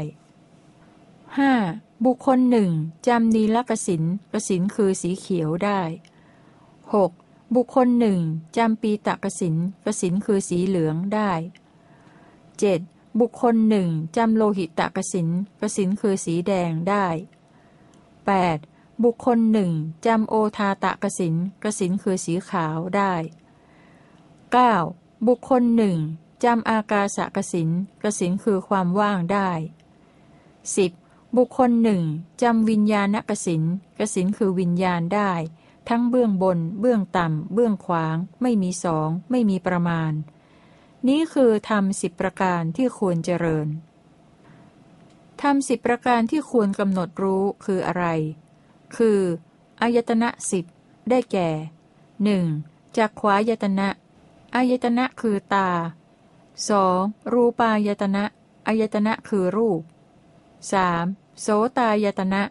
[0.98, 2.04] 5.
[2.04, 2.70] บุคคลหนึ่ง
[3.06, 4.02] จำนีลกสิน
[4.32, 5.80] กสินคือสีเขียวได้
[6.88, 7.54] 6.
[7.54, 8.20] บุคคลหนึ่ง
[8.56, 11.32] จำปีตะกสินกสินคือสีเหลืองได้
[12.58, 12.89] 7.
[13.18, 15.28] บุคคลหนึ่งจำโลหิตะกสิน
[15.60, 17.06] กสินคือสีแดงได้
[18.44, 19.04] 8.
[19.04, 19.72] บุคคลหนึ่ง
[20.06, 21.34] จำโอทาตะกสิน
[21.64, 23.14] กสินคือสีขาวได้
[24.60, 25.26] 9.
[25.26, 25.98] บุคคลหนึ่ง
[26.44, 27.70] จำอากาสะกสิน
[28.02, 29.50] กสินคือความว่างได้
[30.64, 31.36] 10.
[31.36, 32.02] บุคคลหนึ่ง
[32.42, 33.62] จำวิญญาณกสิน
[33.98, 35.32] กสินคือวิญญาณได้
[35.88, 40.12] ทั้งเบื้องบน เบื้องต่ำ เบื้องขวาง ไม่มีสอง ไม่มีประมาณ
[41.08, 43.68] นี้คือทำสิบประการที่ควรเจริญ
[45.42, 48.04] ทำสิบประการที่ควรกำหนดรู้คืออะไร
[48.96, 49.20] คือ
[49.80, 50.64] อายตนะสิบ
[51.10, 51.48] ได้แก่
[52.24, 52.44] หนึ่ง
[52.96, 53.88] จากขวายตนะ
[54.54, 55.68] อายตนะคือตา
[56.50, 57.32] 2.
[57.32, 58.24] รูปายตนะ
[58.66, 59.82] อายตนะคือรูป
[60.60, 61.40] 3.
[61.40, 61.46] โส
[61.78, 62.42] ตายตนะ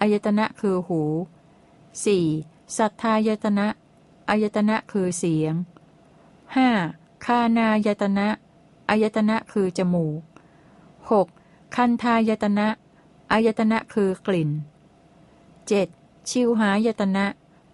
[0.00, 1.02] อายตนะคือหู
[2.10, 2.76] 4.
[2.76, 3.66] สัทธายตนะ
[4.28, 5.54] อายตนะคือเสียง
[6.56, 7.01] 5.
[7.24, 8.28] คานายตนะ
[8.88, 10.20] อายตนะคือจมูก
[10.98, 11.74] 6.
[11.76, 12.68] คันทายตนะ
[13.32, 14.50] อายตนะคือกลิ่น
[15.60, 16.28] 7.
[16.28, 17.24] ชิวหายตนะ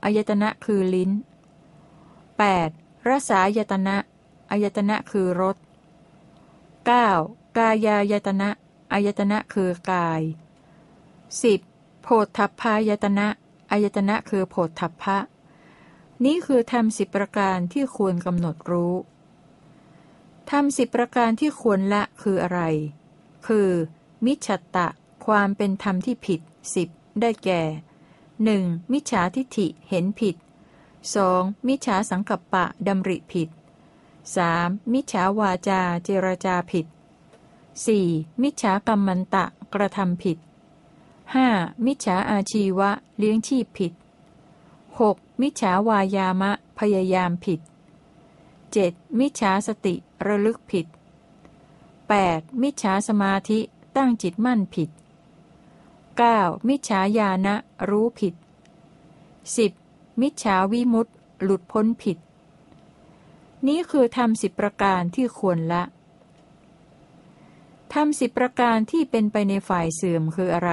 [0.04, 1.10] อายตนะคือลิ้น
[2.48, 3.08] 8.
[3.08, 3.96] รสายตนะ
[4.50, 5.56] อายตนะคือรส
[6.76, 7.58] 9.
[7.58, 8.48] กายายตนะ
[8.92, 10.22] อายตนะคือกาย
[11.32, 12.02] 10.
[12.02, 13.26] โพธพายตนะ
[13.70, 15.18] อายตนะคือโพธพะ
[16.24, 18.94] นี้คือทำสิบประการที่ควรกำหนดรู้
[20.50, 22.60] ทำสิบประการที่ควรละคืออะไร
[23.46, 23.70] คือ
[24.26, 24.88] มิจฉตะ
[25.26, 26.40] ความเป็นธรรมที่ผิด
[26.74, 26.88] สิบ
[27.20, 27.62] ได้แก่
[28.44, 28.62] หนึ่ง
[28.92, 30.36] มิจฉาทิฐิเห็นผิด
[31.16, 31.68] 2.
[31.68, 33.48] มิจฉาสังกัปปะดำริผิด
[34.20, 34.92] 3.
[34.92, 36.86] มิจฉาวาจาเจรจาผิด
[37.64, 38.42] 4.
[38.42, 39.44] มิจฉากรรมันตะ
[39.74, 40.38] กระทำผิด
[41.16, 41.86] 5.
[41.86, 43.92] มิจฉาอาชีวะเลี้ยงชีพผิด
[44.66, 45.40] 6.
[45.40, 47.60] มิจฉาวายามะพยายามผิด
[48.76, 49.18] 7.
[49.18, 49.94] มิจฉาสติ
[50.26, 50.86] ระลึกผิด
[51.74, 52.62] 8.
[52.62, 53.58] มิจฉาสมาธิ
[53.96, 54.90] ตั้งจิตมั่นผิด
[56.18, 56.68] 9.
[56.68, 57.54] มิจฉาญาณะ
[57.88, 58.34] รู้ผิด
[59.48, 60.20] 10.
[60.20, 62.18] มิจฉาวิมุตต์หลุดพ้นผิด
[63.66, 65.82] นี้คือทำสิบประการที่ควรละ
[67.94, 70.72] ทำสิบประการที่เป็นไปในฝ่ายเสื่อมคืออะไร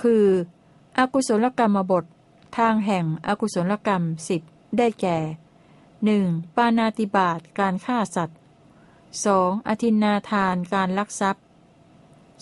[0.00, 0.24] คือ
[0.98, 2.04] อกุศลกรรมบท
[2.58, 4.42] ทางแห่งอกุศลกรรมสิบ
[4.78, 5.18] ได้แก่
[6.04, 8.38] หนึ่งปานาติบาตการฆ่าสัตว์
[9.02, 9.68] 2.
[9.68, 11.44] อธินนาทานการลักทรัพย์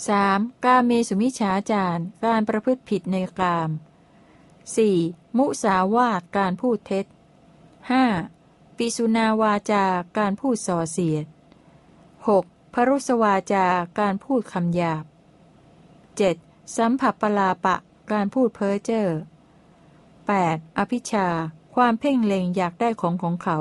[0.02, 0.64] 3.
[0.64, 3.70] กาเมสุมิฉาจารการประพฤติผิดในกาม
[4.74, 5.36] 4.
[5.38, 7.06] มุสาวาตการพูดเท็จ
[8.10, 8.76] 5.
[8.76, 9.84] ปิสุนาวาจา
[10.18, 11.26] การพูดส่อเสียด
[11.98, 12.74] 6.
[12.74, 13.66] พรุสวาจา
[13.98, 15.04] การพูดคำหยาบ
[16.10, 16.76] 7.
[16.76, 17.76] สัมผัสปลาปะ
[18.12, 19.08] การพูดเพ้อเจ้อ
[20.32, 20.78] 8.
[20.78, 21.28] อภิชา
[21.82, 23.58] ความเพ่งเล็งอยากได้ของของเขา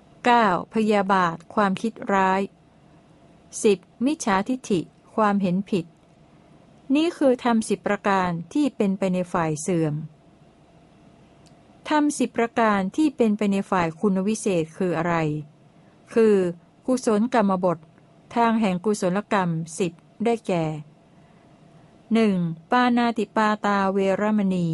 [0.00, 0.74] 9.
[0.74, 2.40] พยาบาท ความคิดร้าย
[3.22, 4.04] 10.
[4.04, 4.80] มิจฉาทิฐิ
[5.14, 5.84] ความเห็นผิด
[6.94, 9.94] นี่คือทำสิบประการที่เป็นไปในฝ่ายเสื่อม
[11.88, 15.14] ทำสิบประการที่เป็นไปในฝ่ายคุณวิเศษคืออะไร
[16.14, 16.36] คือ
[16.86, 17.78] กุศลกรรมบท
[18.34, 19.92] ทางแห่งกุศลกรรมสิบ
[20.24, 20.64] ได้แก่
[22.14, 22.36] หนึ่ง
[22.70, 24.68] ปานาติปาตาเวรมณี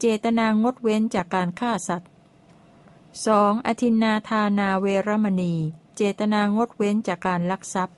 [0.00, 2.10] เจตนางดเว้นจากการฆ่าสัตว์
[3.06, 3.66] 2.
[3.66, 5.54] อธินนาทานาเวรมณี
[5.96, 7.96] เจตนางดเว้นจากการลักทรัพย์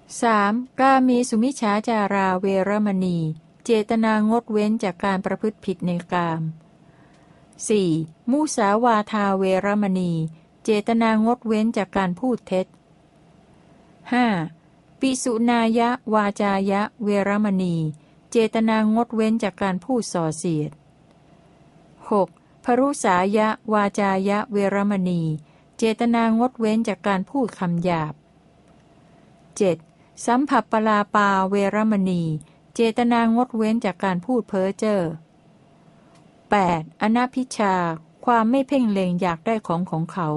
[0.00, 0.80] 3.
[0.80, 3.18] กามีสุมิชาจาราเวรมณี
[3.64, 6.40] เจตนางดเว้นจากการประพฤติผิดในกาม
[7.16, 8.30] 4.
[8.30, 10.12] มุสาวาทาเวรมณี
[10.64, 12.66] เจตนางดเว้นจากการพูดเท็จ
[14.22, 15.00] 5.
[15.00, 17.76] ปิสุนายะวาจายะเวรมณี
[18.36, 20.70] เจตนางดเว้นจากการพูดส่อเสียด
[22.06, 22.64] 6.
[22.64, 25.22] พรุสายะ วาจายะเวรมณี
[25.78, 28.14] เจตนางดเว้นจากการพูดคำหยาบ
[29.58, 30.26] 7.
[30.26, 32.22] สัมผัสปลาปาเวรมณี
[32.74, 35.00] เจตนางดเว้นจากการพูดเพ้อเจ้อ
[36.20, 37.02] 8.
[37.02, 37.74] อนาพิชา
[38.24, 40.28] ความไม่เพ่งเล็งอยากได้ของของเขา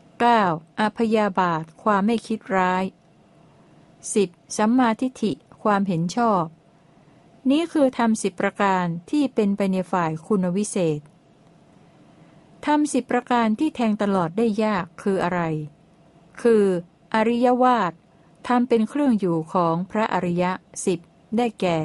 [0.00, 0.80] 9.
[0.80, 2.84] อพยาบาท ความไม่คิดร้าย
[3.74, 4.56] 10.
[4.56, 5.32] สัมมาทิฏฐิ
[5.62, 6.44] ความเห็นชอบ
[7.50, 11.00] นี้คือทำสิบประการที่เป็นไปในฝ่ายคุณวิเศษ
[12.66, 15.40] ทำสิบประการที่แทงตลอดได้ยากคืออะไร
[16.42, 16.64] คือ
[17.14, 17.92] อริยวาท
[18.48, 20.52] ทำเป็นเครื่องอยู่ของพระอริยะ
[20.84, 21.00] สิบ
[21.36, 21.78] ได้แก่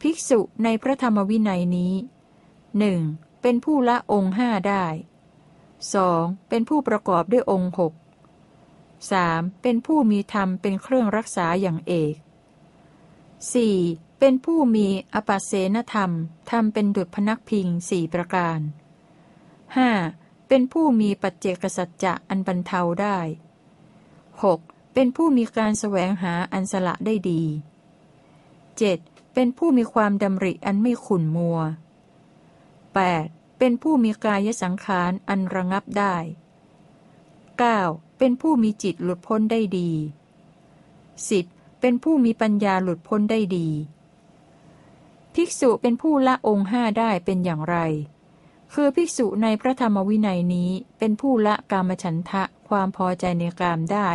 [0.00, 1.94] ภิกษุในพระธรรมวินัยนี้
[2.78, 3.00] หนึ่ง
[3.42, 4.86] เป็นผู้ละองค์ห้าได้
[5.68, 6.48] 2.
[6.48, 7.92] เป็นผู้ประกอบด้วยองค์หก
[8.82, 9.62] 3.
[9.62, 12.14] เป็นผู้มีธรรมเป็นเครื่องรักษาอย่างเอก
[13.56, 14.11] 4.
[14.24, 16.10] เป็นผู้มีอปัสเสนธรรม
[16.50, 18.58] ทำเป็นดุจพนักพิงสี่ประการ
[19.94, 20.48] 5.
[20.48, 23.18] เป็นผู้มีปัจเจกสัจจะอันบรรเทาได้
[24.22, 24.94] 6.
[24.94, 27.42] เป็นผู้มีการแสวงหาอันสละได้ดี
[28.58, 29.34] 7.
[29.34, 31.58] เป็นผู้มีความดำริอันไม่ขุนมัว
[32.78, 33.58] 8.
[33.58, 36.16] เป็นผู้มีกายสังขารอันระงับได้
[37.76, 38.18] 9.
[38.18, 39.90] เป็นผู้มีจิตหลุดพ้นได้ดี
[40.66, 41.80] 10.
[41.80, 43.68] เป็นผู้มีปัญญาหลุดพ้นได้ดี
[45.34, 47.76] ภิกษุเป็นผู้ละองค์ห้าได้เป็นอย่างไร
[48.74, 54.10] คือภิกษุในพระธรรมวินัยนี้เป็นผู้ละกามฉันทะความพอใจในกามได้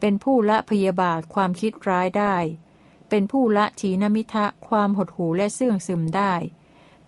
[0.00, 2.36] เป็นผู้ละพยาบาทความคิดร้ายได้
[3.08, 6.34] เป็นผู้ละถีนมิทะความหดหูและเสื่องซึมได้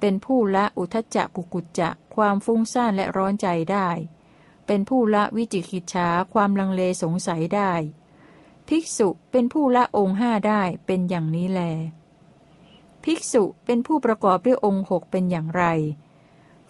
[0.01, 3.89] เป็นผู้ละอุทจจะกุกุจจะความฟุ้งซ่านและร้อนใจได้
[4.66, 7.73] เป็นผู้ละวิจิกิจฉาความลังเลสงสัยได้
[8.69, 11.62] ภิกษุเป็นผู้ละองค์ห้าได้เป็นอย่างนี้แล
[13.05, 15.65] ภิกษุเป็นผู้ประกอบด้วยองค์หกเป็นอย่างไร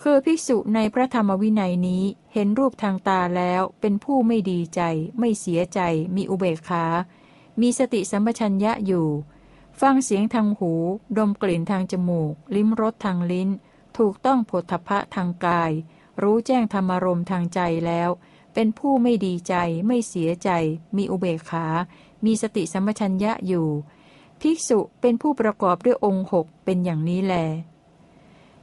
[0.03, 4.81] คือภิกษุในพระธรรมวินัยนี้เห็นรูปทางตาแล้วเป็นผู้ไม่ดีใจ
[5.19, 5.81] ไม่เสียใจ
[6.17, 6.85] มีอุเบกขา
[7.61, 9.09] มีสติสัมปชัญญะอยู่
[9.81, 10.73] ฟังเสียงทางหู
[11.17, 13.49] ดมกลิ่นทางจมูก ลิ้มรสทางลิ้น
[13.99, 15.73] ถูกต้องผลทพะทางกาย
[16.23, 18.11] รู้แจ้งธรรมารมทางใจแล้ว
[18.55, 19.55] เป็นผู้ไม่ดีใจ
[19.87, 20.51] ไม่เสียใจ
[20.97, 21.67] มีอุเบกขา
[22.25, 23.69] มีสติสัมปชัญญะอยู่
[24.43, 27.35] ภิกษุเป็นผู้ประกอบด้วยองค์หกเป็นอย่างนี้แล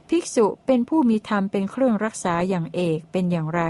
[0.08, 3.62] ภิกษุเป็นผู้มีธรรมเป็นเครื่องรักษาอย่างเอกเป็นอย่างไร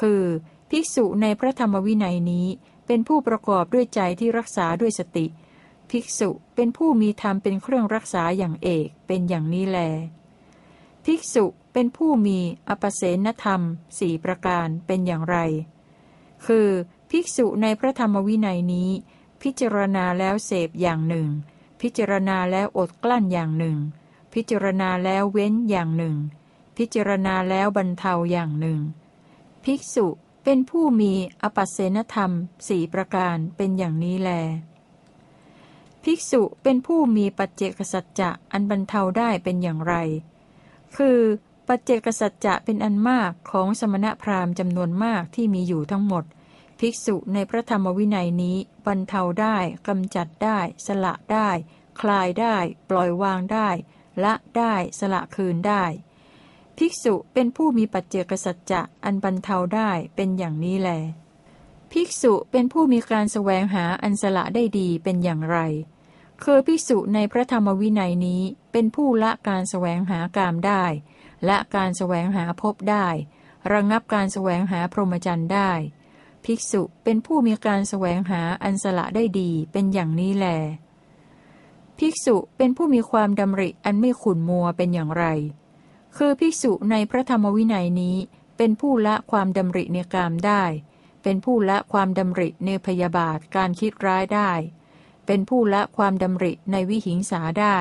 [0.00, 0.22] คือ
[0.70, 2.46] ภิกษุในพระธรรมวินัยนี้
[2.86, 5.26] เป็นผู้ประกอบด้วยใจที่รักษาด้วยสติ
[5.90, 9.78] ภิกษุเป็นผู้มีธรรมเป็นเครื่องรักษาอย่างเอกเป็นอย่างนี้แล
[11.04, 12.38] ภิกษุเป็นผู้มี
[12.68, 13.60] อปเสนธรรม
[13.98, 15.36] สี่ประการเป็นอย่างไร
[16.46, 16.68] คือ
[17.10, 18.90] ภิกษุในพระธรรมวินัยนี้
[19.42, 21.28] พิจารณาแล้วเสพอย่างหนึ่ง
[21.80, 23.78] พิจารณาแล้วอดกลั้นอย่างหนึ่ง
[24.34, 26.16] พิจารณาแล้วเว้นอย่างหนึ่ง
[26.76, 28.80] พิจารณาแล้วบรรเทาอย่างหนึ่ง
[29.64, 30.06] ภิกษุ
[30.44, 32.30] เป็นผู้มีอปัสเสนธรรม
[32.68, 34.30] สี่ประการเป็นอย่างนี้แล
[36.02, 39.94] ภิกษุเป็นผู้มีปัจเจกสัจจะอันบรรเทาได้เป็นอย่างไร
[40.96, 41.18] คือ
[41.68, 46.24] ปัจเจกสัจจะเป็นอันมากของสมณพราหมณ์จำนวนมากที่มีอยู่ทั้งหมด
[46.80, 49.56] ภิกษุในพระธรรมวินัยนี้บรรเทาได้
[49.88, 51.48] กำจัดได้ สละได้
[52.00, 52.56] คลายได้
[52.90, 53.68] ปล่อยวางได้
[54.24, 55.84] ละได้สละคืนได้
[56.78, 60.90] ภิกษุเป็นผู้มีปัจเจกสัจจะอันบรรเทาได้เป็นอย่างนี้แล
[61.92, 65.58] ภิกษุเป็นผู้มีการแสวงหาอันสละได้ดีเป็นอย่างไร
[66.42, 68.42] คือภิกษุในพระธรรมวินัยนี้
[68.72, 70.84] เป็นผู้ละการแสวงหากามได้
[71.44, 73.06] และการแสวงหาพบได้
[73.72, 75.70] ระงับการแสวงหาพรหมจรรย์ได้
[76.46, 80.46] ภิกษุเป็นผู้มีการแสวงหาอันสละได้ดีเป็นอย่างนี้แล
[81.98, 85.24] ภิกษุเป็นผู้มีความดำริอันไม่ขุนมัวเป็นอย่างไร
[86.16, 88.16] คือภิกษุในพระธรรมวินัยนี้
[88.56, 90.62] เป็นผู้ละความดำริในกามได้
[91.22, 94.50] เป็นผู้ละความดำริในพยาบาทการคิดร้ายได้
[95.26, 97.76] เป็นผู้ละความดำริในวิหิงสาได้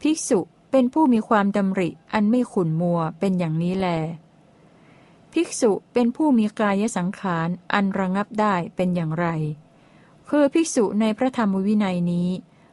[0.00, 0.40] ภิกษุ
[0.70, 3.88] เป็นผู้มีความดำริอันไม่ขุนมัวเป็นอย่างนี้แล
[5.38, 9.26] ภิกษุเป็นผู้มีกายสังขารอันระงับได้เป็นอย่างไร
[10.28, 12.28] คือภิกษุในพระธรรมวินัยนี้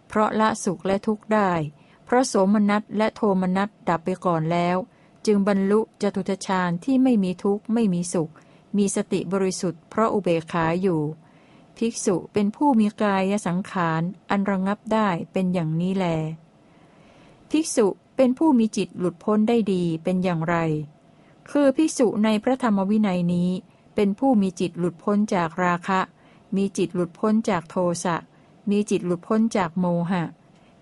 [0.07, 1.51] เพราะละสุขและทุกข์ได้
[2.05, 4.77] เพราะโสมนัสและโทมนัสดับไปก่อนแล้ว
[5.25, 8.31] จึงบรรลุจตุทชาญที่ไม่มีทุกข์ไม่มีสุข
[8.77, 11.01] มีสติบริสุทธิ์เพราะอุเบกขาอยู่
[11.77, 16.05] ภิกษุเป็นผู้มีกายสังขารอันระงงับได้เป็นอย่างนี้แล
[17.49, 20.57] ภิกษุเป็นผู้มีจิตหลุดพ้นได้ดีเป็นอย่างไร
[21.51, 23.49] คือภิกษุในพระธรรมวินัยนี้
[23.95, 25.99] เป็นผู้มีจิตหลุดพ้นจากราคะ
[26.55, 28.15] มีจิตหลุดพ้นจากโทสะ
[28.69, 30.23] มีจิตหลุดพ้นจากโมหะ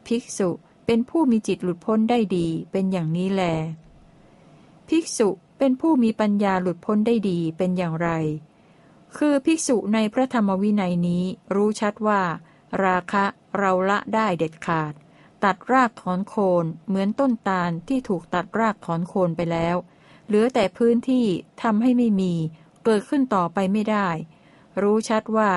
[0.08, 0.50] ภิกษุ
[0.86, 3.44] เป็นผู้มีจิตหลุดพ้นได้ดี เป็นอย่างนี้แล
[4.90, 8.10] ภิกษุเป็นผู้มีปัญญาหลุดพ้นได้ดีเป็นอย่างไร
[9.18, 11.24] คือภิกษุในพระธรรมวินัยนี้
[11.56, 12.22] รู้ชัดว่า
[12.84, 13.26] ราคะ
[13.58, 14.94] เราละได้เด็ดขาด
[15.44, 19.76] ตัดรากถอนโคนเหมือนต้นตาลที่ถูกตัดรากถอนโคนไปแล้ว
[20.32, 21.28] เหลือแต่พื้นที่
[21.64, 22.34] ทำให้ไม่มี
[22.86, 24.08] เกิดขึ้นต่อไปไม่ได้
[24.82, 25.52] รู้ชัดว่า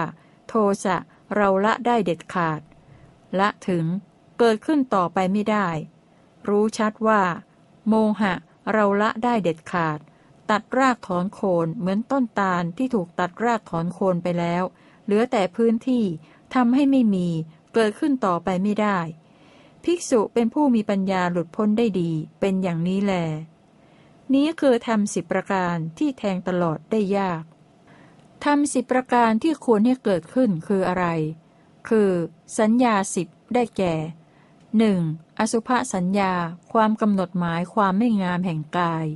[0.48, 0.96] โทสะ
[1.34, 2.60] เราละได้เด็ดขาด
[3.38, 3.84] ละถึง
[4.38, 5.68] เกิดขึ้นต่อไปไม่ได้
[6.48, 7.22] รู้ชัดว่า
[7.88, 8.34] โมหะ
[8.72, 9.98] เราละได้เด็ดขาด
[10.50, 14.62] ตัดรากถอนโคนเหมือนต้นตาลที่ถูกตัดรากถอนโคนไปแล้ว
[15.04, 16.04] เหลือแต่พื้นที่
[16.54, 17.28] ทำให้ไม่มี
[17.74, 18.98] เกิดขึ้นต่อไปไม่ได้
[19.84, 22.10] ภิกษุเป็นผู้มีปัญญาหลุดพ้นได้ดี
[22.40, 23.14] เป็นอย่างนี้แล
[24.32, 27.42] นี้คือทำสิบประการที่แทงตลอดได้ยาก
[28.44, 31.06] ทำสิบประการที่ควรให้เกิดขึ้นคืออะไร
[31.88, 32.10] คือ
[32.58, 33.94] สัญญาสิบได้แก่
[34.78, 35.00] หนึ่ง
[35.38, 36.32] อสุภสัญญา
[36.72, 39.06] ความกำหนดหมายความไม่งามแห่งกาย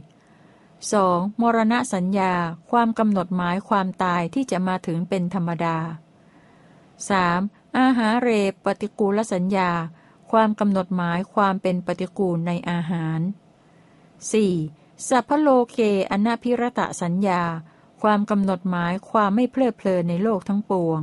[0.66, 1.40] 2.
[1.40, 2.32] มรณะสัญญา
[2.70, 5.78] ความกำหนดหมายความตายที่จะมาถึงเป็นธรรมดา
[6.58, 7.78] 3.
[7.78, 8.28] อาหารเร
[8.64, 9.70] ปฏิกูลสัญญา
[10.30, 13.20] ความกำหนดหมายความเป็นปฏิกูลในอาหาร
[14.42, 14.77] 4.
[15.06, 15.76] สัพพโลเค
[16.10, 17.42] อนาพิรตะสัญญา
[18.02, 21.00] ความกำหนดหมายความไม่เพลิดเพลินในโลกทั้งปวง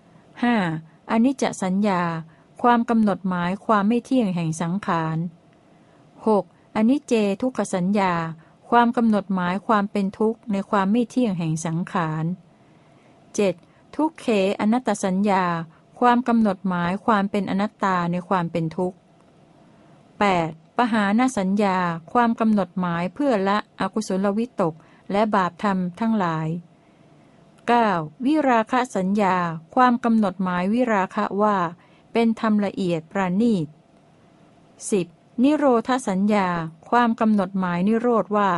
[0.00, 1.10] 5.
[1.10, 2.02] อนิจจสัญญา
[2.62, 5.16] ความกำหนดหมายความไม่เที่ยงแห่งสังขาร
[5.96, 6.76] 6.
[6.76, 8.14] อนิจเจทุกขสัญญา
[8.70, 12.24] ความกำหนดหมายความเป็นทุกข์ในความไม่เที่ยงแห่งสังขาร
[13.30, 13.96] 7.
[13.96, 14.26] ทุกเข
[14.60, 15.44] อนัตตสัญญา
[16.00, 20.67] ความกำหนดหมายความเป็นอนัตตาในความเป็นทุกข์ 8.
[20.78, 21.78] ปหาณสัญญา
[22.12, 24.74] ความกำหนดหมายเพื่อละอกุศลวิตก
[25.12, 26.48] และบาปธรรมทั้งหลาย
[27.56, 28.26] 9.
[28.26, 29.36] วิราคะสัญญา
[29.74, 31.56] ความกำหนดหมายวิราคะว่า
[32.12, 33.66] เป็นธรรมละเอียดประณีต
[34.74, 35.42] 10.
[35.42, 36.48] นิโรธสัญญา
[36.90, 38.50] ความกำหนดหมายนิโรธว่า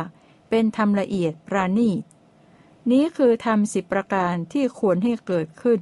[0.49, 2.03] เป็นธรรมละเอียดประณีต
[2.91, 5.79] นี้คือธรรมสิบประการที่ควรให้เกิดขึ้น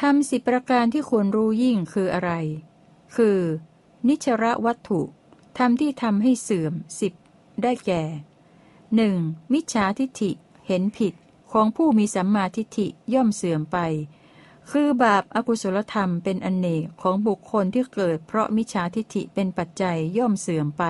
[0.00, 2.32] ธรรมสิบประการที่ควรรู้ยิ่งคืออะไร
[3.16, 3.38] คือ
[4.06, 5.00] นิชระวัตถุ
[5.58, 7.12] ธรรมที่ทำให้เสื่อมสิบ
[7.62, 8.02] ได้แก่
[8.96, 9.16] หนึ่ง
[9.52, 10.30] มิจฉาทิฏฐิ
[10.66, 11.14] เห็นผิด
[11.52, 13.78] ของผู้มีสัมมาทิฏฐิย่อมเสื่อมไป
[14.70, 20.84] คือบาปอากุศลธรรมเป็นอนเนกของบุคคลที่เกิด เพราะมิจฉาทิฏฐิเป็นปัจจัยย่อมเสื่อมไป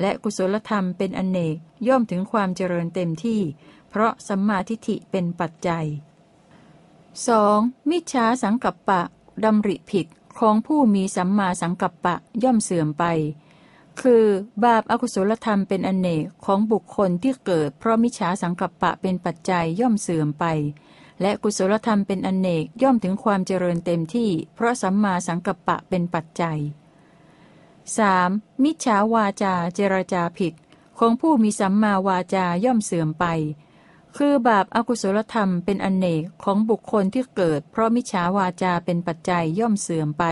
[0.00, 1.56] และกุศลธรรมเป็นอนเนก
[1.88, 3.40] ย่อมถึงความเจริญเต็มที่
[3.90, 5.86] เพราะสัมมาทิฏฐิเป็นปัจจัย
[7.08, 7.90] 2.
[7.90, 9.00] มิจฉาสังกัปปะ
[9.44, 10.06] ดำริผิด
[10.38, 13.04] ของผู้มีสัมมาสังกัปปะย่อมเสื่อมไป
[14.00, 14.24] คือ
[14.64, 20.44] บาปอากุศลธรรมเป็นอนเนกของบุคคลที่เกิด เพราะมิจฉาสังกัปปะเป็นปัจจัยย่อมเสื่อมไป
[21.20, 26.58] และกุศลธรรมเป็นอนเนกย่อมถึงความเจริญเต็มที่ เพราะสัมมาสังกัปปะเป็นปัจจัย
[27.80, 28.62] 3.
[28.62, 30.54] มิจฉาวาจาเจรจาผิด
[30.98, 33.24] ของผู้มีสัมมาวาจาย่อมเสื่อมไป
[34.16, 40.24] คือบาปอากุศลธรรมเป็นอนเนกของบุคคลที่เกิด เพราะมิจฉาวาจาเป็นปัจจัยย่อมเสื่อมไป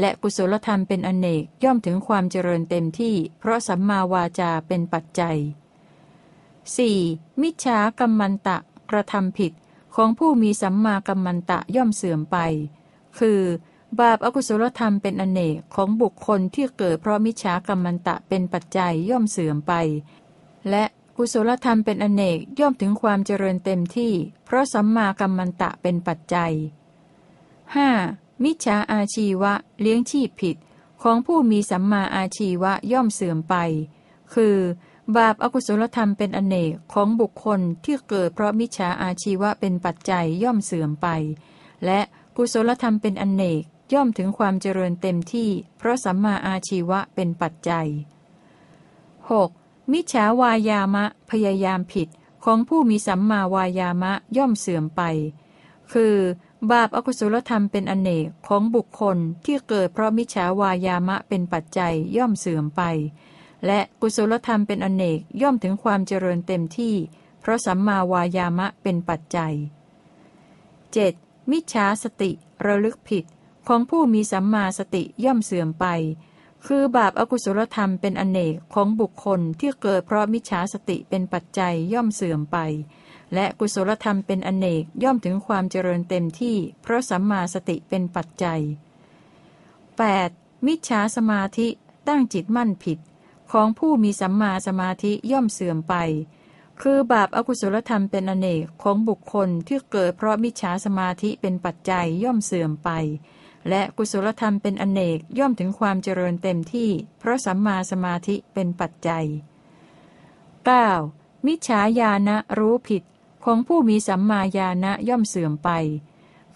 [0.00, 5.38] และกุศลธรรมเป็นอนเนกย่อมถึงความเจริญเต็มที่ เพราะสัมมาวาจาเป็นปัจจัย
[6.58, 7.42] 4.
[7.42, 8.58] มิจฉากัมมันตะ
[8.90, 9.52] กระทำผิด
[9.94, 12.36] ของผู้มีสัมมากัมมันตะย่อมเสื่อมไป
[13.18, 13.40] คือ
[14.00, 19.72] บาปอากุศลธรรมเป็นอนเนกของบุคคลที่เกิดเพราะมิจฉากัมมันตะเป็นปัจจัยย่อมเสื่อมไป
[20.70, 20.84] และ
[21.16, 24.12] กุศลธรรมเป็นอเนกย่อมถึงความเจริญเต็มที่
[24.44, 26.52] เพราะสัมมากัมมันตะเป็นปัจจัย
[27.68, 28.42] 5.
[28.42, 30.56] มิจฉาอาชีวะเลี้ยงชีพผิด
[31.02, 33.54] ของผู้มีสัมมาอาชีวะย่อมเสื่อมไป
[34.34, 34.56] คือ
[35.16, 41.08] บาปอากุศลธรรมเป็นอเนกของบุคคลที่เกิดเพราะมิจฉาอาชีวะเป็นปัจจัยย่อมเสื่อมไป
[41.84, 42.00] และ
[42.36, 43.62] กุศลธรรมเป็นอเนก
[43.94, 47.86] ย่อมถึงความเจริญเต็มที่ เพราะสัมมาอาชีวะเป็นปัจจัย
[49.30, 49.61] 6.
[49.90, 52.08] มิจฉาวายามะ พยายามผิด
[52.44, 55.02] ของผู้มีสัมมาวายามะย่อมเสื่อมไป
[55.92, 56.14] คือ
[56.70, 62.82] บาปอากุศลธรรมเป็นอนเนกของบุคคลที่เกิดเพราะมิจฉาวายามะเป็นปัจจัยย่อมเสื่อมไป
[63.66, 66.94] และกุศลธรรมเป็นอนเนกย่อมถึงความเจริญเต็มที่
[67.40, 69.54] เพราะสัมมาวายามะเป็นปัจจัย
[70.72, 71.50] 7.
[71.50, 72.30] มิจฉาสติ
[72.66, 73.24] ระลึกผิด
[73.68, 75.86] ของผู้มีสัมมาสติย่อมเสื่อมไป
[76.66, 82.58] คือบาปอากุศลธรรมเป็นอนเนกของบุคคลที่เกิดเพราะมิจฉาสติเป็นปัจจัยย่อมเสื่อมไป
[83.34, 88.60] และกุศลธรรมเป็นอนเนกย่อมถึงความเจริญเต็มที่ เพราะสัมมาสติเป็นปัจจัย
[89.88, 90.66] 8.
[90.66, 91.68] มิจฉาสมาธิ
[92.08, 92.98] ตั้งจิตมั่นผิด
[93.52, 95.94] ของผู้มีสัมมาสมาธิย่อมเสื่อมไป
[96.80, 102.90] คือบาปอากุศลธรรมเป็นอเนกของบุคคลที่เกิดเพราะมิจฉาสมาธิเป็นปัจจัยย่อมเสื่อมไป
[103.68, 109.26] และกุศลธรรมเป็นอเนกย่อมถึงความเจริญเต็มที่ เพราะสัมมาสมาธิเป็นปัจจัย
[110.76, 111.46] 9.
[111.46, 113.02] มิจฉาญาณะรู้ผิด
[113.44, 115.70] ของผู้มีสัมมาญาณะย่อมเสื่อมไป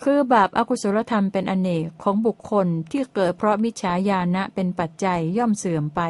[0.03, 6.01] คือบาปอากุศลธรรมเป็นอเนกของบุคคลที่เกิดเพราะมิจฉาญาณะเป็นปัจจัยย่อมเสื่อมไป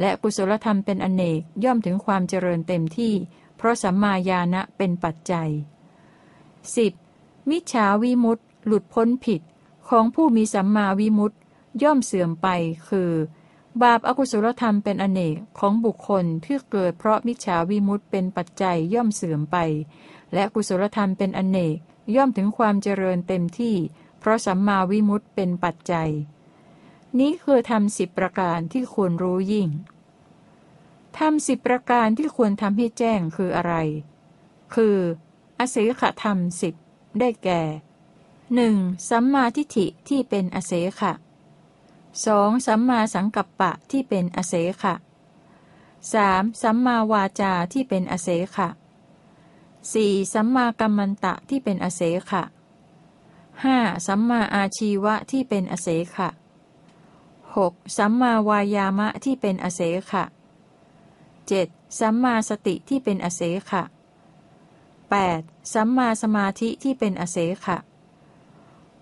[0.00, 3.14] และกุศลธรรมเป็นอเนกย่อมถึงความเจริญเต็มที่
[3.56, 5.50] เพราะสัมมาญาณะเป็นปัจจัย
[6.70, 7.50] 10.
[7.50, 9.40] มิจฉาวิมุตติหลุดพ้นผิด
[9.88, 11.36] ของผู้มีสัมมาวิมุตติ
[11.82, 12.48] ย่อมเสื่อมไป
[12.88, 13.12] คือ
[13.82, 19.56] บาปอากุศลธรรมเป็นอเนกของบุคคลที่เกิดเพราะมิจฉาวิมุตเป็นปัจจัยย่อมเสื่อมไป
[20.34, 21.76] และกุศลธรรมเป็นอเนก
[22.16, 23.76] ย่อมถึงความเจริญเต็มที่
[24.18, 26.10] เพราะสัมมาวิมุตเป็นปัจจัย
[27.18, 29.68] นี้คือทำสิบประการที่ควรรู้ยิ่ง
[31.18, 33.74] ทำสิบประการที่ควรทำให้แจ้งคืออะไร
[34.74, 34.96] คือ
[35.58, 36.74] อเสขธรรมสิบ
[37.20, 37.62] ได้แก่
[38.54, 38.76] หนึ่ง
[39.10, 41.12] สัมมาทิฏฐิที่เป็นอเสขะ
[42.26, 44.94] สองสัมมาสังกัปปะที่เป็นอเสขะ
[46.12, 48.68] สามสัมมาวาจาที่เป็นอเสขะ
[49.92, 52.42] สี่สัมมากัมมันตะที่เป็นอเสขะ
[53.64, 56.28] ห้าสัมมาอาชีวะที่เป็นอเสขะ
[57.56, 60.24] หกสัมมาวายามะที่เป็นอเสขะ
[61.48, 61.68] เจ็ด
[62.00, 63.82] สัมมาสติที่เป็นอเสขะ
[65.10, 65.40] แปด
[65.74, 67.78] สัมมาสมาธิที่เป็นอเสขะ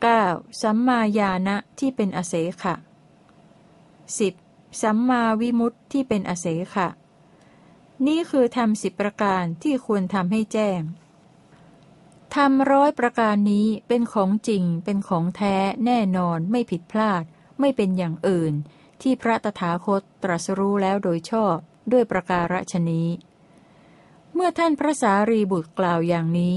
[0.06, 0.28] เก้า
[0.62, 2.74] สัมมาญาณะที่เป็นอเสขะ
[4.18, 4.34] สิบ
[4.82, 6.88] สัมมาวิมุตติที่เป็นอเสขะ
[8.06, 10.80] นี่คือทำสิบประการที่ควรทำให้แจ้ง
[12.34, 15.56] ทำร้อยประการนี้เป็นของจริง เป็นของแท้
[15.86, 17.22] แน่นอนไม่ผิดพลาด
[17.60, 18.54] ไม่เป็นอย่างอื่น
[19.02, 21.56] ที่พระตถาคตตรัสรู้แล้วโดยชอบ
[21.92, 23.08] ด้วยประการฉนี้
[24.34, 26.56] เมื่อท่านพระสารีบุตรกล่าวอย่างนี้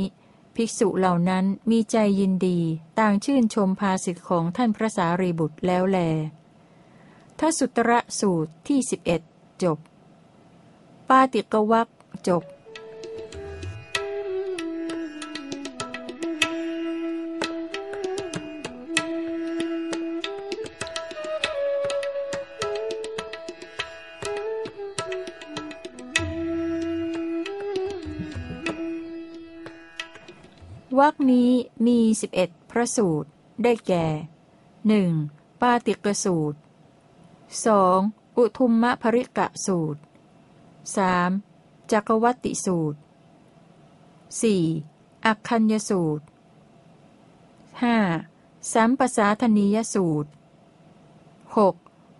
[0.57, 2.59] ภิกษุเหล่านั้นมีใจยินดี
[2.99, 5.97] ต่างชื่นชมภาสิทธิของท่านพระสารีบุตรแล้วแล
[7.39, 9.21] ทสุตระสูตรที่สิบเอ็ด
[9.63, 9.77] จบ
[11.09, 11.87] ปาติกวัก
[12.27, 12.43] จบ
[30.99, 31.51] วักนี้
[31.85, 33.29] มีสิบเอ็ดพระสูตร
[33.63, 34.05] ได้แก่
[34.87, 35.11] หนึ่ง
[35.61, 36.59] ปาติกสูตร
[37.65, 37.99] สอง
[38.37, 39.99] อุทุมมะภริกะสูตร
[40.95, 41.29] สาม
[41.91, 42.99] จักวัติสูตร
[44.41, 44.63] สี่
[45.25, 46.25] อักคัญยสูตร
[47.81, 47.97] ห้า
[48.73, 50.29] สัมปสาธนียสูตร
[51.57, 51.75] หก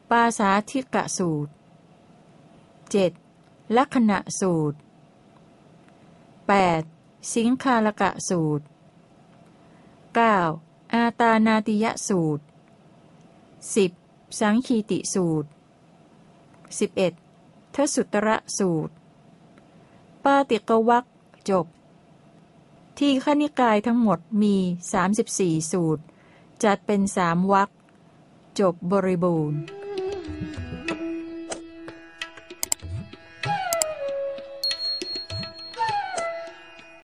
[0.10, 1.52] ปาสาธิกะสูตร
[2.92, 3.12] เจ็ด
[3.78, 4.78] ลักษณะสูตร
[6.48, 6.84] แปด
[7.34, 8.66] สิงคาลกะสูตร
[10.38, 10.94] 9.
[10.94, 12.44] อาตานาติยสูตร
[13.62, 14.40] 10.
[14.40, 15.50] สังคีติสูตร
[17.00, 17.76] 11.
[17.76, 18.94] ทสุตระสูตร
[20.24, 21.06] ปาติกวัก
[21.50, 21.66] จบ
[22.98, 24.56] ที่ขณิกายทั้งหมดมี
[25.14, 26.04] 34 สูตร
[26.64, 27.70] จัดเป็นสามวัก
[28.60, 29.60] จบบริบูรณ์